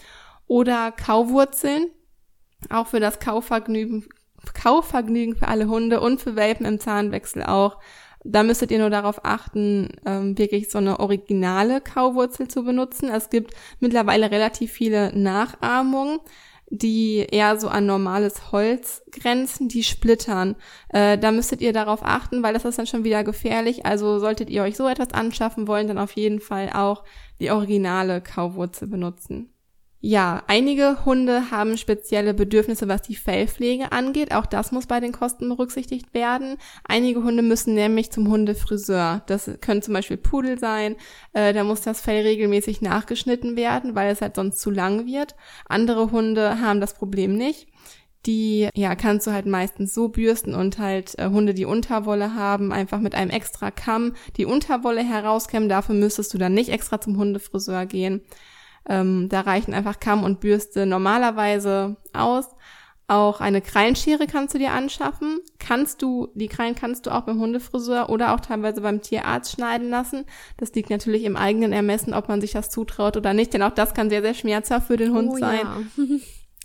oder 0.47 0.93
Kauwurzeln, 0.93 1.87
auch 2.71 2.87
für 2.87 3.01
das 3.01 3.21
Kauvergnügen, 3.21 4.07
Kauvergnügen 4.53 5.37
für 5.37 5.49
alle 5.49 5.69
Hunde 5.69 6.01
und 6.01 6.21
für 6.21 6.37
Welpen 6.37 6.67
im 6.67 6.79
Zahnwechsel 6.79 7.43
auch 7.43 7.79
da 8.25 8.43
müsstet 8.43 8.71
ihr 8.71 8.79
nur 8.79 8.91
darauf 8.91 9.25
achten, 9.25 9.89
ähm, 10.07 10.37
wirklich 10.39 10.71
so 10.71 10.79
eine 10.79 10.99
originale 10.99 11.81
Kauwurzel 11.83 12.49
zu 12.49 12.65
benutzen. 12.65 13.11
Es 13.11 13.29
gibt 13.29 13.53
mittlerweile 13.81 14.31
relativ 14.31 14.73
viele 14.73 15.17
Nachahmungen, 15.17 16.19
die 16.71 17.19
eher 17.31 17.59
so 17.59 17.69
an 17.69 17.87
normales 17.87 18.51
Holz 18.51 19.03
grenzen, 19.13 19.69
die 19.69 19.85
splittern. 19.85 20.57
Äh, 20.89 21.19
da 21.19 21.31
müsstet 21.31 21.61
ihr 21.61 21.75
darauf 21.75 22.01
achten, 22.03 22.43
weil 22.43 22.55
das 22.55 22.65
ist 22.65 22.79
dann 22.79 22.87
schon 22.87 23.05
wieder 23.05 23.23
gefährlich. 23.25 23.85
Also 23.85 24.19
solltet 24.19 24.49
ihr 24.49 24.63
euch 24.63 24.77
so 24.77 24.89
etwas 24.89 25.13
anschaffen 25.13 25.69
wollen, 25.69 25.87
dann 25.87 25.99
auf 25.99 26.13
jeden 26.13 26.41
Fall 26.41 26.71
auch 26.73 27.05
die 27.41 27.51
originale 27.51 28.23
Kauwurzel 28.23 28.89
benutzen. 28.89 29.54
Ja, 30.07 30.43
einige 30.49 31.07
Hunde 31.07 31.51
haben 31.51 31.79
spezielle 31.79 32.35
Bedürfnisse, 32.35 32.89
was 32.89 33.01
die 33.01 33.17
Fellpflege 33.17 33.91
angeht. 33.91 34.35
Auch 34.35 34.45
das 34.45 34.71
muss 34.71 34.85
bei 34.85 35.01
den 35.01 35.13
Kosten 35.13 35.49
berücksichtigt 35.49 36.13
werden. 36.13 36.59
Einige 36.87 37.25
Hunde 37.25 37.43
müssen 37.43 37.73
nämlich 37.73 38.13
zum 38.13 38.29
Hundefriseur. 38.29 39.23
Das 39.29 39.51
können 39.63 39.81
zum 39.81 39.95
Beispiel 39.95 40.19
Pudel 40.19 40.59
sein. 40.59 40.97
Äh, 41.33 41.55
da 41.55 41.65
muss 41.65 41.81
das 41.81 42.03
Fell 42.03 42.21
regelmäßig 42.21 42.83
nachgeschnitten 42.83 43.57
werden, 43.57 43.95
weil 43.95 44.13
es 44.13 44.21
halt 44.21 44.37
sonst 44.37 44.61
zu 44.61 44.71
lang 44.71 45.07
wird. 45.07 45.37
Andere 45.71 46.11
Hunde 46.11 46.61
haben 46.61 46.83
das 46.83 46.93
Problem 46.93 47.35
nicht. 47.39 47.67
Die, 48.27 48.69
ja, 48.75 48.97
kannst 48.97 49.27
du 49.27 49.33
halt 49.33 49.47
meistens 49.47 49.95
so 49.95 50.11
bürsten 50.11 50.55
und 50.55 50.79
halt 50.79 51.19
äh, 51.19 51.31
Hunde, 51.31 51.55
die 51.55 51.65
Unterwolle 51.65 52.35
haben, 52.35 52.73
einfach 52.73 53.01
mit 53.01 53.15
einem 53.15 53.31
extra 53.31 53.71
Kamm 53.71 54.13
die 54.37 54.45
Unterwolle 54.45 55.03
herauskämmen. 55.03 55.71
Dafür 55.71 55.95
müsstest 55.95 56.35
du 56.35 56.37
dann 56.37 56.53
nicht 56.53 56.69
extra 56.69 57.01
zum 57.01 57.17
Hundefriseur 57.17 57.87
gehen. 57.87 58.21
Ähm, 58.89 59.29
da 59.29 59.41
reichen 59.41 59.75
einfach 59.75 60.01
Kamm 60.01 60.25
und 60.25 60.41
Bürste 60.41 60.87
normalerweise 60.87 61.97
aus. 62.13 62.49
Auch 63.07 63.43
eine 63.43 63.61
Krallenschere 63.61 64.27
kannst 64.27 64.55
du 64.55 64.59
dir 64.59 64.73
anschaffen. 64.73 65.41
Kannst 65.59 66.01
du, 66.01 66.29
die 66.35 66.49
Krallen 66.49 66.75
kannst 66.75 67.05
du 67.05 67.11
auch 67.11 67.23
beim 67.23 67.39
Hundefriseur 67.39 68.09
oder 68.09 68.35
auch 68.35 68.41
teilweise 68.41 68.81
beim 68.81 69.03
Tierarzt 69.03 69.53
schneiden 69.53 69.91
lassen. 69.91 70.25
Das 70.57 70.73
liegt 70.73 70.89
natürlich 70.89 71.25
im 71.25 71.37
eigenen 71.37 71.73
Ermessen, 71.73 72.15
ob 72.15 72.29
man 72.29 72.41
sich 72.41 72.53
das 72.53 72.71
zutraut 72.71 73.19
oder 73.19 73.35
nicht, 73.35 73.53
denn 73.53 73.63
auch 73.63 73.75
das 73.75 73.93
kann 73.93 74.09
sehr, 74.09 74.23
sehr 74.23 74.33
schmerzhaft 74.33 74.87
für 74.87 74.97
den 74.97 75.13
Hund 75.13 75.33
oh, 75.33 75.37
sein. 75.37 75.61
Ja. 75.61 76.05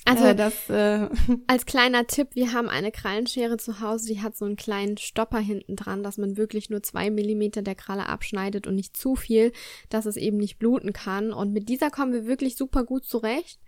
Also 0.10 0.26
äh, 0.26 0.36
das, 0.36 0.70
äh, 0.70 1.10
als 1.48 1.66
kleiner 1.66 2.08
Tipp, 2.08 2.30
wir 2.34 2.54
haben 2.54 2.70
eine 2.70 2.92
Krallenschere 2.92 3.58
zu 3.58 3.80
Hause, 3.80 4.08
die 4.08 4.22
hat 4.22 4.36
so 4.36 4.46
einen 4.46 4.56
kleinen 4.56 4.98
Stopper 4.98 5.40
hinten 5.40 5.76
dran, 5.76 6.04
dass 6.04 6.18
man 6.18 6.38
wirklich 6.38 6.70
nur 6.70 6.82
zwei 6.84 7.10
Millimeter 7.10 7.62
der 7.62 7.76
Kralle 7.76 8.08
abschneidet 8.08 8.68
und 8.68 8.76
nicht 8.76 8.98
zu 8.98 9.16
viel, 9.16 9.52
dass 9.90 10.06
es 10.06 10.18
eben 10.18 10.38
nicht 10.38 10.58
bluten 10.58 10.94
kann. 10.94 11.32
Und 11.32 11.54
mit 11.54 11.70
dieser 11.70 11.92
kommen 11.92 12.14
wir 12.14 12.26
wirklich 12.26 12.56
super 12.56 12.84
gut 12.84 13.06
zurecht. 13.06 13.60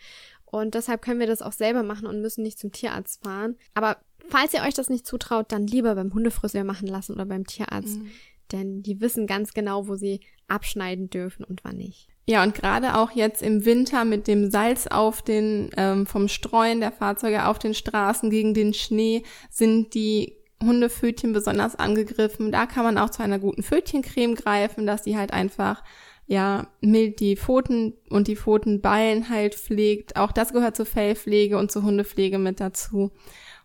Und 0.46 0.76
deshalb 0.76 1.02
können 1.02 1.20
wir 1.20 1.28
das 1.28 1.42
auch 1.42 1.54
selber 1.54 1.84
machen 1.84 2.08
und 2.08 2.22
müssen 2.22 2.44
nicht 2.44 2.60
zum 2.60 2.72
Tierarzt 2.72 3.24
fahren. 3.24 3.56
Aber 3.74 3.98
falls 4.28 4.54
ihr 4.54 4.64
euch 4.64 4.74
das 4.74 4.90
nicht 4.90 5.08
zutraut, 5.08 5.52
dann 5.52 5.66
lieber 5.66 5.96
beim 5.96 6.14
Hundefriseur 6.14 6.66
machen 6.66 6.88
lassen 6.88 7.14
oder 7.14 7.26
beim 7.26 7.46
Tierarzt. 7.46 8.00
Mhm. 8.00 8.12
Denn 8.52 8.84
die 8.84 9.00
wissen 9.00 9.28
ganz 9.28 9.54
genau, 9.54 9.88
wo 9.88 9.96
sie 9.96 10.20
abschneiden 10.48 11.10
dürfen 11.10 11.46
und 11.46 11.64
wann 11.64 11.78
nicht. 11.78 12.11
Ja, 12.32 12.44
und 12.44 12.56
gerade 12.56 12.96
auch 12.96 13.12
jetzt 13.12 13.42
im 13.42 13.66
Winter 13.66 14.06
mit 14.06 14.26
dem 14.26 14.50
Salz 14.50 14.88
auf 14.88 15.22
den, 15.22 15.70
ähm, 15.76 16.06
vom 16.06 16.30
Streuen 16.30 16.80
der 16.80 16.94
Fahrzeuge 16.94 17.46
auf 17.46 17.60
den 17.60 17.74
Straßen 17.74 18.30
gegen 18.30 18.54
den 18.54 18.74
Schnee 18.74 19.24
sind 19.50 19.94
die 19.96 20.38
Hundefötchen 20.64 21.34
besonders 21.34 21.76
angegriffen. 21.76 22.54
Da 22.54 22.68
kann 22.68 22.86
man 22.86 22.98
auch 22.98 23.10
zu 23.10 23.22
einer 23.22 23.38
guten 23.38 23.64
Fötchencreme 23.64 24.36
greifen, 24.36 24.86
dass 24.86 25.02
die 25.02 25.18
halt 25.18 25.34
einfach 25.34 25.84
ja 26.26 26.68
mild 26.80 27.20
die 27.20 27.36
Pfoten 27.36 27.96
und 28.10 28.30
die 28.30 28.38
Pfotenballen 28.38 29.28
halt 29.28 29.56
pflegt. 29.56 30.16
Auch 30.16 30.32
das 30.32 30.54
gehört 30.54 30.78
zur 30.78 30.86
Fellpflege 30.86 31.58
und 31.58 31.70
zur 31.70 31.84
Hundepflege 31.84 32.38
mit 32.38 32.62
dazu. 32.62 33.12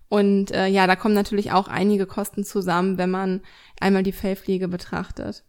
Und 0.08 0.50
äh, 0.50 0.66
ja, 0.66 0.88
da 0.88 0.96
kommen 0.96 1.14
natürlich 1.14 1.52
auch 1.52 1.68
einige 1.68 2.06
Kosten 2.06 2.42
zusammen, 2.42 2.98
wenn 2.98 3.12
man 3.12 3.42
einmal 3.78 4.02
die 4.02 4.10
Fellpflege 4.10 4.66
betrachtet. 4.66 5.44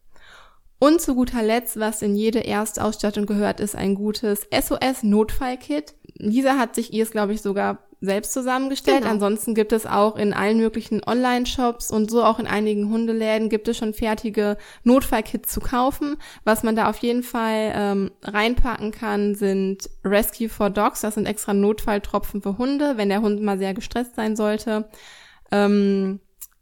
Und 0.79 1.01
zu 1.01 1.15
guter 1.15 1.41
Letzt, 1.41 1.79
was 1.79 2.01
in 2.01 2.15
jede 2.15 2.45
Erstausstattung 2.45 3.25
gehört, 3.25 3.59
ist 3.59 3.75
ein 3.75 3.95
gutes 3.95 4.47
SOS-Notfallkit. 4.51 5.95
Lisa 6.17 6.57
hat 6.57 6.75
sich 6.75 6.93
ihrs, 6.93 7.11
glaube 7.11 7.33
ich, 7.33 7.41
sogar 7.41 7.87
selbst 7.99 8.31
zusammengestellt. 8.31 8.99
Genau. 8.99 9.11
Ansonsten 9.11 9.55
gibt 9.55 9.71
es 9.71 9.87
auch 9.87 10.17
in 10.17 10.33
allen 10.33 10.57
möglichen 10.57 11.03
Online-Shops 11.03 11.91
und 11.91 12.11
so 12.11 12.23
auch 12.23 12.37
in 12.37 12.45
einigen 12.45 12.89
Hundeläden 12.89 13.49
gibt 13.49 13.67
es 13.67 13.77
schon 13.77 13.95
fertige 13.95 14.57
Notfallkits 14.83 15.51
zu 15.51 15.61
kaufen. 15.61 16.17
Was 16.43 16.61
man 16.61 16.75
da 16.75 16.89
auf 16.89 16.99
jeden 16.99 17.23
Fall 17.23 17.71
ähm, 17.73 18.11
reinpacken 18.21 18.91
kann, 18.91 19.33
sind 19.33 19.89
Rescue 20.03 20.49
for 20.49 20.69
Dogs. 20.69 21.01
Das 21.01 21.15
sind 21.15 21.25
extra 21.25 21.55
Notfalltropfen 21.55 22.43
für 22.43 22.59
Hunde, 22.59 22.97
wenn 22.97 23.09
der 23.09 23.21
Hund 23.21 23.41
mal 23.41 23.57
sehr 23.57 23.73
gestresst 23.73 24.15
sein 24.15 24.35
sollte. 24.35 24.87
Ähm, 25.51 26.19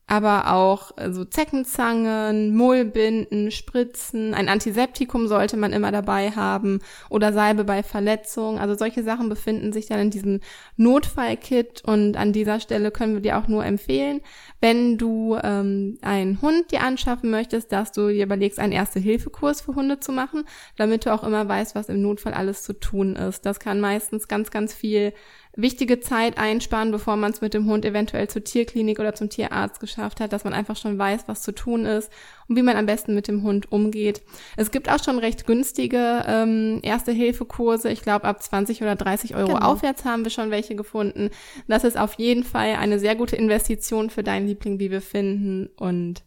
aber 0.07 0.53
auch 0.53 0.89
so 0.89 0.93
also 0.95 1.25
Zeckenzangen, 1.25 2.55
Mullbinden, 2.55 3.49
Spritzen, 3.49 4.35
ein 4.35 4.49
Antiseptikum 4.49 5.27
sollte 5.27 5.57
man 5.57 5.73
immer 5.73 5.91
dabei 5.91 6.31
haben 6.31 6.79
oder 7.09 7.33
Salbe 7.33 7.63
bei 7.63 7.81
Verletzungen. 7.81 8.59
Also 8.59 8.75
solche 8.75 9.03
Sachen 9.03 9.29
befinden 9.29 9.73
sich 9.73 9.87
dann 9.87 9.99
in 9.99 10.11
diesem 10.11 10.41
Notfallkit 10.77 11.83
und 11.85 12.17
an 12.17 12.33
dieser 12.33 12.59
Stelle 12.59 12.91
können 12.91 13.15
wir 13.15 13.21
dir 13.21 13.37
auch 13.39 13.47
nur 13.47 13.65
empfehlen, 13.65 14.21
wenn 14.61 14.99
du 14.99 15.37
ähm, 15.41 15.97
einen 16.01 16.39
Hund 16.41 16.71
dir 16.71 16.81
anschaffen 16.81 17.31
möchtest, 17.31 17.71
dass 17.71 17.91
du 17.91 18.09
dir 18.09 18.25
überlegst, 18.25 18.59
einen 18.59 18.73
Erste-Hilfe-Kurs 18.73 19.61
für 19.61 19.73
Hunde 19.73 19.99
zu 19.99 20.11
machen, 20.11 20.43
damit 20.77 21.07
du 21.07 21.13
auch 21.13 21.23
immer 21.23 21.47
weißt, 21.47 21.73
was 21.73 21.89
im 21.89 22.03
Notfall 22.03 22.33
alles 22.33 22.61
zu 22.61 22.73
tun 22.73 23.15
ist. 23.15 23.45
Das 23.45 23.59
kann 23.59 23.79
meistens 23.79 24.27
ganz, 24.27 24.51
ganz 24.51 24.73
viel 24.73 25.13
wichtige 25.55 25.99
Zeit 25.99 26.37
einsparen, 26.37 26.91
bevor 26.91 27.15
man 27.15 27.31
es 27.31 27.41
mit 27.41 27.53
dem 27.53 27.67
Hund 27.67 27.85
eventuell 27.85 28.27
zur 28.27 28.43
Tierklinik 28.43 28.99
oder 28.99 29.15
zum 29.15 29.29
Tierarzt 29.29 29.79
geschafft 29.79 30.19
hat, 30.19 30.33
dass 30.33 30.43
man 30.43 30.53
einfach 30.53 30.75
schon 30.75 30.97
weiß, 30.97 31.23
was 31.27 31.41
zu 31.41 31.53
tun 31.53 31.85
ist 31.85 32.11
und 32.47 32.55
wie 32.55 32.61
man 32.61 32.77
am 32.77 32.85
besten 32.85 33.15
mit 33.15 33.27
dem 33.27 33.43
Hund 33.43 33.71
umgeht. 33.71 34.21
Es 34.57 34.71
gibt 34.71 34.89
auch 34.89 35.03
schon 35.03 35.19
recht 35.19 35.47
günstige 35.47 36.23
ähm, 36.27 36.79
Erste-Hilfe-Kurse. 36.83 37.89
Ich 37.89 38.01
glaube, 38.01 38.25
ab 38.25 38.41
20 38.41 38.81
oder 38.81 38.95
30 38.95 39.35
Euro 39.35 39.53
genau. 39.53 39.65
aufwärts 39.65 40.05
haben 40.05 40.23
wir 40.23 40.31
schon 40.31 40.51
welche 40.51 40.75
gefunden. 40.75 41.29
Das 41.67 41.83
ist 41.83 41.97
auf 41.97 42.13
jeden 42.15 42.43
Fall 42.43 42.75
eine 42.75 42.99
sehr 42.99 43.15
gute 43.15 43.35
Investition 43.35 44.09
für 44.09 44.23
deinen 44.23 44.47
Liebling, 44.47 44.79
wie 44.79 44.91
wir 44.91 45.01
finden. 45.01 45.69
Und 45.77 46.23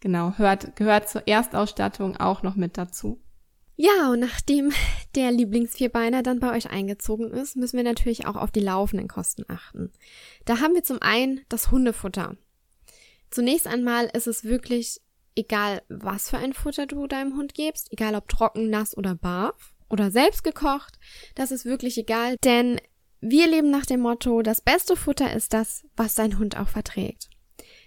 genau, 0.00 0.34
hört, 0.36 0.76
gehört 0.76 1.08
zur 1.08 1.26
Erstausstattung 1.28 2.16
auch 2.16 2.42
noch 2.42 2.56
mit 2.56 2.78
dazu. 2.78 3.21
Ja, 3.82 4.12
und 4.12 4.20
nachdem 4.20 4.72
der 5.16 5.32
Lieblingsvierbeiner 5.32 6.22
dann 6.22 6.38
bei 6.38 6.56
euch 6.56 6.70
eingezogen 6.70 7.32
ist, 7.32 7.56
müssen 7.56 7.76
wir 7.76 7.82
natürlich 7.82 8.28
auch 8.28 8.36
auf 8.36 8.52
die 8.52 8.60
laufenden 8.60 9.08
Kosten 9.08 9.44
achten. 9.48 9.90
Da 10.44 10.60
haben 10.60 10.74
wir 10.74 10.84
zum 10.84 11.02
einen 11.02 11.40
das 11.48 11.72
Hundefutter. 11.72 12.36
Zunächst 13.30 13.66
einmal 13.66 14.08
ist 14.12 14.28
es 14.28 14.44
wirklich 14.44 15.00
egal, 15.34 15.82
was 15.88 16.30
für 16.30 16.38
ein 16.38 16.52
Futter 16.52 16.86
du 16.86 17.08
deinem 17.08 17.36
Hund 17.36 17.54
gibst, 17.54 17.90
egal 17.90 18.14
ob 18.14 18.28
trocken, 18.28 18.70
nass 18.70 18.96
oder 18.96 19.16
barf 19.16 19.74
oder 19.88 20.12
selbst 20.12 20.44
gekocht, 20.44 21.00
das 21.34 21.50
ist 21.50 21.64
wirklich 21.64 21.98
egal, 21.98 22.36
denn 22.44 22.80
wir 23.20 23.48
leben 23.48 23.70
nach 23.70 23.86
dem 23.86 24.00
Motto, 24.00 24.42
das 24.42 24.60
beste 24.60 24.94
Futter 24.94 25.34
ist 25.34 25.54
das, 25.54 25.84
was 25.96 26.14
dein 26.14 26.38
Hund 26.38 26.56
auch 26.56 26.68
verträgt. 26.68 27.30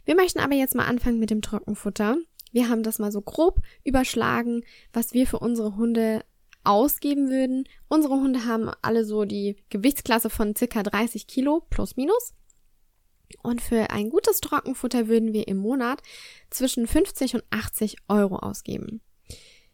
Wir 0.04 0.16
möchten 0.16 0.40
aber 0.40 0.56
jetzt 0.56 0.76
mal 0.76 0.88
anfangen 0.88 1.20
mit 1.20 1.30
dem 1.30 1.42
Trockenfutter. 1.42 2.18
Wir 2.56 2.70
haben 2.70 2.84
das 2.84 3.00
mal 3.00 3.12
so 3.12 3.20
grob 3.20 3.60
überschlagen, 3.84 4.64
was 4.94 5.14
wir 5.14 5.28
für 5.28 5.40
unsere 5.40 5.76
Hunde 5.76 6.24
ausgeben 6.64 7.30
würden. 7.30 7.68
Unsere 7.90 8.14
Hunde 8.14 8.46
haben 8.46 8.72
alle 8.82 9.04
so 9.04 9.26
die 9.26 9.58
Gewichtsklasse 9.70 10.30
von 10.30 10.56
circa 10.56 10.82
30 10.82 11.28
Kilo 11.28 11.66
plus 11.70 11.98
minus. 11.98 12.34
Und 13.44 13.62
für 13.62 13.90
ein 13.90 14.10
gutes 14.10 14.40
Trockenfutter 14.40 15.10
würden 15.10 15.34
wir 15.34 15.50
im 15.50 15.58
Monat 15.58 16.02
zwischen 16.50 16.88
50 16.88 17.36
und 17.36 17.44
80 17.50 17.98
Euro 18.08 18.38
ausgeben. 18.38 19.02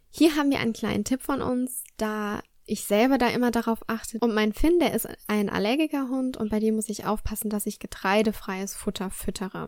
Hier 0.10 0.36
haben 0.36 0.50
wir 0.50 0.58
einen 0.58 0.74
kleinen 0.74 1.04
Tipp 1.04 1.22
von 1.22 1.44
uns, 1.44 1.84
da 1.98 2.42
ich 2.66 2.86
selber 2.86 3.20
da 3.20 3.28
immer 3.28 3.52
darauf 3.52 3.82
achte. 3.86 4.18
Und 4.22 4.34
mein 4.34 4.54
Finn, 4.54 4.80
der 4.80 4.96
ist 4.96 5.08
ein 5.28 5.52
Allergikerhund 5.52 6.36
und 6.36 6.50
bei 6.50 6.60
dem 6.60 6.78
muss 6.78 6.90
ich 6.90 7.06
aufpassen, 7.06 7.52
dass 7.52 7.68
ich 7.68 7.78
getreidefreies 7.78 8.74
Futter 8.74 9.12
füttere. 9.12 9.68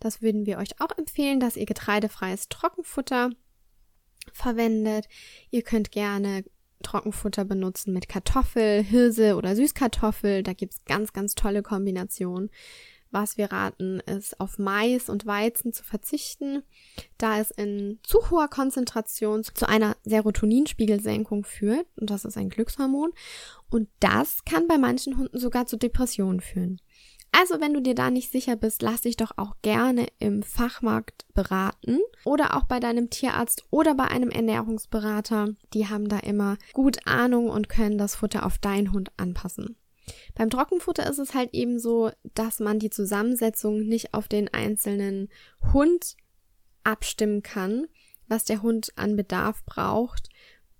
Das 0.00 0.22
würden 0.22 0.46
wir 0.46 0.58
euch 0.58 0.80
auch 0.80 0.96
empfehlen, 0.98 1.40
dass 1.40 1.56
ihr 1.56 1.66
getreidefreies 1.66 2.48
Trockenfutter 2.48 3.30
verwendet. 4.32 5.06
Ihr 5.50 5.62
könnt 5.62 5.92
gerne 5.92 6.44
Trockenfutter 6.82 7.44
benutzen 7.44 7.92
mit 7.92 8.08
Kartoffel, 8.08 8.82
Hirse 8.82 9.36
oder 9.36 9.54
Süßkartoffel. 9.54 10.42
Da 10.42 10.54
gibt's 10.54 10.84
ganz, 10.86 11.12
ganz 11.12 11.34
tolle 11.34 11.62
Kombinationen. 11.62 12.50
Was 13.12 13.36
wir 13.36 13.50
raten, 13.50 13.98
ist 14.00 14.38
auf 14.38 14.58
Mais 14.58 15.08
und 15.08 15.26
Weizen 15.26 15.72
zu 15.72 15.82
verzichten, 15.82 16.62
da 17.18 17.40
es 17.40 17.50
in 17.50 17.98
zu 18.04 18.30
hoher 18.30 18.46
Konzentration 18.46 19.42
zu 19.42 19.68
einer 19.68 19.96
Serotoninspiegelsenkung 20.04 21.44
führt. 21.44 21.86
Und 21.96 22.10
das 22.10 22.24
ist 22.24 22.36
ein 22.36 22.50
Glückshormon. 22.50 23.10
Und 23.68 23.88
das 23.98 24.44
kann 24.44 24.68
bei 24.68 24.78
manchen 24.78 25.18
Hunden 25.18 25.40
sogar 25.40 25.66
zu 25.66 25.76
Depressionen 25.76 26.40
führen. 26.40 26.80
Also 27.32 27.60
wenn 27.60 27.72
du 27.72 27.80
dir 27.80 27.94
da 27.94 28.10
nicht 28.10 28.32
sicher 28.32 28.56
bist, 28.56 28.82
lass 28.82 29.02
dich 29.02 29.16
doch 29.16 29.32
auch 29.36 29.56
gerne 29.62 30.08
im 30.18 30.42
Fachmarkt 30.42 31.26
beraten 31.32 32.00
oder 32.24 32.56
auch 32.56 32.64
bei 32.64 32.80
deinem 32.80 33.08
Tierarzt 33.08 33.64
oder 33.70 33.94
bei 33.94 34.04
einem 34.04 34.30
Ernährungsberater. 34.30 35.54
Die 35.72 35.88
haben 35.88 36.08
da 36.08 36.18
immer 36.18 36.58
gut 36.72 37.06
Ahnung 37.06 37.48
und 37.48 37.68
können 37.68 37.98
das 37.98 38.16
Futter 38.16 38.44
auf 38.44 38.58
deinen 38.58 38.92
Hund 38.92 39.12
anpassen. 39.16 39.76
Beim 40.34 40.50
Trockenfutter 40.50 41.08
ist 41.08 41.18
es 41.18 41.34
halt 41.34 41.54
eben 41.54 41.78
so, 41.78 42.10
dass 42.34 42.58
man 42.58 42.78
die 42.78 42.90
Zusammensetzung 42.90 43.80
nicht 43.80 44.12
auf 44.12 44.28
den 44.28 44.52
einzelnen 44.52 45.28
Hund 45.72 46.16
abstimmen 46.82 47.42
kann, 47.42 47.86
was 48.26 48.44
der 48.44 48.62
Hund 48.62 48.92
an 48.96 49.16
Bedarf 49.16 49.64
braucht. 49.64 50.28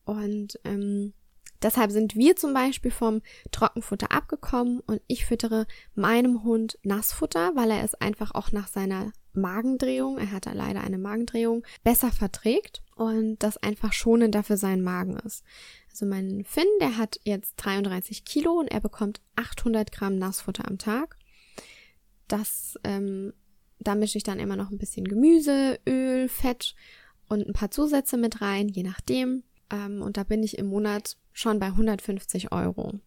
Und 0.05 0.59
ähm, 0.65 1.13
Deshalb 1.62 1.90
sind 1.90 2.16
wir 2.16 2.37
zum 2.37 2.55
Beispiel 2.55 2.90
vom 2.90 3.20
Trockenfutter 3.51 4.11
abgekommen 4.12 4.81
und 4.81 5.03
ich 5.07 5.27
füttere 5.27 5.66
meinem 5.94 6.42
Hund 6.42 6.79
Nassfutter, 6.83 7.53
weil 7.55 7.70
er 7.70 7.85
es 7.85 7.94
einfach 7.94 8.35
auch 8.35 8.51
nach 8.53 8.68
seiner 8.68 9.12
Magendrehung, 9.33 10.18
er 10.18 10.33
hat 10.33 10.46
da 10.46 10.53
leider 10.53 10.81
eine 10.81 10.99
Magendrehung, 10.99 11.64
besser 11.85 12.11
verträgt 12.11 12.83
und 12.96 13.38
das 13.38 13.57
einfach 13.59 13.92
schonender 13.92 14.42
für 14.42 14.57
seinen 14.57 14.83
Magen 14.83 15.18
ist. 15.18 15.44
Also 15.90 16.07
mein 16.07 16.44
Finn, 16.44 16.66
der 16.81 16.96
hat 16.96 17.20
jetzt 17.25 17.55
33 17.57 18.25
Kilo 18.25 18.53
und 18.53 18.68
er 18.68 18.81
bekommt 18.81 19.20
800 19.37 19.92
Gramm 19.92 20.16
Nassfutter 20.16 20.66
am 20.66 20.79
Tag. 20.79 21.16
Das, 22.29 22.79
ähm, 22.85 23.33
da 23.79 23.94
mische 23.94 24.18
ich 24.18 24.25
dann 24.25 24.38
immer 24.38 24.57
noch 24.57 24.70
ein 24.70 24.79
bisschen 24.79 25.07
Gemüse, 25.07 25.79
Öl, 25.87 26.29
Fett 26.29 26.75
und 27.29 27.46
ein 27.46 27.53
paar 27.53 27.70
Zusätze 27.70 28.16
mit 28.16 28.40
rein, 28.40 28.68
je 28.68 28.83
nachdem. 28.83 29.44
Ähm, 29.71 30.03
und 30.03 30.17
da 30.17 30.25
bin 30.25 30.43
ich 30.43 30.59
im 30.59 30.67
Monat 30.67 31.17
schon 31.33 31.59
bei 31.59 31.67
150 31.67 32.53
Euro. 32.53 33.01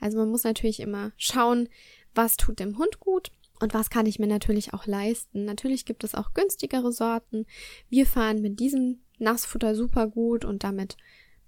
Also 0.00 0.18
man 0.18 0.30
muss 0.30 0.44
natürlich 0.44 0.80
immer 0.80 1.12
schauen, 1.16 1.68
was 2.14 2.36
tut 2.36 2.58
dem 2.58 2.78
Hund 2.78 3.00
gut 3.00 3.30
und 3.60 3.74
was 3.74 3.90
kann 3.90 4.06
ich 4.06 4.18
mir 4.18 4.26
natürlich 4.26 4.74
auch 4.74 4.86
leisten. 4.86 5.44
Natürlich 5.44 5.84
gibt 5.84 6.04
es 6.04 6.14
auch 6.14 6.34
günstigere 6.34 6.92
Sorten. 6.92 7.46
Wir 7.88 8.06
fahren 8.06 8.42
mit 8.42 8.58
diesem 8.58 9.00
Nassfutter 9.18 9.74
super 9.74 10.08
gut 10.08 10.44
und 10.44 10.64
damit 10.64 10.96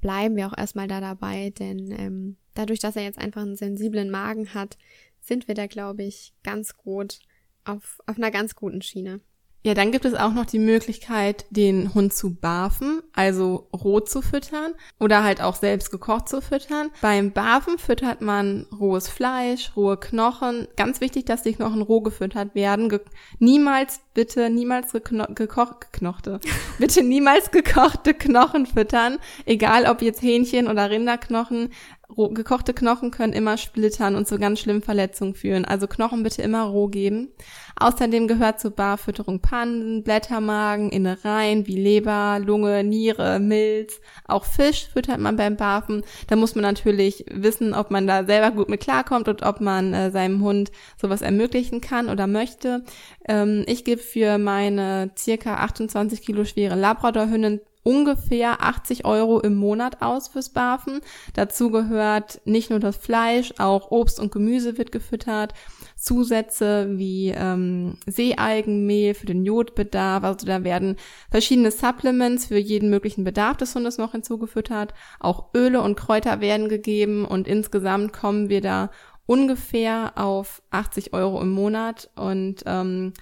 bleiben 0.01 0.37
wir 0.37 0.47
auch 0.47 0.57
erstmal 0.57 0.87
da 0.87 1.01
dabei, 1.01 1.51
denn 1.51 1.91
ähm, 1.91 2.37
dadurch, 2.55 2.79
dass 2.79 2.97
er 2.97 3.03
jetzt 3.03 3.19
einfach 3.19 3.43
einen 3.43 3.57
sensiblen 3.57 4.11
Magen 4.11 4.55
hat, 4.55 4.79
sind 5.21 5.49
wir 5.49 5.55
da, 5.55 5.67
glaube 5.67 6.05
ich, 6.05 6.35
ganz 6.43 6.77
gut 6.77 7.19
auf, 7.65 7.99
auf 8.07 8.17
einer 8.17 8.31
ganz 8.31 8.55
guten 8.55 8.83
Schiene. 8.83 9.21
Ja, 9.66 9.72
dann 9.72 9.92
gibt 9.92 10.05
es 10.05 10.12
auch 10.12 10.35
noch 10.35 10.44
die 10.44 10.59
Möglichkeit, 10.59 11.46
den 11.48 11.94
Hund 11.94 12.12
zu 12.12 12.35
barfen, 12.35 13.00
also 13.14 13.66
roh 13.72 14.00
zu 14.00 14.20
füttern 14.20 14.74
oder 15.00 15.24
halt 15.24 15.40
auch 15.40 15.55
selbst 15.55 15.90
gekocht 15.90 16.29
zu 16.29 16.42
füttern. 16.42 16.90
Beim 17.00 17.33
Barfen 17.33 17.79
füttert 17.79 18.20
man 18.20 18.66
rohes 18.79 19.09
Fleisch, 19.09 19.72
rohe 19.74 19.96
Knochen. 19.96 20.68
Ganz 20.77 21.00
wichtig, 21.00 21.24
dass 21.24 21.44
die 21.44 21.55
Knochen 21.55 21.81
roh 21.81 22.03
gefüttert 22.03 22.55
werden. 22.55 22.90
Ge 22.90 23.00
niemals, 23.38 24.00
bitte, 24.12 24.50
niemals 24.50 24.92
gekocht, 24.92 25.92
geknochte. 25.92 26.40
bitte 26.79 27.03
niemals 27.03 27.50
gekochte 27.50 28.12
Knochen 28.12 28.66
füttern. 28.66 29.16
Egal 29.46 29.87
ob 29.87 30.03
jetzt 30.03 30.20
Hähnchen 30.20 30.68
oder 30.68 30.90
Rinderknochen 30.90 31.70
gekochte 32.09 32.75
Knochen 32.75 33.11
können 33.11 33.33
immer 33.33 33.57
splittern 33.57 34.14
und 34.14 34.29
zu 34.29 34.38
ganz 34.38 34.61
schlimmen 34.61 34.83
Verletzungen 34.83 35.35
führen. 35.35 35.64
Also 35.64 35.87
Knochen 35.87 36.23
bitte 36.23 36.43
immer 36.43 36.64
roh 36.64 36.88
geben. 36.88 37.29
Außerdem 37.77 38.29
gehört 38.29 38.61
zur 38.61 38.71
Barfütterung 38.71 39.40
Pannen, 39.40 40.05
Blättermagen, 40.05 40.90
Innereien 40.90 41.67
wie 41.67 41.77
Leber, 41.77 42.38
Lunge, 42.45 42.85
Niere, 42.85 43.40
Milz. 43.40 44.01
Auch 44.27 44.45
Fisch 44.45 44.88
füttert 44.93 45.19
man 45.19 45.37
beim 45.37 45.57
Barfen. 45.57 46.05
Da 46.29 46.37
muss 46.37 46.55
man 46.55 46.62
natürlich 46.62 47.25
wissen, 47.31 47.75
ob 47.75 47.90
man 47.90 48.07
da 48.07 48.25
selber 48.25 48.51
gut 48.51 48.69
mit 48.69 48.81
klarkommt 48.81 49.29
und 49.29 49.43
ob 49.43 49.61
man 49.61 49.93
äh, 49.93 50.11
seinem 50.11 50.43
Hund 50.43 50.71
sowas 51.01 51.23
ermöglichen 51.23 51.81
kann 51.81 52.09
oder 52.09 52.27
möchte. 52.27 52.85
Ähm, 53.27 53.64
ich 53.67 53.85
gebe 53.85 54.01
für 54.01 54.38
meine 54.38 55.11
circa 55.17 55.57
28 55.57 56.23
Kilo 56.23 56.45
schwere 56.45 56.77
Labradorhündin 56.77 57.61
ungefähr 57.85 58.64
80 58.64 59.05
Euro 59.05 59.38
im 59.38 59.55
Monat 59.55 60.03
aus 60.03 60.29
fürs 60.29 60.49
Barfen. 60.49 61.01
Dazu 61.35 61.70
gehört 61.70 62.40
nicht 62.44 62.70
nur 62.70 62.81
das 62.81 62.97
Fleisch, 62.97 63.55
auch 63.59 63.92
Obst 63.92 64.18
und 64.18 64.33
Gemüse 64.33 64.77
wird 64.77 64.90
gefüttert. 64.90 65.55
Zusätze 65.97 66.99
wie 66.99 67.29
ähm, 67.29 67.99
Seealgenmehl 68.07 69.14
für 69.14 69.27
den 69.27 69.44
Jodbedarf. 69.44 70.25
Also 70.25 70.47
da 70.47 70.64
werden 70.64 70.97
verschiedene 71.31 71.70
Supplements 71.70 72.47
für 72.47 72.59
jeden 72.59 72.90
möglichen 72.90 73.23
Bedarf 73.23 73.59
des 73.59 73.75
Hundes 73.75 73.99
noch 73.99 74.12
hinzugefüttert. 74.12 74.94
Auch 75.20 75.55
Öle 75.55 75.81
und 75.81 75.97
Kräuter 75.97 76.40
werden 76.40 76.68
gegeben 76.68 77.25
und 77.25 77.47
insgesamt 77.47 78.12
kommen 78.12 78.49
wir 78.49 78.61
da 78.61 78.90
ungefähr 79.27 80.12
auf 80.16 80.62
80 80.70 81.12
Euro 81.12 81.40
im 81.40 81.51
Monat. 81.51 82.11
Und 82.16 82.62
ähm, 82.66 83.12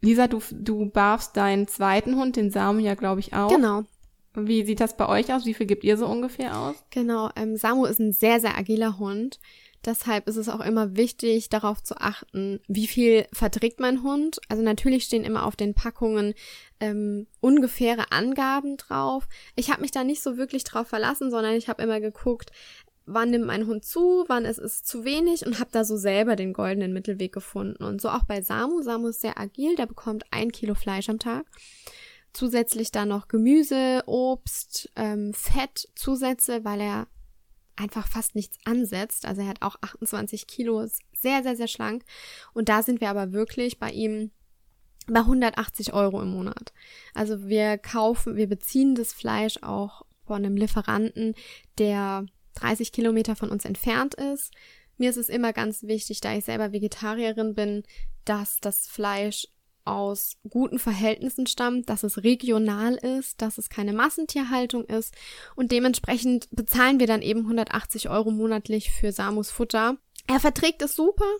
Lisa, 0.00 0.26
du, 0.26 0.40
du 0.52 0.86
barfst 0.86 1.36
deinen 1.36 1.68
zweiten 1.68 2.16
Hund, 2.16 2.36
den 2.36 2.50
Samu 2.50 2.80
ja, 2.80 2.94
glaube 2.94 3.20
ich, 3.20 3.34
auch. 3.34 3.50
Genau. 3.50 3.84
Wie 4.36 4.64
sieht 4.64 4.80
das 4.80 4.96
bei 4.96 5.08
euch 5.08 5.32
aus? 5.32 5.46
Wie 5.46 5.54
viel 5.54 5.66
gebt 5.66 5.84
ihr 5.84 5.96
so 5.96 6.06
ungefähr 6.06 6.58
aus? 6.58 6.76
Genau, 6.90 7.30
ähm, 7.36 7.56
Samu 7.56 7.86
ist 7.86 7.98
ein 7.98 8.12
sehr, 8.12 8.40
sehr 8.40 8.56
agiler 8.56 8.98
Hund. 8.98 9.40
Deshalb 9.84 10.28
ist 10.28 10.36
es 10.36 10.48
auch 10.48 10.60
immer 10.60 10.96
wichtig, 10.96 11.48
darauf 11.48 11.82
zu 11.82 11.96
achten, 11.98 12.60
wie 12.66 12.88
viel 12.88 13.26
verträgt 13.32 13.78
mein 13.78 14.02
Hund. 14.02 14.40
Also 14.48 14.62
natürlich 14.62 15.04
stehen 15.04 15.24
immer 15.24 15.46
auf 15.46 15.54
den 15.54 15.74
Packungen 15.74 16.34
ähm, 16.80 17.28
ungefähre 17.40 18.10
Angaben 18.10 18.76
drauf. 18.76 19.28
Ich 19.54 19.70
habe 19.70 19.82
mich 19.82 19.92
da 19.92 20.02
nicht 20.02 20.22
so 20.22 20.36
wirklich 20.36 20.64
drauf 20.64 20.88
verlassen, 20.88 21.30
sondern 21.30 21.54
ich 21.54 21.68
habe 21.68 21.82
immer 21.82 22.00
geguckt, 22.00 22.50
wann 23.06 23.30
nimmt 23.30 23.46
mein 23.46 23.66
Hund 23.68 23.84
zu, 23.84 24.24
wann 24.26 24.44
ist 24.44 24.58
es 24.58 24.82
zu 24.82 25.04
wenig 25.04 25.46
und 25.46 25.60
habe 25.60 25.70
da 25.70 25.84
so 25.84 25.96
selber 25.96 26.34
den 26.34 26.52
goldenen 26.52 26.92
Mittelweg 26.92 27.32
gefunden. 27.32 27.84
Und 27.84 28.00
so 28.00 28.08
auch 28.08 28.24
bei 28.24 28.42
Samu. 28.42 28.82
Samu 28.82 29.08
ist 29.08 29.20
sehr 29.20 29.38
agil, 29.38 29.76
der 29.76 29.86
bekommt 29.86 30.24
ein 30.32 30.50
Kilo 30.50 30.74
Fleisch 30.74 31.08
am 31.08 31.20
Tag. 31.20 31.46
Zusätzlich 32.36 32.92
dann 32.92 33.08
noch 33.08 33.28
Gemüse, 33.28 34.02
Obst, 34.04 34.90
ähm, 34.94 35.32
Fett, 35.32 35.88
Zusätze, 35.94 36.66
weil 36.66 36.82
er 36.82 37.08
einfach 37.76 38.06
fast 38.08 38.34
nichts 38.34 38.58
ansetzt. 38.66 39.24
Also 39.24 39.40
er 39.40 39.48
hat 39.48 39.62
auch 39.62 39.76
28 39.80 40.46
Kilo, 40.46 40.82
ist 40.82 41.00
sehr, 41.14 41.42
sehr, 41.42 41.56
sehr 41.56 41.66
schlank. 41.66 42.04
Und 42.52 42.68
da 42.68 42.82
sind 42.82 43.00
wir 43.00 43.08
aber 43.08 43.32
wirklich 43.32 43.78
bei 43.78 43.90
ihm 43.90 44.32
bei 45.06 45.20
180 45.20 45.94
Euro 45.94 46.20
im 46.20 46.28
Monat. 46.28 46.74
Also 47.14 47.48
wir 47.48 47.78
kaufen, 47.78 48.36
wir 48.36 48.48
beziehen 48.50 48.94
das 48.94 49.14
Fleisch 49.14 49.62
auch 49.62 50.02
von 50.26 50.44
einem 50.44 50.58
Lieferanten, 50.58 51.34
der 51.78 52.26
30 52.56 52.92
Kilometer 52.92 53.34
von 53.34 53.48
uns 53.48 53.64
entfernt 53.64 54.14
ist. 54.14 54.52
Mir 54.98 55.08
ist 55.08 55.16
es 55.16 55.30
immer 55.30 55.54
ganz 55.54 55.84
wichtig, 55.84 56.20
da 56.20 56.34
ich 56.34 56.44
selber 56.44 56.72
Vegetarierin 56.72 57.54
bin, 57.54 57.82
dass 58.26 58.60
das 58.60 58.88
Fleisch 58.88 59.48
aus 59.86 60.36
guten 60.48 60.78
Verhältnissen 60.78 61.46
stammt, 61.46 61.88
dass 61.88 62.02
es 62.02 62.22
regional 62.24 62.94
ist, 62.94 63.40
dass 63.40 63.58
es 63.58 63.68
keine 63.68 63.92
Massentierhaltung 63.92 64.84
ist 64.84 65.14
und 65.54 65.72
dementsprechend 65.72 66.48
bezahlen 66.50 67.00
wir 67.00 67.06
dann 67.06 67.22
eben 67.22 67.40
180 67.40 68.08
Euro 68.08 68.30
monatlich 68.30 68.90
für 68.90 69.12
Samus 69.12 69.50
Futter. 69.50 69.96
Er 70.26 70.40
verträgt 70.40 70.82
es 70.82 70.96
super 70.96 71.30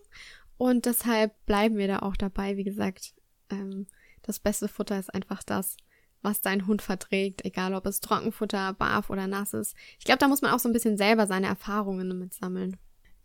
und 0.58 0.86
deshalb 0.86 1.32
bleiben 1.46 1.76
wir 1.76 1.88
da 1.88 1.98
auch 2.00 2.16
dabei. 2.16 2.56
Wie 2.56 2.64
gesagt, 2.64 3.14
ähm, 3.50 3.86
das 4.22 4.38
beste 4.38 4.68
Futter 4.68 4.98
ist 4.98 5.12
einfach 5.12 5.42
das, 5.42 5.76
was 6.22 6.40
dein 6.40 6.66
Hund 6.66 6.82
verträgt, 6.82 7.44
egal 7.44 7.74
ob 7.74 7.86
es 7.86 8.00
Trockenfutter, 8.00 8.72
Barf 8.74 9.10
oder 9.10 9.26
nass 9.26 9.54
ist. 9.54 9.76
Ich 9.98 10.04
glaube, 10.04 10.18
da 10.18 10.28
muss 10.28 10.42
man 10.42 10.52
auch 10.52 10.58
so 10.58 10.68
ein 10.68 10.72
bisschen 10.72 10.96
selber 10.96 11.26
seine 11.26 11.46
Erfahrungen 11.46 12.08
damit 12.08 12.34
sammeln. 12.34 12.76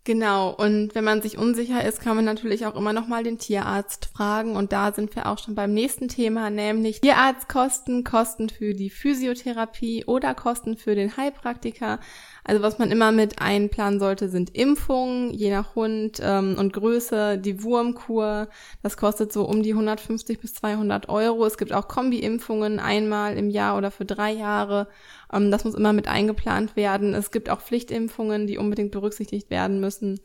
Genau, 0.04 0.50
und 0.50 0.96
wenn 0.96 1.04
man 1.04 1.22
sich 1.22 1.38
unsicher 1.38 1.86
ist, 1.86 2.02
kann 2.02 2.16
man 2.16 2.26
natürlich 2.26 2.66
auch 2.66 2.76
immer 2.76 2.92
noch 2.92 3.08
mal 3.08 3.24
den 3.24 3.38
Tierarzt 3.38 4.06
fragen 4.06 4.56
und 4.56 4.72
da 4.72 4.94
sind 4.94 5.16
wir 5.16 5.28
auch 5.28 5.38
schon 5.38 5.54
beim 5.54 5.76
nächsten 5.76 6.08
Thema, 6.08 6.50
nämlich 6.50 7.02
Tierarztkosten, 7.02 8.04
Kosten 8.04 8.50
für 8.50 8.74
die 8.74 8.90
Physiotherapie 8.90 10.06
oder 10.06 10.34
Kosten 10.34 10.76
für 10.76 10.96
den 10.96 11.18
Heilpraktiker. 11.18 12.00
Also 12.44 12.62
was 12.64 12.80
man 12.80 12.92
immer 12.92 13.12
mit 13.12 13.40
einplanen 13.42 14.00
sollte, 14.00 14.30
sind 14.30 14.56
Impfungen, 14.56 15.32
je 15.32 15.52
nach 15.52 15.76
Hund 15.76 16.20
ähm, 16.22 16.56
und 16.58 16.74
Größe, 16.74 17.38
die 17.38 17.64
Wurmkur, 17.64 18.48
das 18.82 18.98
kostet 18.98 19.32
so 19.32 19.44
um 19.46 19.62
die 19.62 19.74
150 19.74 20.40
bis 20.40 20.54
200 20.56 21.10
Euro. 21.10 21.46
Es 21.46 21.58
gibt 21.58 21.72
auch 21.74 21.88
Kombi-Impfungen 21.88 22.80
einmal 22.80 23.38
im 23.38 23.50
Jahr 23.50 23.78
oder 23.78 23.92
für 23.92 24.06
drei 24.06 24.32
Jahre. 24.32 24.88
Ähm, 25.32 25.52
das 25.52 25.66
muss 25.66 25.76
immer 25.76 25.94
mit 25.94 26.08
eingeplant 26.08 26.76
werden. 26.76 27.14
Es 27.14 27.32
gibt 27.32 27.50
auch 27.50 27.62
Pflichtimpfungen, 27.62 28.48
die 28.48 28.58
unbedingt 28.58 28.92
berücksichtigt 28.92 29.50
werden 29.50 29.80
müssen. 29.80 30.20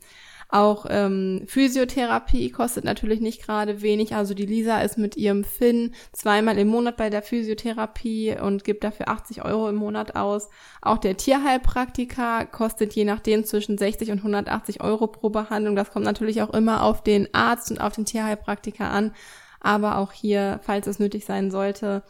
Auch 0.49 0.85
ähm, 0.89 1.43
Physiotherapie 1.45 2.51
kostet 2.51 2.85
natürlich 2.85 3.19
nicht 3.19 3.43
gerade 3.43 3.81
wenig. 3.81 4.15
Also 4.15 4.33
die 4.33 4.45
Lisa 4.45 4.79
ist 4.79 4.97
mit 4.97 5.17
ihrem 5.17 5.43
Finn 5.43 5.93
zweimal 6.13 6.57
im 6.57 6.69
Monat 6.69 6.95
bei 6.95 7.09
der 7.09 7.21
Physiotherapie 7.21 8.37
und 8.39 8.63
gibt 8.63 8.85
dafür 8.85 9.09
80 9.09 9.43
Euro 9.43 9.67
im 9.67 9.75
Monat 9.75 10.15
aus. 10.15 10.49
Auch 10.81 10.99
der 10.99 11.17
Tierheilpraktiker 11.17 12.45
kostet 12.45 12.93
je 12.93 13.03
nachdem 13.03 13.43
zwischen 13.43 13.77
60 13.77 14.11
und 14.11 14.19
180 14.19 14.81
Euro 14.81 15.07
pro 15.07 15.29
Behandlung. 15.29 15.75
Das 15.75 15.91
kommt 15.91 16.05
natürlich 16.05 16.41
auch 16.41 16.53
immer 16.53 16.83
auf 16.83 17.03
den 17.03 17.33
Arzt 17.33 17.69
und 17.71 17.81
auf 17.81 17.93
den 17.93 18.05
Tierheilpraktiker 18.05 18.89
an. 18.89 19.13
Aber 19.59 19.97
auch 19.97 20.13
hier, 20.13 20.61
falls 20.63 20.87
es 20.87 20.99
nötig 20.99 21.25
sein 21.25 21.51
sollte, 21.51 22.03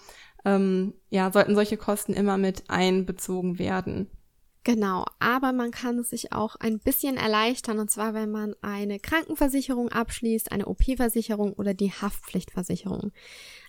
ähm, 0.46 0.94
ja, 1.10 1.32
sollten 1.32 1.56
solche 1.56 1.78
Kosten 1.78 2.14
immer 2.14 2.38
mit 2.38 2.66
einbezogen 2.70 3.58
werden. 3.58 4.12
Genau, 4.68 5.06
aber 5.20 5.54
man 5.54 5.72
kann 5.72 5.98
es 5.98 6.10
sich 6.10 6.34
auch 6.34 6.58
ein 6.58 6.80
bisschen 6.80 7.16
erleichtern, 7.16 7.80
und 7.80 7.90
zwar, 7.90 8.14
wenn 8.14 8.30
man 8.30 8.54
eine 8.62 9.00
Krankenversicherung 9.00 9.88
abschließt, 9.88 10.52
eine 10.52 10.66
OP-Versicherung 10.66 11.54
oder 11.54 11.74
die 11.74 11.94
Haftpflichtversicherung. 11.94 13.14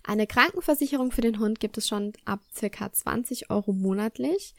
Eine 0.03 0.27
Krankenversicherung 0.27 1.13
für 1.13 1.21
den 1.21 1.39
Hund 1.39 1.61
gibt 1.61 1.79
es 1.79 1.87
schon 1.87 2.15
ab 2.25 2.41
circa 2.53 2.91
20 2.91 3.49
Euro 3.49 3.73
monatlich. 3.73 4.57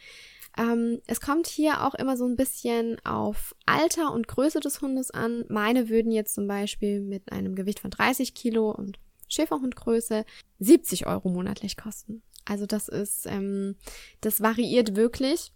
Ähm, 0.58 1.02
es 1.08 1.19
kommt 1.19 1.47
hier 1.47 1.86
auch 1.86 1.93
immer 1.93 2.15
so 2.15 2.25
ein 2.25 2.38
bisschen 2.38 3.04
auf 3.04 3.54
Alter 3.65 4.13
und 4.13 4.30
Größe 4.30 4.62
des 4.62 4.82
Hundes 4.82 5.12
an. 5.12 5.43
Meine 5.49 5.89
würden 5.89 6.13
jetzt 6.13 6.36
zum 6.36 6.47
Beispiel 6.47 7.02
mit 7.02 7.34
einem 7.34 7.54
Gewicht 7.54 7.82
von 7.82 7.91
30 7.91 8.34
Kilo 8.34 8.71
und 8.71 8.97
Schäferhundgröße 9.28 10.23
70 10.60 11.06
Euro 11.06 11.28
monatlich 11.28 11.75
kosten. 11.75 12.21
Also 12.45 12.65
das 12.65 12.88
ist, 12.88 13.25
ähm, 13.25 13.75
das 14.21 14.39
variiert 14.39 14.95
wirklich. 14.95 15.52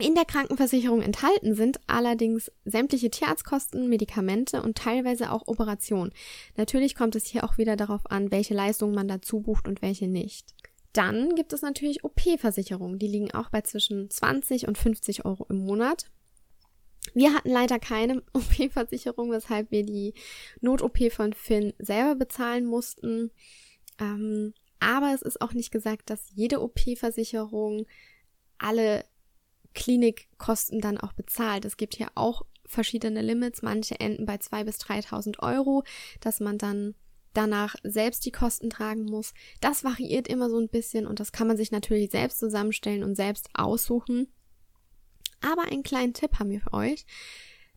In 0.00 0.14
der 0.14 0.24
Krankenversicherung 0.24 1.02
enthalten 1.02 1.54
sind 1.54 1.80
allerdings 1.88 2.52
sämtliche 2.64 3.10
Tierarztkosten, 3.10 3.88
Medikamente 3.88 4.62
und 4.62 4.78
teilweise 4.78 5.32
auch 5.32 5.48
Operationen. 5.48 6.12
Natürlich 6.56 6.94
kommt 6.94 7.16
es 7.16 7.26
hier 7.26 7.42
auch 7.42 7.58
wieder 7.58 7.74
darauf 7.74 8.08
an, 8.08 8.30
welche 8.30 8.54
Leistungen 8.54 8.94
man 8.94 9.08
dazu 9.08 9.40
bucht 9.40 9.66
und 9.66 9.82
welche 9.82 10.06
nicht. 10.06 10.54
Dann 10.92 11.34
gibt 11.34 11.52
es 11.52 11.62
natürlich 11.62 12.04
OP-Versicherungen, 12.04 13.00
die 13.00 13.08
liegen 13.08 13.34
auch 13.34 13.50
bei 13.50 13.62
zwischen 13.62 14.08
20 14.08 14.68
und 14.68 14.78
50 14.78 15.24
Euro 15.24 15.46
im 15.48 15.58
Monat. 15.58 16.06
Wir 17.14 17.34
hatten 17.34 17.50
leider 17.50 17.80
keine 17.80 18.22
OP-Versicherung, 18.32 19.32
weshalb 19.32 19.72
wir 19.72 19.84
die 19.84 20.14
Not-OP 20.60 21.10
von 21.10 21.32
Finn 21.32 21.72
selber 21.78 22.14
bezahlen 22.14 22.66
mussten. 22.66 23.32
Ähm, 24.00 24.54
aber 24.78 25.12
es 25.12 25.22
ist 25.22 25.40
auch 25.40 25.54
nicht 25.54 25.72
gesagt, 25.72 26.08
dass 26.08 26.30
jede 26.34 26.62
OP-Versicherung 26.62 27.86
alle 28.58 29.04
Klinikkosten 29.74 30.80
dann 30.80 30.98
auch 30.98 31.12
bezahlt. 31.12 31.64
Es 31.64 31.76
gibt 31.76 31.94
hier 31.94 32.08
auch 32.14 32.42
verschiedene 32.66 33.22
Limits. 33.22 33.62
Manche 33.62 33.98
enden 33.98 34.26
bei 34.26 34.36
2.000 34.36 34.64
bis 34.64 34.76
3.000 34.78 35.38
Euro, 35.40 35.84
dass 36.20 36.40
man 36.40 36.58
dann 36.58 36.94
danach 37.32 37.76
selbst 37.82 38.24
die 38.26 38.32
Kosten 38.32 38.70
tragen 38.70 39.04
muss. 39.04 39.32
Das 39.60 39.84
variiert 39.84 40.28
immer 40.28 40.50
so 40.50 40.58
ein 40.58 40.68
bisschen 40.68 41.06
und 41.06 41.20
das 41.20 41.32
kann 41.32 41.46
man 41.46 41.56
sich 41.56 41.70
natürlich 41.70 42.10
selbst 42.10 42.38
zusammenstellen 42.38 43.04
und 43.04 43.14
selbst 43.14 43.48
aussuchen. 43.54 44.28
Aber 45.40 45.62
einen 45.70 45.82
kleinen 45.82 46.14
Tipp 46.14 46.38
haben 46.38 46.50
wir 46.50 46.60
für 46.60 46.72
euch. 46.72 47.06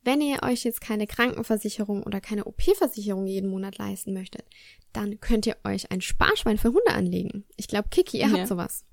Wenn 0.03 0.19
ihr 0.19 0.41
euch 0.41 0.63
jetzt 0.63 0.81
keine 0.81 1.05
Krankenversicherung 1.05 2.01
oder 2.01 2.21
keine 2.21 2.45
OP-Versicherung 2.45 3.27
jeden 3.27 3.51
Monat 3.51 3.77
leisten 3.77 4.13
möchtet, 4.13 4.45
dann 4.93 5.19
könnt 5.19 5.45
ihr 5.45 5.57
euch 5.63 5.91
ein 5.91 6.01
Sparschwein 6.01 6.57
für 6.57 6.69
Hunde 6.69 6.91
anlegen. 6.91 7.45
Ich 7.55 7.67
glaube, 7.67 7.89
Kiki, 7.89 8.17
ihr 8.17 8.27
ja. 8.27 8.31
habt 8.31 8.47
sowas. 8.47 8.83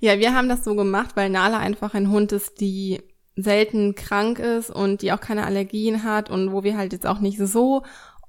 Ja, 0.00 0.18
wir 0.18 0.34
haben 0.34 0.48
das 0.48 0.64
so 0.64 0.74
gemacht, 0.74 1.10
weil 1.14 1.30
Nala 1.30 1.58
einfach 1.58 1.94
ein 1.94 2.10
Hund 2.10 2.32
ist, 2.32 2.60
die 2.60 3.00
selten 3.36 3.94
krank 3.94 4.38
ist 4.38 4.70
und 4.70 5.02
die 5.02 5.12
auch 5.12 5.20
keine 5.20 5.46
Allergien 5.46 6.04
hat 6.04 6.28
und 6.30 6.52
wo 6.52 6.64
wir 6.64 6.76
halt 6.76 6.92
jetzt 6.92 7.06
auch 7.06 7.20
nicht 7.20 7.38
so 7.38 7.82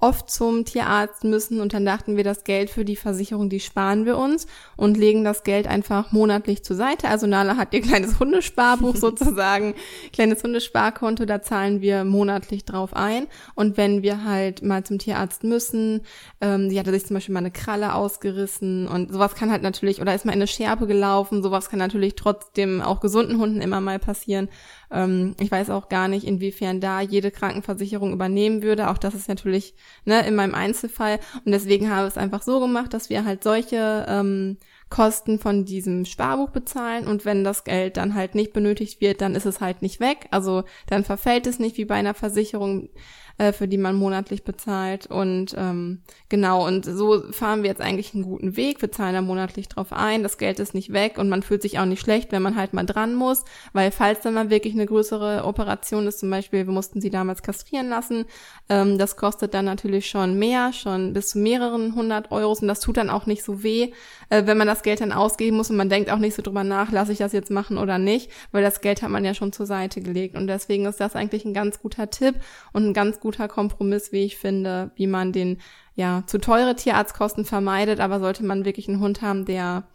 oft 0.04 0.30
zum 0.30 0.66
Tierarzt 0.66 1.24
müssen 1.24 1.62
und 1.62 1.74
dann 1.74 1.86
dachten 1.86 2.18
wir, 2.18 2.26
das 2.26 2.44
Geld 2.44 2.70
für 2.70 2.84
die 2.84 2.98
Versicherung, 2.98 3.50
die 3.50 3.62
sparen 3.62 4.06
wir 4.06 4.18
uns 4.18 4.48
und 4.76 4.98
legen 4.98 5.24
das 5.24 5.44
Geld 5.44 5.66
einfach 5.66 6.12
monatlich 6.12 6.62
zur 6.62 6.76
Seite. 6.76 7.08
Also 7.08 7.26
Nala 7.26 7.56
hat 7.56 7.74
ihr 7.74 7.82
kleines 7.82 8.20
Hundesparbuch 8.20 8.96
sozusagen, 8.98 9.76
kleines 10.12 10.44
Hundesparkonto, 10.44 11.24
da 11.24 11.42
zahlen 11.42 11.80
wir 11.80 12.04
monatlich 12.04 12.66
drauf 12.66 12.94
ein 12.94 13.28
und 13.56 13.78
wenn 13.78 14.04
wir 14.04 14.26
halt 14.26 14.62
mal 14.62 14.84
zum 14.84 15.00
Tierarzt 15.00 15.46
müssen, 15.46 16.02
ähm, 16.42 16.70
sie 16.70 16.78
hatte 16.78 16.92
sich 16.92 17.06
zum 17.06 17.13
Beispiel 17.13 17.32
mal 17.32 17.39
eine 17.39 17.52
Kralle 17.52 17.96
ausgerissen 17.96 18.89
und 18.89 19.13
sowas 19.13 19.36
kann 19.36 19.52
halt 19.52 19.63
natürlich, 19.63 20.02
oder 20.02 20.13
ist 20.13 20.26
mal 20.26 20.34
in 20.34 20.39
eine 20.39 20.48
Scherbe 20.48 20.86
gelaufen, 20.86 21.42
sowas 21.42 21.70
kann 21.70 21.80
natürlich 21.80 22.16
trotzdem 22.16 22.82
auch 22.82 23.00
gesunden 23.00 23.38
Hunden 23.38 23.62
immer 23.62 23.80
mal 23.80 24.00
passieren. 24.00 24.50
Ähm, 24.94 25.36
ich 25.40 25.52
weiß 25.52 25.70
auch 25.70 25.90
gar 25.90 26.08
nicht, 26.08 26.26
inwiefern 26.26 26.80
da 26.80 27.02
jede 27.02 27.32
Krankenversicherung 27.32 28.14
übernehmen 28.14 28.62
würde. 28.62 28.90
Auch 28.90 28.98
das 28.98 29.16
ist 29.16 29.28
natürlich 29.28 29.74
ne, 30.06 30.26
in 30.26 30.36
meinem 30.36 30.56
Einzelfall. 30.56 31.20
Und 31.46 31.52
deswegen 31.52 31.90
habe 31.90 32.08
ich 32.08 32.14
es 32.14 32.18
einfach 32.18 32.42
so 32.44 32.60
gemacht, 32.60 32.94
dass 32.94 33.10
wir 33.10 33.26
halt 33.26 33.44
solche 33.44 34.06
ähm, 34.08 34.58
Kosten 34.94 35.40
von 35.40 35.66
diesem 35.66 36.06
Sparbuch 36.06 36.52
bezahlen 36.52 37.08
und 37.08 37.26
wenn 37.26 37.44
das 37.44 37.64
Geld 37.64 37.98
dann 37.98 38.14
halt 38.14 38.36
nicht 38.36 38.54
benötigt 38.54 39.02
wird, 39.02 39.22
dann 39.22 39.34
ist 39.34 39.48
es 39.48 39.60
halt 39.60 39.82
nicht 39.82 40.00
weg. 40.00 40.28
Also 40.30 40.66
dann 40.86 41.04
verfällt 41.04 41.48
es 41.48 41.58
nicht 41.58 41.78
wie 41.78 41.86
bei 41.86 41.96
einer 41.96 42.14
Versicherung. 42.14 42.90
Äh, 43.38 43.52
für 43.52 43.67
die 43.67 43.78
man 43.78 43.96
monatlich 43.96 44.43
bezahlt. 44.43 45.08
Und 45.08 45.56
ähm, 45.58 46.02
genau, 46.30 46.65
und 46.65 46.86
so 46.86 47.24
fahren 47.32 47.63
wir 47.63 47.69
jetzt 47.69 47.82
eigentlich 47.82 48.13
einen 48.13 48.24
guten 48.24 48.56
Weg. 48.56 48.82
Wir 48.82 48.91
zahlen 48.91 49.13
da 49.13 49.22
monatlich 49.22 49.67
drauf 49.67 49.91
ein, 49.91 50.24
das 50.24 50.38
Geld 50.38 50.60
ist 50.60 50.74
nicht 50.74 50.93
weg 50.93 51.17
und 51.17 51.30
man 51.30 51.43
fühlt 51.43 51.62
sich 51.62 51.80
auch 51.80 51.86
nicht 51.86 52.02
schlecht, 52.02 52.32
wenn 52.32 52.41
man 52.41 52.56
halt 52.56 52.74
mal 52.74 52.86
dran 52.86 53.15
muss, 53.15 53.43
weil 53.74 53.91
falls 53.91 54.22
dann 54.22 54.34
mal 54.34 54.50
wirklich 54.50 54.74
eine 54.74 54.86
größere 54.86 55.43
Operation 55.46 56.08
ist, 56.08 56.19
zum 56.19 56.30
Beispiel, 56.30 56.65
wir 56.65 56.74
mussten 56.74 57.02
sie 57.02 57.10
damals 57.10 57.43
kastrieren 57.43 57.89
lassen, 57.89 58.26
ähm, 58.69 58.98
das 58.98 59.15
kostet 59.15 59.54
dann 59.54 59.65
natürlich 59.65 60.10
schon 60.10 60.38
mehr, 60.38 60.74
schon 60.74 61.13
bis 61.13 61.30
zu 61.30 61.39
mehreren 61.39 61.96
hundert 61.96 62.32
Euros. 62.32 62.62
Und 62.62 62.67
das 62.67 62.80
tut 62.80 62.98
dann 62.98 63.10
auch 63.10 63.26
nicht 63.26 63.43
so 63.43 63.63
weh, 63.63 63.91
äh, 64.30 64.46
wenn 64.46 64.58
man 64.58 64.67
das 64.67 64.84
Geld 64.84 65.02
dann 65.02 65.12
ausgeben 65.12 65.58
muss 65.58 65.69
und 65.69 65.78
man 65.78 65.89
denkt 65.89 66.12
auch 66.12 66.17
nicht 66.17 66.36
so 66.36 66.41
drüber 66.41 66.63
nach, 66.63 66.91
lasse 66.91 67.12
ich 67.12 67.17
das 67.17 67.34
jetzt 67.34 67.52
machen 67.52 67.78
oder 67.78 67.98
nicht, 67.98 68.32
weil 68.52 68.63
das 68.63 68.82
Geld 68.82 69.02
hat 69.02 69.10
man 69.10 69.26
ja 69.26 69.34
schon 69.34 69.54
zur 69.54 69.65
Seite 69.65 70.02
gelegt. 70.02 70.36
Und 70.36 70.48
deswegen 70.48 70.86
ist 70.86 71.00
das 71.00 71.15
eigentlich 71.15 71.46
ein 71.46 71.54
ganz 71.54 71.80
guter 71.82 72.10
Tipp 72.10 72.36
und 72.72 72.88
ein 72.88 72.93
ganz 72.93 73.19
guter 73.24 73.48
Kompromiss, 73.48 74.12
wie 74.12 74.24
ich 74.24 74.38
finde, 74.38 74.92
wie 74.96 75.08
man 75.08 75.32
den 75.32 75.60
ja 75.96 76.24
zu 76.28 76.38
teure 76.38 76.76
Tierarztkosten 76.76 77.46
vermeidet, 77.46 78.00
aber 78.00 78.20
sollte 78.20 78.44
man 78.44 78.66
wirklich 78.66 78.88
einen 78.88 79.00
Hund 79.00 79.22
haben, 79.22 79.46
der 79.46 79.88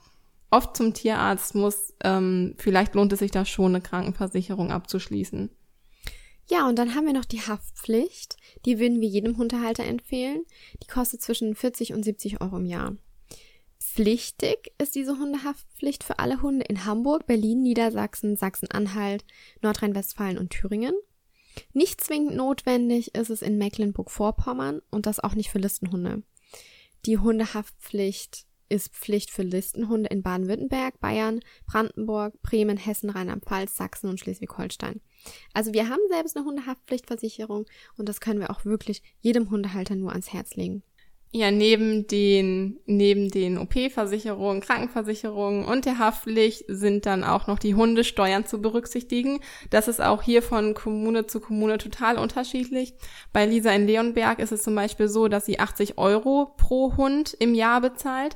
oft 0.51 0.77
zum 0.77 0.95
Tierarzt 0.95 1.55
muss, 1.55 1.95
ähm, 2.03 2.55
vielleicht 2.57 2.95
lohnt 2.95 3.13
es 3.13 3.19
sich 3.19 3.31
da 3.31 3.45
schon, 3.45 3.75
eine 3.75 3.83
Krankenversicherung 3.83 4.73
abzuschließen. 4.73 5.51
Ja, 6.51 6.67
und 6.67 6.79
dann 6.79 6.95
haben 6.95 7.05
wir 7.05 7.13
noch 7.13 7.27
die 7.27 7.43
Haftpflicht. 7.43 8.37
Die 8.65 8.79
würden 8.79 9.03
wir 9.03 9.09
jedem 9.09 9.37
Hundehalter 9.37 9.85
empfehlen. 9.85 10.45
Die 10.83 10.87
kostet 10.87 11.21
zwischen 11.21 11.55
40 11.55 11.93
und 11.93 12.03
70 12.03 12.41
Euro 12.41 12.57
im 12.57 12.65
Jahr. 12.65 12.97
Pflichtig 13.79 14.73
ist 14.79 14.95
diese 14.95 15.19
Hundehaftpflicht 15.19 16.05
für 16.05 16.19
alle 16.19 16.41
Hunde 16.41 16.65
in 16.67 16.87
Hamburg, 16.87 17.27
Berlin, 17.27 17.63
Niedersachsen, 17.63 18.37
Sachsen-Anhalt, 18.37 19.27
Nordrhein-Westfalen 19.61 20.39
und 20.39 20.51
Thüringen. 20.51 20.95
Nicht 21.73 22.01
zwingend 22.01 22.37
notwendig 22.37 23.15
ist 23.15 23.31
es 23.31 23.43
in 23.43 23.59
Mecklenburg-Vorpommern 23.59 24.83
und 24.91 25.07
das 25.07 25.21
auch 25.21 25.35
nicht 25.35 25.51
für 25.51 25.59
Listenhunde. 25.59 26.23
Die 27.07 27.19
Hundehaftpflicht 27.19 28.47
ist 28.69 28.95
Pflicht 28.95 29.31
für 29.31 29.43
Listenhunde 29.43 30.09
in 30.11 30.23
Baden-Württemberg, 30.23 31.01
Bayern, 31.01 31.41
Brandenburg, 31.67 32.41
Bremen, 32.43 32.77
Hessen, 32.77 33.11
Rheinland-Pfalz, 33.11 33.77
Sachsen 33.77 34.11
und 34.11 34.21
Schleswig-Holstein. 34.21 35.01
Also 35.55 35.73
wir 35.73 35.89
haben 35.89 36.01
selbst 36.09 36.37
eine 36.37 36.45
Hundehaftpflichtversicherung 36.45 37.67
und 37.97 38.09
das 38.09 38.21
können 38.21 38.41
wir 38.41 38.51
auch 38.51 38.65
wirklich 38.65 39.03
jedem 39.21 39.51
Hundehalter 39.51 39.95
nur 39.95 40.11
ans 40.11 40.33
Herz 40.33 40.55
legen. 40.55 40.83
Ja, 41.31 41.51
neben 41.51 42.07
den, 42.07 42.81
neben 42.87 43.31
den 43.31 43.59
OP-Versicherungen, 43.59 44.63
Krankenversicherungen 44.63 45.67
und 45.67 45.85
der 45.85 45.99
Haftpflicht 45.99 46.65
sind 46.69 47.05
dann 47.05 47.23
auch 47.23 47.47
noch 47.47 47.59
die 47.59 47.75
Hundesteuern 47.75 48.47
zu 48.47 48.63
berücksichtigen. 48.63 49.41
Das 49.69 49.89
ist 49.89 50.01
auch 50.01 50.23
hier 50.23 50.41
von 50.41 50.73
Kommune 50.73 51.27
zu 51.27 51.41
Kommune 51.41 51.77
total 51.77 52.17
unterschiedlich. 52.17 52.95
Bei 53.31 53.45
Lisa 53.45 53.71
in 53.73 53.87
Leonberg 53.87 54.39
ist 54.39 54.53
es 54.53 54.63
zum 54.63 54.75
Beispiel 54.75 55.09
so, 55.09 55.29
dass 55.29 55.45
sie 55.45 55.61
80 55.61 55.99
Euro 55.99 56.55
pro 56.57 56.97
Hund 56.97 57.37
im 57.39 57.55
Jahr 57.55 57.83
bezahlt 57.83 58.35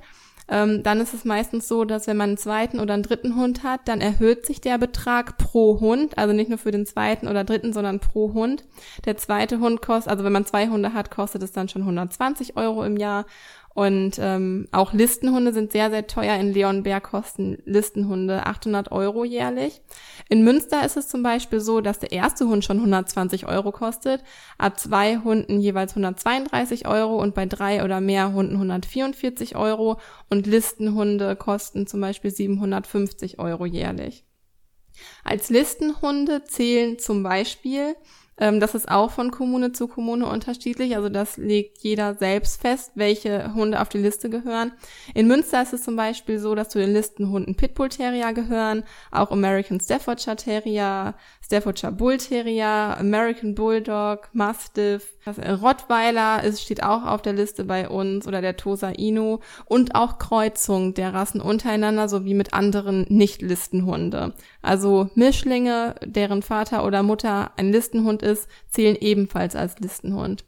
ähm, 0.49 0.83
dann 0.83 1.01
ist 1.01 1.15
es 1.15 1.25
meistens 1.25 1.69
so, 1.69 1.85
dass 1.85 2.07
wenn 2.07 2.17
man 2.17 2.31
einen 2.31 2.37
zweiten 2.37 2.81
oder 2.81 2.95
einen 2.95 3.03
dritten 3.03 3.37
Hund 3.37 3.63
hat, 3.63 3.87
dann 3.87 4.01
erhöht 4.01 4.47
sich 4.47 4.61
der 4.61 4.79
Betrag 4.79 5.39
pro 5.39 5.81
Hund, 5.81 6.19
also 6.19 6.33
nicht 6.33 6.49
nur 6.49 6.59
für 6.59 6.71
den 6.71 6.87
zweiten 6.87 7.29
oder 7.29 7.45
dritten, 7.45 7.73
sondern 7.73 8.01
pro 8.01 8.33
Hund. 8.33 8.65
Der 9.05 9.17
zweite 9.17 9.61
Hund 9.61 9.83
kostet, 9.83 10.11
also 10.11 10.25
wenn 10.25 10.33
man 10.33 10.47
zwei 10.47 10.69
Hunde 10.69 10.93
hat, 10.93 11.11
kostet 11.11 11.43
es 11.43 11.53
dann 11.53 11.69
schon 11.69 11.83
120 11.83 12.57
Euro 12.57 12.85
im 12.85 12.97
Jahr 12.97 13.25
und 13.75 14.19
ähm, 14.19 14.69
auch 14.71 14.93
Listenhunde 14.93 15.53
sind 15.53 15.73
sehr, 15.73 15.91
sehr 15.91 16.07
teuer. 16.07 16.37
In 16.37 16.53
Leonberg 16.53 17.03
kosten 17.03 17.59
Listenhunde 17.65 18.47
800 18.47 18.93
Euro 18.93 19.25
jährlich. 19.25 19.81
In 20.29 20.45
Münster 20.45 20.85
ist 20.85 20.97
es 20.97 21.09
zum 21.09 21.23
Beispiel 21.23 21.61
so, 21.61 21.81
dass 21.81 21.99
der 21.99 22.13
erste 22.13 22.47
Hund 22.47 22.65
schon 22.65 22.79
120 22.79 23.47
Euro 23.47 23.73
kostet, 23.73 24.23
ab 24.59 24.79
zwei 24.79 25.19
Hunden 25.19 25.61
jeweils 25.61 25.93
132 25.93 26.87
Euro 26.87 27.17
und 27.17 27.35
bei 27.35 27.47
drei 27.47 27.83
oder 27.83 28.01
mehr 28.01 28.33
Hunden 28.33 28.55
144 28.55 29.57
Euro 29.57 29.99
und 30.29 30.47
Listenhunde 30.47 31.37
kosten 31.37 31.87
zum 31.87 32.01
Beispiel 32.01 32.31
750 32.31 33.39
Euro 33.39 33.65
jährlich. 33.65 34.25
Als 35.25 35.49
Listenhunde 35.49 36.45
zählen 36.45 36.99
zum 36.99 37.23
Beispiel 37.23 37.97
ähm, 38.43 38.59
das 38.59 38.75
ist 38.75 38.91
auch 38.91 39.13
von 39.13 39.31
Kommune 39.31 39.71
zu 39.71 39.87
Kommune 39.87 40.27
unterschiedlich. 40.27 40.97
Also 40.97 41.09
das 41.09 41.37
legt 41.37 41.79
jeder 41.79 42.15
selbst 42.15 42.61
fest, 42.61 42.91
welche 42.97 43.55
Hunde 43.55 43.81
auf 43.81 43.89
die 43.89 43.99
Liste 43.99 44.29
gehören. 44.29 44.73
In 45.15 45.29
Münster 45.29 45.63
ist 45.63 45.73
es 45.73 45.85
zum 45.85 45.95
Beispiel 45.95 46.41
so, 46.41 46.57
dass 46.57 46.71
zu 46.71 46.81
den 46.81 46.93
Listenhunden 46.93 47.55
Pitbull 47.55 47.89
Terrier 47.89 48.33
gehören, 48.33 48.83
auch 49.13 49.31
American 49.31 49.79
Staffordshire 49.79 50.35
Terrier, 50.35 51.15
Staffordshire 51.41 51.93
Bull 51.93 52.17
Terrier, 52.17 52.97
American 52.99 53.55
Bulldog, 53.55 54.29
Mastiff, 54.33 55.13
Rottweiler 55.27 56.43
ist, 56.43 56.63
steht 56.63 56.83
auch 56.83 57.07
auf 57.07 57.23
der 57.23 57.35
Liste 57.35 57.65
bei 57.65 57.89
uns 57.89 58.27
oder 58.27 58.41
der 58.41 58.57
Tosa 58.57 58.89
Inu 58.89 59.39
und 59.67 59.95
auch 59.95 60.19
Kreuzung 60.19 60.95
der 60.95 61.15
Rassen 61.15 61.41
untereinander 61.41 62.09
sowie 62.09 62.35
mit 62.35 62.55
anderen 62.55 63.07
Nicht-Listenhunde. 63.09 64.33
Also 64.63 65.11
Mischlinge, 65.15 65.95
deren 66.05 66.43
Vater 66.43 66.85
oder 66.85 67.03
Mutter 67.03 67.53
ein 67.57 67.71
Listenhund 67.71 68.23
ist, 68.23 68.32
zählen 68.69 68.97
ebenfalls 69.01 69.57
als 69.57 69.79
Listenhund. 69.79 70.45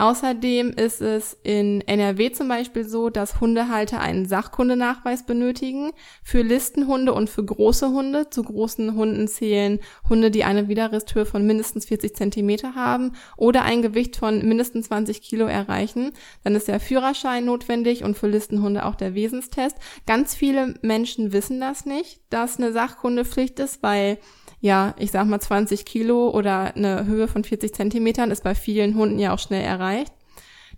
Außerdem 0.00 0.70
ist 0.70 1.00
es 1.00 1.36
in 1.42 1.80
NRW 1.80 2.30
zum 2.30 2.46
Beispiel 2.46 2.88
so, 2.88 3.10
dass 3.10 3.40
Hundehalter 3.40 4.00
einen 4.00 4.26
Sachkundenachweis 4.26 5.26
benötigen 5.26 5.90
für 6.22 6.42
Listenhunde 6.42 7.12
und 7.12 7.28
für 7.28 7.44
große 7.44 7.88
Hunde. 7.88 8.30
Zu 8.30 8.44
großen 8.44 8.94
Hunden 8.94 9.26
zählen 9.26 9.80
Hunde, 10.08 10.30
die 10.30 10.44
eine 10.44 10.68
Widerristhöhe 10.68 11.26
von 11.26 11.44
mindestens 11.44 11.86
40 11.86 12.14
Zentimeter 12.14 12.76
haben 12.76 13.14
oder 13.36 13.64
ein 13.64 13.82
Gewicht 13.82 14.14
von 14.14 14.46
mindestens 14.46 14.86
20 14.86 15.20
Kilo 15.20 15.46
erreichen. 15.46 16.12
Dann 16.44 16.54
ist 16.54 16.68
der 16.68 16.78
Führerschein 16.78 17.44
notwendig 17.44 18.04
und 18.04 18.16
für 18.16 18.28
Listenhunde 18.28 18.86
auch 18.86 18.94
der 18.94 19.16
Wesenstest. 19.16 19.76
Ganz 20.06 20.32
viele 20.32 20.74
Menschen 20.80 21.32
wissen 21.32 21.58
das 21.58 21.86
nicht, 21.86 22.20
dass 22.30 22.58
eine 22.58 22.70
Sachkundepflicht 22.72 23.58
ist, 23.58 23.82
weil 23.82 24.18
ja, 24.60 24.94
ich 24.98 25.10
sag 25.10 25.26
mal 25.26 25.40
20 25.40 25.84
Kilo 25.84 26.30
oder 26.30 26.74
eine 26.74 27.06
Höhe 27.06 27.28
von 27.28 27.44
40 27.44 27.74
Zentimetern 27.74 28.30
ist 28.30 28.42
bei 28.42 28.54
vielen 28.54 28.94
Hunden 28.94 29.18
ja 29.18 29.32
auch 29.32 29.38
schnell 29.38 29.62
erreicht. 29.62 30.12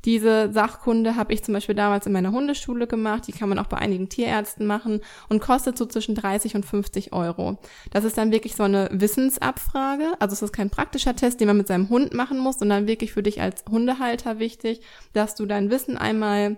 Diese 0.05 0.51
Sachkunde 0.53 1.17
habe 1.17 1.33
ich 1.33 1.45
zum 1.45 1.55
Beispiel 1.55 1.75
damals 1.75 2.07
in 2.07 2.13
meiner 2.13 2.33
Hundeschule 2.33 2.87
gemacht. 2.87 3.27
Die 3.27 3.33
kann 3.33 3.49
man 3.49 3.59
auch 3.59 3.67
bei 3.67 3.77
einigen 3.77 4.09
Tierärzten 4.09 4.67
machen 4.67 5.01
und 5.29 5.41
kostet 5.41 5.77
so 5.77 5.85
zwischen 5.85 6.15
30 6.15 6.55
und 6.55 6.65
50 6.65 7.13
Euro. 7.13 7.59
Das 7.91 8.05
ist 8.05 8.17
dann 8.17 8.33
wirklich 8.33 8.57
so 8.57 8.63
eine 8.63 8.89
Wissensabfrage. 8.93 10.15
Also 10.19 10.33
es 10.33 10.43
ist 10.43 10.53
kein 10.53 10.71
praktischer 10.71 11.15
Test, 11.15 11.41
den 11.41 11.49
man 11.49 11.59
mit 11.59 11.67
seinem 11.67 11.91
Hund 11.91 12.15
machen 12.15 12.39
muss, 12.39 12.59
sondern 12.59 12.87
wirklich 12.87 13.13
für 13.13 13.23
dich 13.23 13.43
als 13.43 13.65
Hundehalter 13.71 14.39
wichtig, 14.39 14.81
dass 15.13 15.35
du 15.35 15.45
dein 15.45 15.71
Wissen 15.71 15.99
einmal 15.99 16.57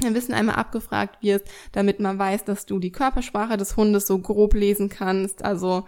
dein 0.00 0.14
Wissen 0.14 0.32
einmal 0.32 0.54
abgefragt 0.54 1.22
wirst, 1.22 1.46
damit 1.72 1.98
man 1.98 2.20
weiß, 2.20 2.44
dass 2.44 2.66
du 2.66 2.78
die 2.78 2.92
Körpersprache 2.92 3.56
des 3.56 3.76
Hundes 3.76 4.06
so 4.06 4.18
grob 4.18 4.54
lesen 4.54 4.88
kannst. 4.88 5.44
Also 5.44 5.86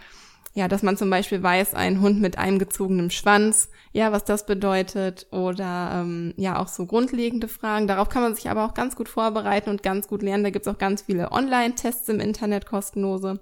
ja, 0.53 0.67
dass 0.67 0.83
man 0.83 0.97
zum 0.97 1.11
Beispiel 1.11 1.43
weiß, 1.43 1.75
ein 1.75 2.01
Hund 2.01 2.21
mit 2.21 2.37
eingezogenem 2.37 3.11
Schwanz, 3.11 3.71
ja, 3.93 4.11
was 4.11 4.25
das 4.25 4.47
bedeutet 4.47 5.29
oder 5.31 5.93
ähm, 5.95 6.35
ja 6.37 6.59
auch 6.59 6.67
so 6.67 6.87
grundlegende 6.87 7.47
Fragen. 7.47 7.87
Darauf 7.87 8.09
kann 8.09 8.23
man 8.23 8.35
sich 8.35 8.51
aber 8.51 8.65
auch 8.65 8.75
ganz 8.75 8.97
gut 8.97 9.09
vorbereiten 9.09 9.71
und 9.71 9.85
ganz 9.85 10.09
gut 10.09 10.23
lernen. 10.23 10.43
Da 10.43 10.51
gibt's 10.51 10.67
auch 10.67 10.79
ganz 10.79 11.03
viele 11.03 11.31
Online-Tests 11.31 12.09
im 12.09 12.19
Internet 12.19 12.67
kostenlose. 12.67 13.39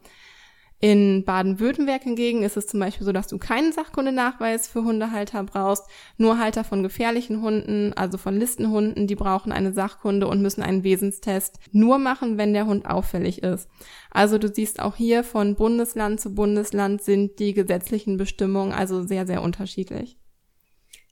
In 0.81 1.25
Baden-Württemberg 1.25 2.05
hingegen 2.05 2.45
ist 2.45 2.57
es 2.57 2.69
zum 2.69 2.79
Beispiel 2.79 3.05
so, 3.05 3.11
dass 3.11 3.27
du 3.27 3.38
keinen 3.38 3.73
Sachkundenachweis 3.73 4.69
für 4.69 4.85
Hundehalter 4.85 5.43
brauchst. 5.43 5.85
Nur 6.19 6.38
Halter 6.38 6.62
von 6.62 6.85
gefährlichen 6.85 7.43
Hunden, 7.43 7.93
also 7.95 8.17
von 8.17 8.37
Listenhunden, 8.37 9.09
die 9.09 9.17
brauchen 9.17 9.51
eine 9.51 9.73
Sachkunde 9.73 10.29
und 10.29 10.41
müssen 10.41 10.62
einen 10.62 10.85
Wesenstest 10.85 11.59
nur 11.73 11.99
machen, 11.99 12.38
wenn 12.38 12.53
der 12.53 12.67
Hund 12.67 12.87
auffällig 12.87 13.43
ist. 13.43 13.69
Also 14.12 14.38
du 14.38 14.55
siehst 14.55 14.81
auch 14.81 14.95
hier 14.95 15.25
von 15.25 15.57
Bundesland 15.57 16.21
zu 16.21 16.33
Bundesland 16.33 17.03
sind 17.03 17.41
die 17.41 17.55
gesetzlichen 17.55 18.17
Bestimmungen 18.17 18.73
also 18.73 19.03
sehr, 19.03 19.27
sehr 19.27 19.43
unterschiedlich. 19.43 20.17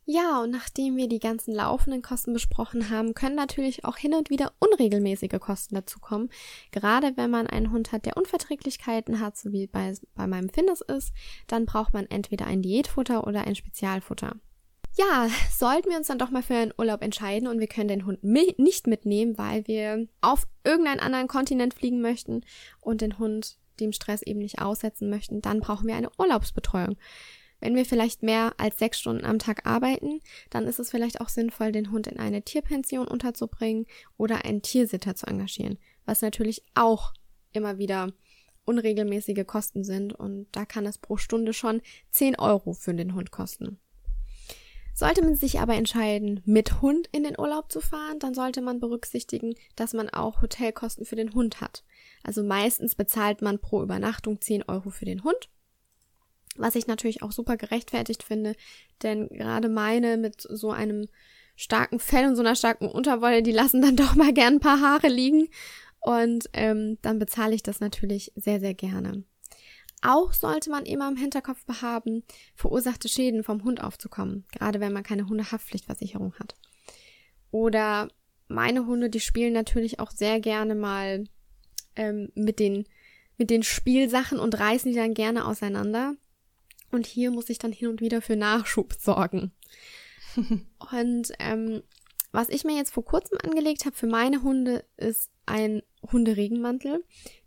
Ja, 0.08 0.40
und 0.40 0.50
nachdem 0.50 0.96
wir 0.96 1.08
die 1.08 1.18
ganzen 1.18 1.52
laufenden 1.52 2.00
Kosten 2.00 2.32
besprochen 2.32 2.90
haben, 2.90 3.12
können 3.12 3.34
natürlich 3.34 3.84
auch 3.84 3.96
hin 3.96 4.14
und 4.14 4.30
wieder 4.30 4.52
unregelmäßige 4.60 5.40
Kosten 5.40 5.74
dazukommen. 5.74 6.30
Gerade 6.70 7.16
wenn 7.16 7.28
man 7.28 7.48
einen 7.48 7.72
Hund 7.72 7.90
hat, 7.90 8.06
der 8.06 8.16
Unverträglichkeiten 8.16 9.18
hat, 9.18 9.36
so 9.36 9.50
wie 9.50 9.66
bei, 9.66 9.92
bei 10.14 10.28
meinem 10.28 10.48
Findes 10.48 10.80
ist, 10.80 11.12
dann 11.48 11.66
braucht 11.66 11.92
man 11.92 12.06
entweder 12.06 12.46
ein 12.46 12.62
Diätfutter 12.62 13.26
oder 13.26 13.48
ein 13.48 13.56
Spezialfutter. 13.56 14.36
Ja, 14.96 15.28
sollten 15.50 15.90
wir 15.90 15.96
uns 15.96 16.06
dann 16.06 16.20
doch 16.20 16.30
mal 16.30 16.42
für 16.44 16.54
einen 16.54 16.72
Urlaub 16.78 17.02
entscheiden 17.02 17.48
und 17.48 17.58
wir 17.58 17.66
können 17.66 17.88
den 17.88 18.06
Hund 18.06 18.22
mi 18.22 18.54
nicht 18.58 18.86
mitnehmen, 18.86 19.36
weil 19.36 19.66
wir 19.66 20.06
auf 20.20 20.46
irgendeinen 20.62 21.00
anderen 21.00 21.26
Kontinent 21.26 21.74
fliegen 21.74 22.00
möchten 22.00 22.42
und 22.80 23.00
den 23.00 23.18
Hund 23.18 23.58
dem 23.80 23.92
Stress 23.92 24.22
eben 24.22 24.38
nicht 24.38 24.60
aussetzen 24.60 25.10
möchten, 25.10 25.42
dann 25.42 25.60
brauchen 25.60 25.86
wir 25.86 25.96
eine 25.96 26.10
Urlaubsbetreuung. 26.16 26.96
Wenn 27.60 27.74
wir 27.74 27.86
vielleicht 27.86 28.22
mehr 28.22 28.54
als 28.58 28.78
sechs 28.78 29.00
Stunden 29.00 29.24
am 29.24 29.38
Tag 29.38 29.66
arbeiten, 29.66 30.20
dann 30.50 30.66
ist 30.66 30.78
es 30.78 30.90
vielleicht 30.90 31.20
auch 31.20 31.28
sinnvoll, 31.28 31.72
den 31.72 31.90
Hund 31.90 32.06
in 32.06 32.18
eine 32.18 32.42
Tierpension 32.42 33.08
unterzubringen 33.08 33.86
oder 34.16 34.44
einen 34.44 34.62
Tiersitter 34.62 35.14
zu 35.14 35.26
engagieren, 35.26 35.78
was 36.04 36.22
natürlich 36.22 36.62
auch 36.74 37.12
immer 37.52 37.78
wieder 37.78 38.12
unregelmäßige 38.66 39.46
Kosten 39.46 39.84
sind 39.84 40.12
und 40.12 40.48
da 40.52 40.64
kann 40.64 40.86
es 40.86 40.98
pro 40.98 41.16
Stunde 41.16 41.52
schon 41.52 41.80
10 42.10 42.38
Euro 42.38 42.72
für 42.74 42.94
den 42.94 43.14
Hund 43.14 43.30
kosten. 43.30 43.78
Sollte 44.92 45.22
man 45.22 45.36
sich 45.36 45.60
aber 45.60 45.74
entscheiden, 45.74 46.40
mit 46.46 46.80
Hund 46.80 47.08
in 47.12 47.24
den 47.24 47.38
Urlaub 47.38 47.70
zu 47.70 47.80
fahren, 47.80 48.18
dann 48.18 48.32
sollte 48.32 48.62
man 48.62 48.80
berücksichtigen, 48.80 49.54
dass 49.76 49.92
man 49.92 50.08
auch 50.08 50.40
Hotelkosten 50.40 51.04
für 51.04 51.16
den 51.16 51.34
Hund 51.34 51.60
hat. 51.60 51.84
Also 52.22 52.42
meistens 52.42 52.94
bezahlt 52.94 53.42
man 53.42 53.58
pro 53.58 53.82
Übernachtung 53.82 54.40
10 54.40 54.62
Euro 54.62 54.88
für 54.88 55.04
den 55.04 55.22
Hund. 55.22 55.50
Was 56.58 56.74
ich 56.74 56.86
natürlich 56.86 57.22
auch 57.22 57.32
super 57.32 57.56
gerechtfertigt 57.56 58.22
finde, 58.22 58.54
denn 59.02 59.28
gerade 59.28 59.68
meine 59.68 60.16
mit 60.16 60.40
so 60.40 60.70
einem 60.70 61.08
starken 61.56 61.98
Fell 61.98 62.26
und 62.26 62.36
so 62.36 62.42
einer 62.42 62.56
starken 62.56 62.88
Unterwolle, 62.88 63.42
die 63.42 63.52
lassen 63.52 63.82
dann 63.82 63.96
doch 63.96 64.14
mal 64.14 64.32
gern 64.32 64.54
ein 64.54 64.60
paar 64.60 64.80
Haare 64.80 65.08
liegen. 65.08 65.48
Und 66.00 66.48
ähm, 66.52 66.98
dann 67.02 67.18
bezahle 67.18 67.54
ich 67.54 67.62
das 67.62 67.80
natürlich 67.80 68.32
sehr, 68.36 68.60
sehr 68.60 68.74
gerne. 68.74 69.24
Auch 70.02 70.32
sollte 70.32 70.70
man 70.70 70.84
immer 70.84 71.08
im 71.08 71.16
Hinterkopf 71.16 71.64
behaben, 71.64 72.22
verursachte 72.54 73.08
Schäden 73.08 73.42
vom 73.42 73.64
Hund 73.64 73.82
aufzukommen, 73.82 74.44
gerade 74.52 74.78
wenn 74.78 74.92
man 74.92 75.02
keine 75.02 75.26
Hundehaftpflichtversicherung 75.26 76.34
hat. 76.34 76.54
Oder 77.50 78.08
meine 78.46 78.86
Hunde, 78.86 79.10
die 79.10 79.20
spielen 79.20 79.52
natürlich 79.52 79.98
auch 79.98 80.10
sehr 80.10 80.38
gerne 80.38 80.74
mal 80.74 81.24
ähm, 81.96 82.30
mit 82.34 82.60
den 82.60 82.84
mit 83.38 83.50
den 83.50 83.62
Spielsachen 83.62 84.38
und 84.38 84.58
reißen 84.58 84.92
die 84.92 84.98
dann 84.98 85.14
gerne 85.14 85.46
auseinander. 85.46 86.14
Und 86.90 87.06
hier 87.06 87.30
muss 87.30 87.50
ich 87.50 87.58
dann 87.58 87.72
hin 87.72 87.88
und 87.88 88.00
wieder 88.00 88.22
für 88.22 88.36
Nachschub 88.36 88.94
sorgen. 88.94 89.52
und 90.92 91.32
ähm, 91.38 91.82
was 92.32 92.48
ich 92.48 92.64
mir 92.64 92.76
jetzt 92.76 92.92
vor 92.92 93.04
kurzem 93.04 93.38
angelegt 93.42 93.86
habe 93.86 93.96
für 93.96 94.06
meine 94.06 94.42
Hunde, 94.42 94.84
ist 94.96 95.30
ein 95.46 95.82
Hunderegenmantel. 96.12 97.04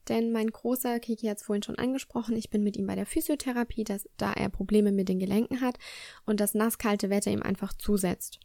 Denn 0.07 0.31
mein 0.31 0.49
großer, 0.49 0.99
Kiki 0.99 1.27
hat 1.27 1.37
es 1.37 1.43
vorhin 1.43 1.61
schon 1.61 1.77
angesprochen, 1.77 2.35
ich 2.35 2.49
bin 2.49 2.63
mit 2.63 2.75
ihm 2.75 2.87
bei 2.87 2.95
der 2.95 3.05
Physiotherapie, 3.05 3.83
dass, 3.83 4.09
da 4.17 4.33
er 4.33 4.49
Probleme 4.49 4.91
mit 4.91 5.07
den 5.07 5.19
Gelenken 5.19 5.61
hat 5.61 5.77
und 6.25 6.39
das 6.39 6.55
nasskalte 6.55 7.11
Wetter 7.11 7.29
ihm 7.29 7.43
einfach 7.43 7.73
zusetzt. 7.73 8.39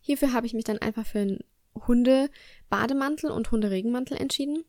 Hierfür 0.00 0.34
habe 0.34 0.46
ich 0.46 0.52
mich 0.52 0.64
dann 0.64 0.78
einfach 0.78 1.06
für 1.06 1.20
einen 1.20 1.38
Hunde-Bademantel 1.86 3.30
und 3.30 3.50
Hunderegenmantel 3.50 4.18
entschieden. 4.18 4.64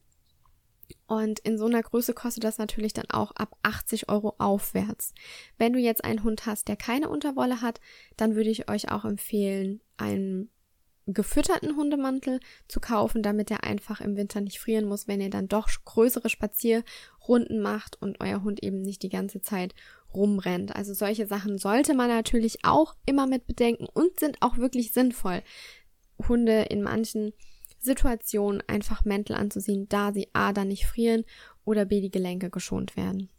Und 1.08 1.40
in 1.40 1.58
so 1.58 1.66
einer 1.66 1.82
Größe 1.82 2.14
kostet 2.14 2.44
das 2.44 2.58
natürlich 2.58 2.94
dann 2.94 3.10
auch 3.10 3.32
ab 3.32 3.58
80 3.64 4.10
Euro 4.10 4.36
aufwärts. 4.38 5.14
Wenn 5.58 5.74
du 5.74 5.80
jetzt 5.80 6.04
einen 6.04 6.24
Hund 6.24 6.46
hast, 6.46 6.68
der 6.68 6.76
keine 6.76 7.10
Unterwolle 7.10 7.62
hat, 7.62 7.80
dann 8.18 8.36
würde 8.36 8.50
ich 8.50 8.70
euch 8.70 8.92
auch 8.92 9.06
empfehlen, 9.06 9.82
einen 9.98 10.50
gefütterten 11.14 11.76
Hundemantel 11.76 12.40
zu 12.68 12.80
kaufen, 12.80 13.24
damit 13.24 13.50
er 13.52 13.64
einfach 13.64 14.02
im 14.02 14.16
Winter 14.16 14.42
nicht 14.42 14.60
frieren 14.60 14.86
muss, 14.86 15.08
wenn 15.08 15.22
ihr 15.22 15.30
dann 15.30 15.48
doch 15.48 15.68
größere 15.86 16.30
Spazierrunden 16.30 17.62
macht 17.62 18.02
und 18.02 18.18
euer 18.20 18.44
Hund 18.44 18.62
eben 18.64 18.82
nicht 18.82 19.02
die 19.04 19.10
ganze 19.10 19.42
Zeit 19.42 19.74
rumrennt. 20.14 20.76
Also 20.76 20.94
solche 20.94 21.28
Sachen 21.28 21.58
sollte 21.58 21.94
man 21.94 22.10
natürlich 22.10 22.60
auch 22.64 22.96
immer 23.06 23.28
mit 23.28 23.48
bedenken 23.48 23.88
und 23.92 24.20
sind 24.20 24.38
auch 24.42 24.58
wirklich 24.58 24.92
sinnvoll. 24.92 25.42
Hunde 26.28 26.64
in 26.64 26.82
manchen 26.82 27.34
Situationen 27.80 28.64
einfach 28.68 29.06
Mäntel 29.06 29.36
anzuziehen, 29.36 29.88
da 29.90 30.12
sie 30.12 30.28
A 30.34 30.54
dann 30.54 30.68
nicht 30.68 30.86
frieren 30.86 31.24
oder 31.66 31.86
B 31.86 32.02
die 32.02 32.12
Gelenke 32.12 32.50
geschont 32.50 32.98
werden. 32.98 33.30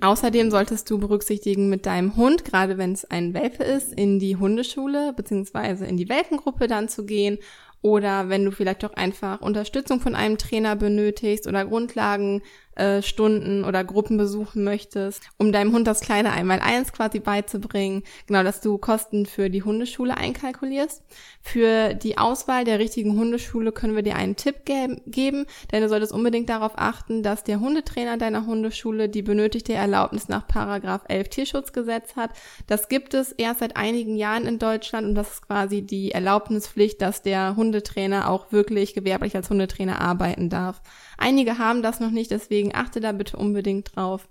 Außerdem 0.00 0.50
solltest 0.50 0.90
du 0.90 0.98
berücksichtigen, 0.98 1.68
mit 1.68 1.86
deinem 1.86 2.16
Hund, 2.16 2.44
gerade 2.44 2.76
wenn 2.76 2.92
es 2.92 3.04
ein 3.04 3.34
Welpe 3.34 3.62
ist, 3.62 3.92
in 3.92 4.18
die 4.18 4.34
Hundeschule 4.34 5.12
beziehungsweise 5.12 5.86
in 5.86 5.96
die 5.96 6.08
Welpengruppe 6.08 6.66
dann 6.66 6.88
zu 6.88 7.06
gehen 7.06 7.38
oder 7.82 8.28
wenn 8.28 8.44
du 8.44 8.50
vielleicht 8.50 8.84
auch 8.84 8.94
einfach 8.94 9.40
Unterstützung 9.40 10.00
von 10.00 10.14
einem 10.14 10.38
Trainer 10.38 10.74
benötigst 10.74 11.46
oder 11.46 11.64
Grundlagen 11.64 12.42
äh, 12.74 13.02
Stunden 13.02 13.64
oder 13.64 13.84
Gruppen 13.84 14.16
besuchen 14.16 14.64
möchtest, 14.64 15.22
um 15.38 15.52
deinem 15.52 15.72
Hund 15.72 15.86
das 15.86 16.00
kleine 16.00 16.32
Einmal-Eins 16.32 16.92
quasi 16.92 17.20
beizubringen. 17.20 18.02
Genau, 18.26 18.42
dass 18.42 18.60
du 18.60 18.78
Kosten 18.78 19.26
für 19.26 19.50
die 19.50 19.62
Hundeschule 19.62 20.16
einkalkulierst. 20.16 21.02
Für 21.42 21.94
die 21.94 22.18
Auswahl 22.18 22.64
der 22.64 22.78
richtigen 22.78 23.18
Hundeschule 23.18 23.72
können 23.72 23.96
wir 23.96 24.02
dir 24.02 24.16
einen 24.16 24.36
Tipp 24.36 24.64
ge 24.64 24.96
geben, 25.06 25.46
denn 25.70 25.82
du 25.82 25.88
solltest 25.88 26.12
unbedingt 26.12 26.48
darauf 26.48 26.72
achten, 26.76 27.22
dass 27.22 27.44
der 27.44 27.60
Hundetrainer 27.60 28.16
deiner 28.16 28.46
Hundeschule 28.46 29.08
die 29.08 29.22
benötigte 29.22 29.74
Erlaubnis 29.74 30.28
nach 30.28 30.46
Paragraph 30.46 31.02
11 31.08 31.28
Tierschutzgesetz 31.28 32.16
hat. 32.16 32.30
Das 32.66 32.88
gibt 32.88 33.14
es 33.14 33.32
erst 33.32 33.60
seit 33.60 33.76
einigen 33.76 34.16
Jahren 34.16 34.46
in 34.46 34.58
Deutschland 34.58 35.08
und 35.08 35.14
das 35.14 35.34
ist 35.34 35.46
quasi 35.46 35.82
die 35.82 36.12
Erlaubnispflicht, 36.12 37.02
dass 37.02 37.22
der 37.22 37.56
Hundetrainer 37.56 38.30
auch 38.30 38.52
wirklich 38.52 38.94
gewerblich 38.94 39.36
als 39.36 39.50
Hundetrainer 39.50 40.00
arbeiten 40.00 40.48
darf. 40.48 40.80
Einige 41.18 41.58
haben 41.58 41.82
das 41.82 42.00
noch 42.00 42.10
nicht, 42.10 42.30
deswegen 42.30 42.74
achte 42.74 43.00
da 43.00 43.12
bitte 43.12 43.36
unbedingt 43.36 43.96
drauf. 43.96 44.28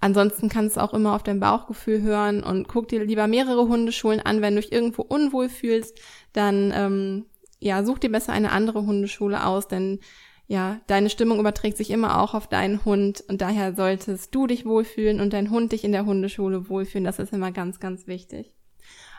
Ansonsten 0.00 0.48
kannst 0.48 0.76
du 0.76 0.80
auch 0.80 0.94
immer 0.94 1.14
auf 1.14 1.22
dein 1.22 1.40
Bauchgefühl 1.40 2.00
hören 2.00 2.42
und 2.42 2.68
guck 2.68 2.88
dir 2.88 3.04
lieber 3.04 3.26
mehrere 3.26 3.68
Hundeschulen 3.68 4.20
an. 4.20 4.40
Wenn 4.40 4.54
du 4.54 4.62
dich 4.62 4.72
irgendwo 4.72 5.02
unwohl 5.02 5.50
fühlst, 5.50 6.00
dann 6.32 6.72
ähm, 6.74 7.26
ja, 7.58 7.84
such 7.84 7.98
dir 7.98 8.10
besser 8.10 8.32
eine 8.32 8.52
andere 8.52 8.86
Hundeschule 8.86 9.44
aus, 9.44 9.68
denn 9.68 10.00
ja, 10.46 10.80
deine 10.88 11.10
Stimmung 11.10 11.38
überträgt 11.38 11.76
sich 11.76 11.90
immer 11.90 12.20
auch 12.20 12.34
auf 12.34 12.48
deinen 12.48 12.84
Hund 12.84 13.22
und 13.28 13.40
daher 13.40 13.76
solltest 13.76 14.34
du 14.34 14.48
dich 14.48 14.66
wohlfühlen 14.66 15.20
und 15.20 15.32
dein 15.32 15.50
Hund 15.50 15.70
dich 15.70 15.84
in 15.84 15.92
der 15.92 16.06
Hundeschule 16.06 16.68
wohlfühlen. 16.68 17.04
Das 17.04 17.20
ist 17.20 17.32
immer 17.32 17.52
ganz, 17.52 17.78
ganz 17.78 18.08
wichtig. 18.08 18.52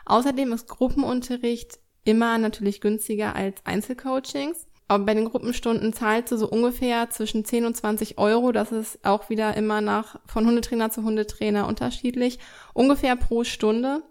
Außerdem 0.04 0.52
ist 0.52 0.68
Gruppenunterricht 0.68 1.78
immer 2.04 2.36
natürlich 2.36 2.80
günstiger 2.80 3.34
als 3.34 3.64
Einzelcoachings. 3.64 4.66
Aber 4.92 5.06
bei 5.06 5.14
den 5.14 5.24
Gruppenstunden 5.24 5.94
zahlst 5.94 6.32
du 6.32 6.36
so 6.36 6.46
ungefähr 6.46 7.08
zwischen 7.08 7.46
10 7.46 7.64
und 7.64 7.74
20 7.74 8.18
Euro. 8.18 8.52
Das 8.52 8.72
ist 8.72 9.02
auch 9.06 9.30
wieder 9.30 9.56
immer 9.56 9.80
nach, 9.80 10.20
von 10.26 10.46
Hundetrainer 10.46 10.90
zu 10.90 11.02
Hundetrainer 11.02 11.66
unterschiedlich. 11.66 12.38
Ungefähr 12.74 13.16
pro 13.16 13.42
Stunde. 13.42 14.02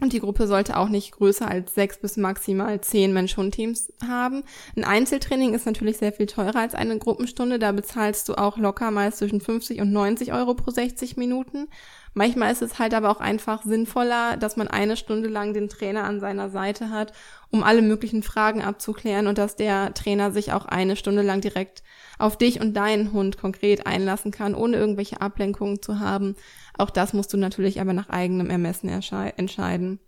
Und 0.00 0.12
die 0.12 0.20
Gruppe 0.20 0.46
sollte 0.46 0.76
auch 0.76 0.90
nicht 0.90 1.12
größer 1.12 1.48
als 1.48 1.74
sechs 1.74 1.98
bis 1.98 2.18
maximal 2.18 2.80
zehn 2.82 3.14
Mensch-Hund-Teams 3.14 3.92
haben. 4.06 4.42
Ein 4.76 4.84
Einzeltraining 4.84 5.54
ist 5.54 5.64
natürlich 5.64 5.96
sehr 5.96 6.12
viel 6.12 6.26
teurer 6.26 6.56
als 6.56 6.74
eine 6.74 6.98
Gruppenstunde. 6.98 7.58
Da 7.58 7.72
bezahlst 7.72 8.28
du 8.28 8.34
auch 8.34 8.58
locker 8.58 8.90
meist 8.90 9.18
zwischen 9.18 9.40
50 9.40 9.80
und 9.80 9.92
90 9.92 10.34
Euro 10.34 10.52
pro 10.52 10.70
60 10.70 11.16
Minuten. 11.16 11.68
Manchmal 12.14 12.52
ist 12.52 12.60
es 12.60 12.78
halt 12.78 12.92
aber 12.92 13.10
auch 13.10 13.20
einfach 13.20 13.62
sinnvoller, 13.62 14.36
dass 14.36 14.56
man 14.56 14.68
eine 14.68 14.96
Stunde 14.98 15.28
lang 15.28 15.54
den 15.54 15.70
Trainer 15.70 16.04
an 16.04 16.20
seiner 16.20 16.50
Seite 16.50 16.90
hat, 16.90 17.12
um 17.50 17.62
alle 17.62 17.80
möglichen 17.80 18.22
Fragen 18.22 18.62
abzuklären 18.62 19.26
und 19.26 19.38
dass 19.38 19.56
der 19.56 19.94
Trainer 19.94 20.30
sich 20.30 20.52
auch 20.52 20.66
eine 20.66 20.96
Stunde 20.96 21.22
lang 21.22 21.40
direkt 21.40 21.82
auf 22.18 22.36
dich 22.36 22.60
und 22.60 22.74
deinen 22.74 23.12
Hund 23.12 23.38
konkret 23.38 23.86
einlassen 23.86 24.30
kann, 24.30 24.54
ohne 24.54 24.76
irgendwelche 24.76 25.22
Ablenkungen 25.22 25.80
zu 25.80 26.00
haben. 26.00 26.36
Auch 26.76 26.90
das 26.90 27.14
musst 27.14 27.32
du 27.32 27.38
natürlich 27.38 27.80
aber 27.80 27.94
nach 27.94 28.10
eigenem 28.10 28.50
Ermessen 28.50 28.90
entscheiden. 28.90 29.98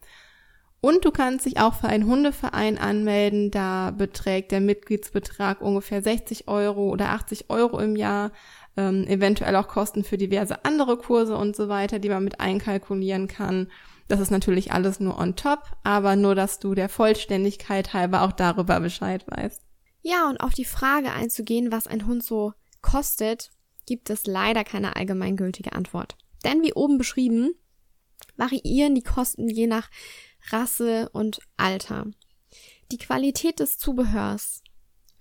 Und 0.85 1.07
du 1.07 1.11
kannst 1.11 1.47
dich 1.47 1.59
auch 1.61 1.73
für 1.73 1.89
einen 1.89 2.05
Hundeverein 2.05 2.77
anmelden. 2.77 3.51
Da 3.51 3.91
beträgt 3.91 4.53
der 4.53 4.61
Mitgliedsbetrag 4.61 5.63
ungefähr 5.63 6.03
60 6.03 6.47
Euro 6.47 6.91
oder 6.91 7.09
80 7.09 7.49
Euro 7.49 7.79
im 7.79 7.97
Jahr 7.97 8.33
ähm, 8.77 9.07
eventuell 9.07 9.57
auch 9.57 9.69
Kosten 9.69 10.05
für 10.05 10.19
diverse 10.19 10.65
andere 10.65 10.97
Kurse 10.97 11.37
und 11.37 11.57
so 11.57 11.69
weiter, 11.69 11.99
die 11.99 12.09
man 12.09 12.25
mit 12.25 12.41
einkalkulieren 12.41 13.29
kann. 13.29 13.71
Das 14.09 14.21
ist 14.21 14.31
natürlich 14.31 14.73
alles 14.73 15.01
nur 15.01 15.19
on 15.19 15.37
top, 15.37 15.61
aber 15.83 16.17
nur, 16.17 16.35
dass 16.35 16.59
du 16.59 16.75
der 16.75 16.89
Vollständigkeit 16.89 17.95
halber 17.95 18.23
auch 18.23 18.33
darüber 18.33 18.81
Bescheid 18.81 19.25
weißt. 19.29 19.63
Ja, 20.03 20.29
und 20.29 20.39
auf 20.39 20.53
die 20.53 20.67
Frage 20.67 21.13
einzugehen, 21.13 21.73
was 21.73 21.87
ein 21.87 22.07
Hund 22.07 22.23
so 22.23 22.53
kostet, 22.83 23.51
gibt 23.87 24.11
es 24.11 24.27
leider 24.27 24.65
keine 24.65 24.97
allgemeingültige 24.97 25.73
Antwort. 25.73 26.17
Denn 26.45 26.63
wie 26.63 26.75
oben 26.75 26.99
beschrieben, 26.99 27.55
variieren 28.37 28.95
die 28.95 29.03
Kosten 29.03 29.49
je 29.49 29.67
nach 29.67 29.91
Rasse 30.51 31.09
und 31.13 31.41
Alter. 31.57 32.07
Die 32.93 32.99
Qualität 32.99 33.61
des 33.61 33.79
Zubehörs 33.79 34.63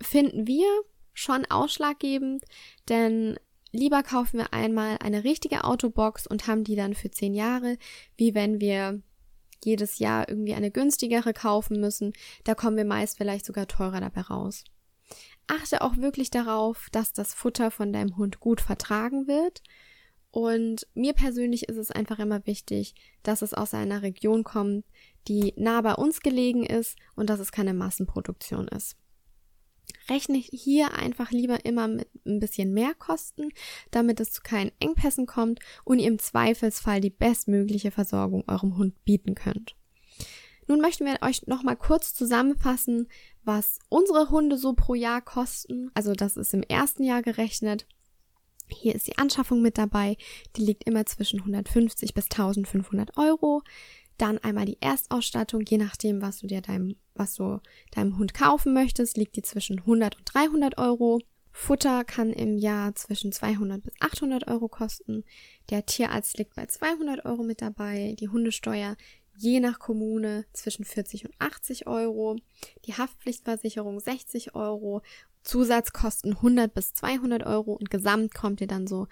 finden 0.01 0.47
wir 0.47 0.68
schon 1.14 1.45
ausschlaggebend, 1.45 2.43
denn 2.89 3.38
lieber 3.72 4.03
kaufen 4.03 4.39
wir 4.39 4.53
einmal 4.53 4.97
eine 4.99 5.24
richtige 5.24 5.64
Autobox 5.64 6.28
und 6.28 6.47
haben 6.47 6.64
die 6.64 6.76
dann 6.76 6.93
für 6.93 7.11
zehn 7.11 7.34
Jahre, 7.34 7.78
wie 8.18 8.34
wenn 8.36 8.59
wir 8.59 9.01
jedes 9.64 9.99
Jahr 9.99 10.28
irgendwie 10.28 10.53
eine 10.53 10.72
günstigere 10.72 11.34
kaufen 11.34 11.80
müssen. 11.80 12.14
Da 12.43 12.55
kommen 12.55 12.78
wir 12.78 12.86
meist 12.86 13.18
vielleicht 13.18 13.45
sogar 13.45 13.68
teurer 13.68 14.01
dabei 14.01 14.22
raus. 14.22 14.64
Achte 15.47 15.82
auch 15.82 15.97
wirklich 15.97 16.32
darauf, 16.32 16.88
dass 16.91 17.14
das 17.14 17.34
Futter 17.34 17.72
von 17.72 17.93
deinem 17.93 18.18
Hund 18.18 18.39
gut 18.39 18.61
vertragen 18.61 19.28
wird. 19.28 19.61
Und 20.32 20.88
mir 20.95 21.14
persönlich 21.14 21.70
ist 21.70 21.78
es 21.78 21.91
einfach 21.91 22.20
immer 22.20 22.45
wichtig, 22.47 22.95
dass 23.22 23.41
es 23.41 23.53
aus 23.53 23.74
einer 23.74 24.01
Region 24.01 24.43
kommt, 24.43 24.84
die 25.28 25.53
nah 25.57 25.82
bei 25.82 25.93
uns 25.93 26.22
gelegen 26.22 26.66
ist 26.66 26.97
und 27.16 27.30
dass 27.30 27.39
es 27.39 27.51
keine 27.51 27.74
Massenproduktion 27.74 28.68
ist 28.68 28.97
rechne 30.09 30.37
hier 30.37 30.93
einfach 30.93 31.31
lieber 31.31 31.65
immer 31.65 31.87
mit 31.87 32.09
ein 32.25 32.39
bisschen 32.39 32.73
mehr 32.73 32.93
Kosten, 32.93 33.49
damit 33.91 34.19
es 34.19 34.31
zu 34.31 34.41
keinen 34.41 34.71
Engpässen 34.79 35.25
kommt 35.25 35.59
und 35.83 35.99
ihr 35.99 36.07
im 36.07 36.19
Zweifelsfall 36.19 37.01
die 37.01 37.09
bestmögliche 37.09 37.91
Versorgung 37.91 38.43
eurem 38.47 38.77
Hund 38.77 39.03
bieten 39.05 39.35
könnt. 39.35 39.75
Nun 40.67 40.79
möchten 40.79 41.05
wir 41.05 41.17
euch 41.21 41.45
nochmal 41.47 41.75
kurz 41.75 42.13
zusammenfassen, 42.13 43.07
was 43.43 43.79
unsere 43.89 44.29
Hunde 44.29 44.57
so 44.57 44.73
pro 44.73 44.95
Jahr 44.95 45.21
kosten. 45.21 45.91
Also 45.93 46.13
das 46.13 46.37
ist 46.37 46.53
im 46.53 46.63
ersten 46.63 47.03
Jahr 47.03 47.21
gerechnet. 47.21 47.85
Hier 48.69 48.95
ist 48.95 49.07
die 49.07 49.17
Anschaffung 49.17 49.61
mit 49.61 49.77
dabei. 49.77 50.17
Die 50.55 50.63
liegt 50.63 50.85
immer 50.85 51.05
zwischen 51.05 51.39
150 51.39 52.13
bis 52.13 52.25
1500 52.25 53.17
Euro. 53.17 53.61
Dann 54.18 54.38
einmal 54.38 54.66
die 54.66 54.78
Erstausstattung, 54.80 55.61
je 55.61 55.78
nachdem, 55.78 56.22
was 56.22 56.39
du 56.39 56.47
dir 56.47 56.61
deinem, 56.61 56.95
was 57.16 57.36
du 57.36 57.59
deinem 57.91 58.18
Hund 58.18 58.34
kaufen 58.34 58.74
möchtest, 58.74 59.18
liegt 59.18 59.36
die 59.36 59.41
zwischen 59.41 59.80
100 59.80 60.18
und 60.18 60.34
300 60.34 60.78
Euro. 60.78 61.20
Futter 61.51 62.03
kann 62.03 62.34
im 62.34 62.57
Jahr 62.57 62.95
zwischen 62.95 63.32
200 63.32 63.84
bis 63.84 63.93
800 63.99 64.47
Euro 64.47 64.68
kosten. 64.68 65.24
Der 65.70 65.86
Tierarzt 65.86 66.38
liegt 66.38 66.55
bei 66.55 66.66
200 66.66 67.26
Euro 67.26 67.43
mit 67.43 67.61
dabei. 67.61 68.16
Die 68.20 68.30
Hundesteuer 68.30 68.97
je 69.38 69.59
nach 69.59 69.80
Kommune 69.80 70.45
zwischen 70.53 70.86
40 70.86 71.26
und 71.26 71.34
80 71.39 71.88
Euro. 71.88 72.38
Die 72.86 72.93
Haftpflichtversicherung 72.93 73.99
60 73.99 74.55
Euro. 74.55 75.01
Zusatzkosten 75.43 76.34
100 76.38 76.74
bis 76.74 76.93
200 76.93 77.45
Euro 77.45 77.74
und 77.74 77.89
gesamt 77.89 78.34
kommt 78.34 78.61
ihr 78.61 78.68
dann 78.68 78.88
so 78.88 79.07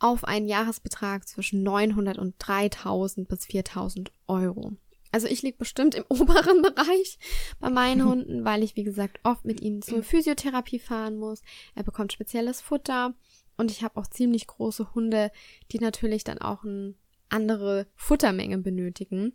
auf 0.00 0.24
einen 0.24 0.48
Jahresbetrag 0.48 1.28
zwischen 1.28 1.62
900 1.62 2.18
und 2.18 2.34
3000 2.38 3.28
bis 3.28 3.46
4000 3.46 4.10
Euro. 4.26 4.72
Also 5.12 5.26
ich 5.26 5.42
liege 5.42 5.58
bestimmt 5.58 5.94
im 5.94 6.04
oberen 6.08 6.62
Bereich 6.62 7.18
bei 7.60 7.70
meinen 7.70 8.04
Hunden, 8.08 8.44
weil 8.44 8.62
ich, 8.62 8.76
wie 8.76 8.84
gesagt, 8.84 9.20
oft 9.22 9.44
mit 9.44 9.60
ihnen 9.60 9.82
zur 9.82 10.02
Physiotherapie 10.02 10.78
fahren 10.78 11.16
muss. 11.16 11.42
Er 11.74 11.82
bekommt 11.82 12.12
spezielles 12.12 12.60
Futter 12.60 13.14
und 13.56 13.70
ich 13.70 13.82
habe 13.82 14.00
auch 14.00 14.06
ziemlich 14.06 14.46
große 14.46 14.94
Hunde, 14.94 15.30
die 15.70 15.78
natürlich 15.78 16.24
dann 16.24 16.38
auch 16.38 16.64
eine 16.64 16.94
andere 17.28 17.86
Futtermenge 17.94 18.58
benötigen. 18.58 19.34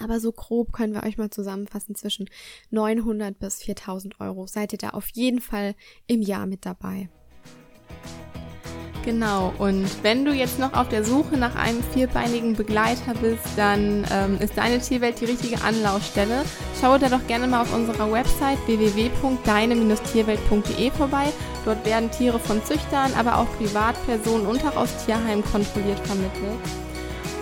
Aber 0.00 0.20
so 0.20 0.32
grob 0.32 0.72
können 0.72 0.94
wir 0.94 1.02
euch 1.02 1.18
mal 1.18 1.30
zusammenfassen, 1.30 1.94
zwischen 1.94 2.30
900 2.70 3.38
bis 3.38 3.62
4000 3.62 4.20
Euro 4.20 4.46
seid 4.46 4.72
ihr 4.72 4.78
da 4.78 4.90
auf 4.90 5.08
jeden 5.08 5.40
Fall 5.40 5.74
im 6.06 6.22
Jahr 6.22 6.46
mit 6.46 6.64
dabei. 6.64 7.10
Genau, 9.08 9.54
und 9.56 9.88
wenn 10.02 10.26
du 10.26 10.32
jetzt 10.32 10.58
noch 10.58 10.74
auf 10.74 10.90
der 10.90 11.02
Suche 11.02 11.38
nach 11.38 11.54
einem 11.54 11.82
vierbeinigen 11.94 12.54
Begleiter 12.54 13.14
bist, 13.22 13.42
dann 13.56 14.06
ähm, 14.12 14.36
ist 14.38 14.58
deine 14.58 14.80
Tierwelt 14.80 15.18
die 15.22 15.24
richtige 15.24 15.62
Anlaufstelle. 15.62 16.42
Schau 16.78 16.98
da 16.98 17.08
doch 17.08 17.26
gerne 17.26 17.46
mal 17.46 17.62
auf 17.62 17.74
unserer 17.74 18.12
Website 18.12 18.58
www.deine-tierwelt.de 18.66 20.90
vorbei. 20.90 21.24
Dort 21.64 21.86
werden 21.86 22.10
Tiere 22.10 22.38
von 22.38 22.62
Züchtern, 22.62 23.14
aber 23.18 23.38
auch 23.38 23.46
Privatpersonen 23.56 24.46
und 24.46 24.62
auch 24.66 24.76
aus 24.76 24.90
Tierheimen 25.06 25.42
kontrolliert 25.42 26.00
vermittelt. 26.00 26.87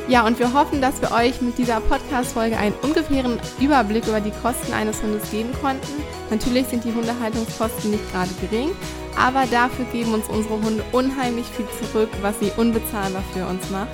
Ja, 0.09 0.25
und 0.25 0.39
wir 0.39 0.53
hoffen, 0.53 0.81
dass 0.81 1.03
wir 1.03 1.11
euch 1.11 1.41
mit 1.41 1.59
dieser 1.59 1.81
Podcast-Folge 1.81 2.57
einen 2.57 2.75
ungefähren 2.83 3.41
Überblick 3.61 4.07
über 4.07 4.21
die 4.21 4.31
Kosten 4.31 4.73
eines 4.73 5.03
Hundes 5.03 5.29
geben 5.33 5.51
konnten. 5.61 6.05
Natürlich 6.31 6.67
sind 6.69 6.85
die 6.85 6.95
Hundehaltungskosten 6.95 7.91
nicht 7.91 8.13
gerade 8.13 8.31
gering, 8.41 8.71
aber 9.19 9.47
dafür 9.51 9.85
geben 9.87 10.15
uns 10.15 10.29
unsere 10.29 10.55
Hunde 10.55 10.85
unheimlich 10.93 11.47
viel 11.47 11.67
zurück, 11.81 12.11
was 12.23 12.39
sie 12.39 12.53
unbezahlbar 12.57 13.25
für 13.35 13.47
uns 13.47 13.69
macht. 13.71 13.89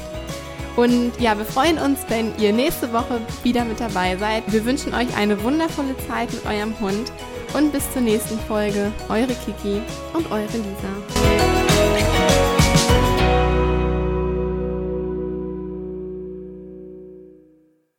Und 0.76 1.12
ja, 1.18 1.36
wir 1.36 1.46
freuen 1.46 1.78
uns, 1.78 2.00
wenn 2.08 2.36
ihr 2.38 2.52
nächste 2.52 2.92
Woche 2.92 3.20
wieder 3.42 3.64
mit 3.64 3.80
dabei 3.80 4.16
seid. 4.16 4.42
Wir 4.52 4.64
wünschen 4.66 4.94
euch 4.94 5.14
eine 5.16 5.42
wundervolle 5.42 5.96
Zeit 6.08 6.32
mit 6.32 6.44
eurem 6.44 6.78
Hund 6.80 7.12
und 7.54 7.72
bis 7.72 7.90
zur 7.92 8.02
nächsten 8.02 8.38
Folge. 8.40 8.92
Eure 9.08 9.34
Kiki 9.34 9.80
und 10.14 10.30
eure 10.30 10.46
Lisa. 10.46 11.51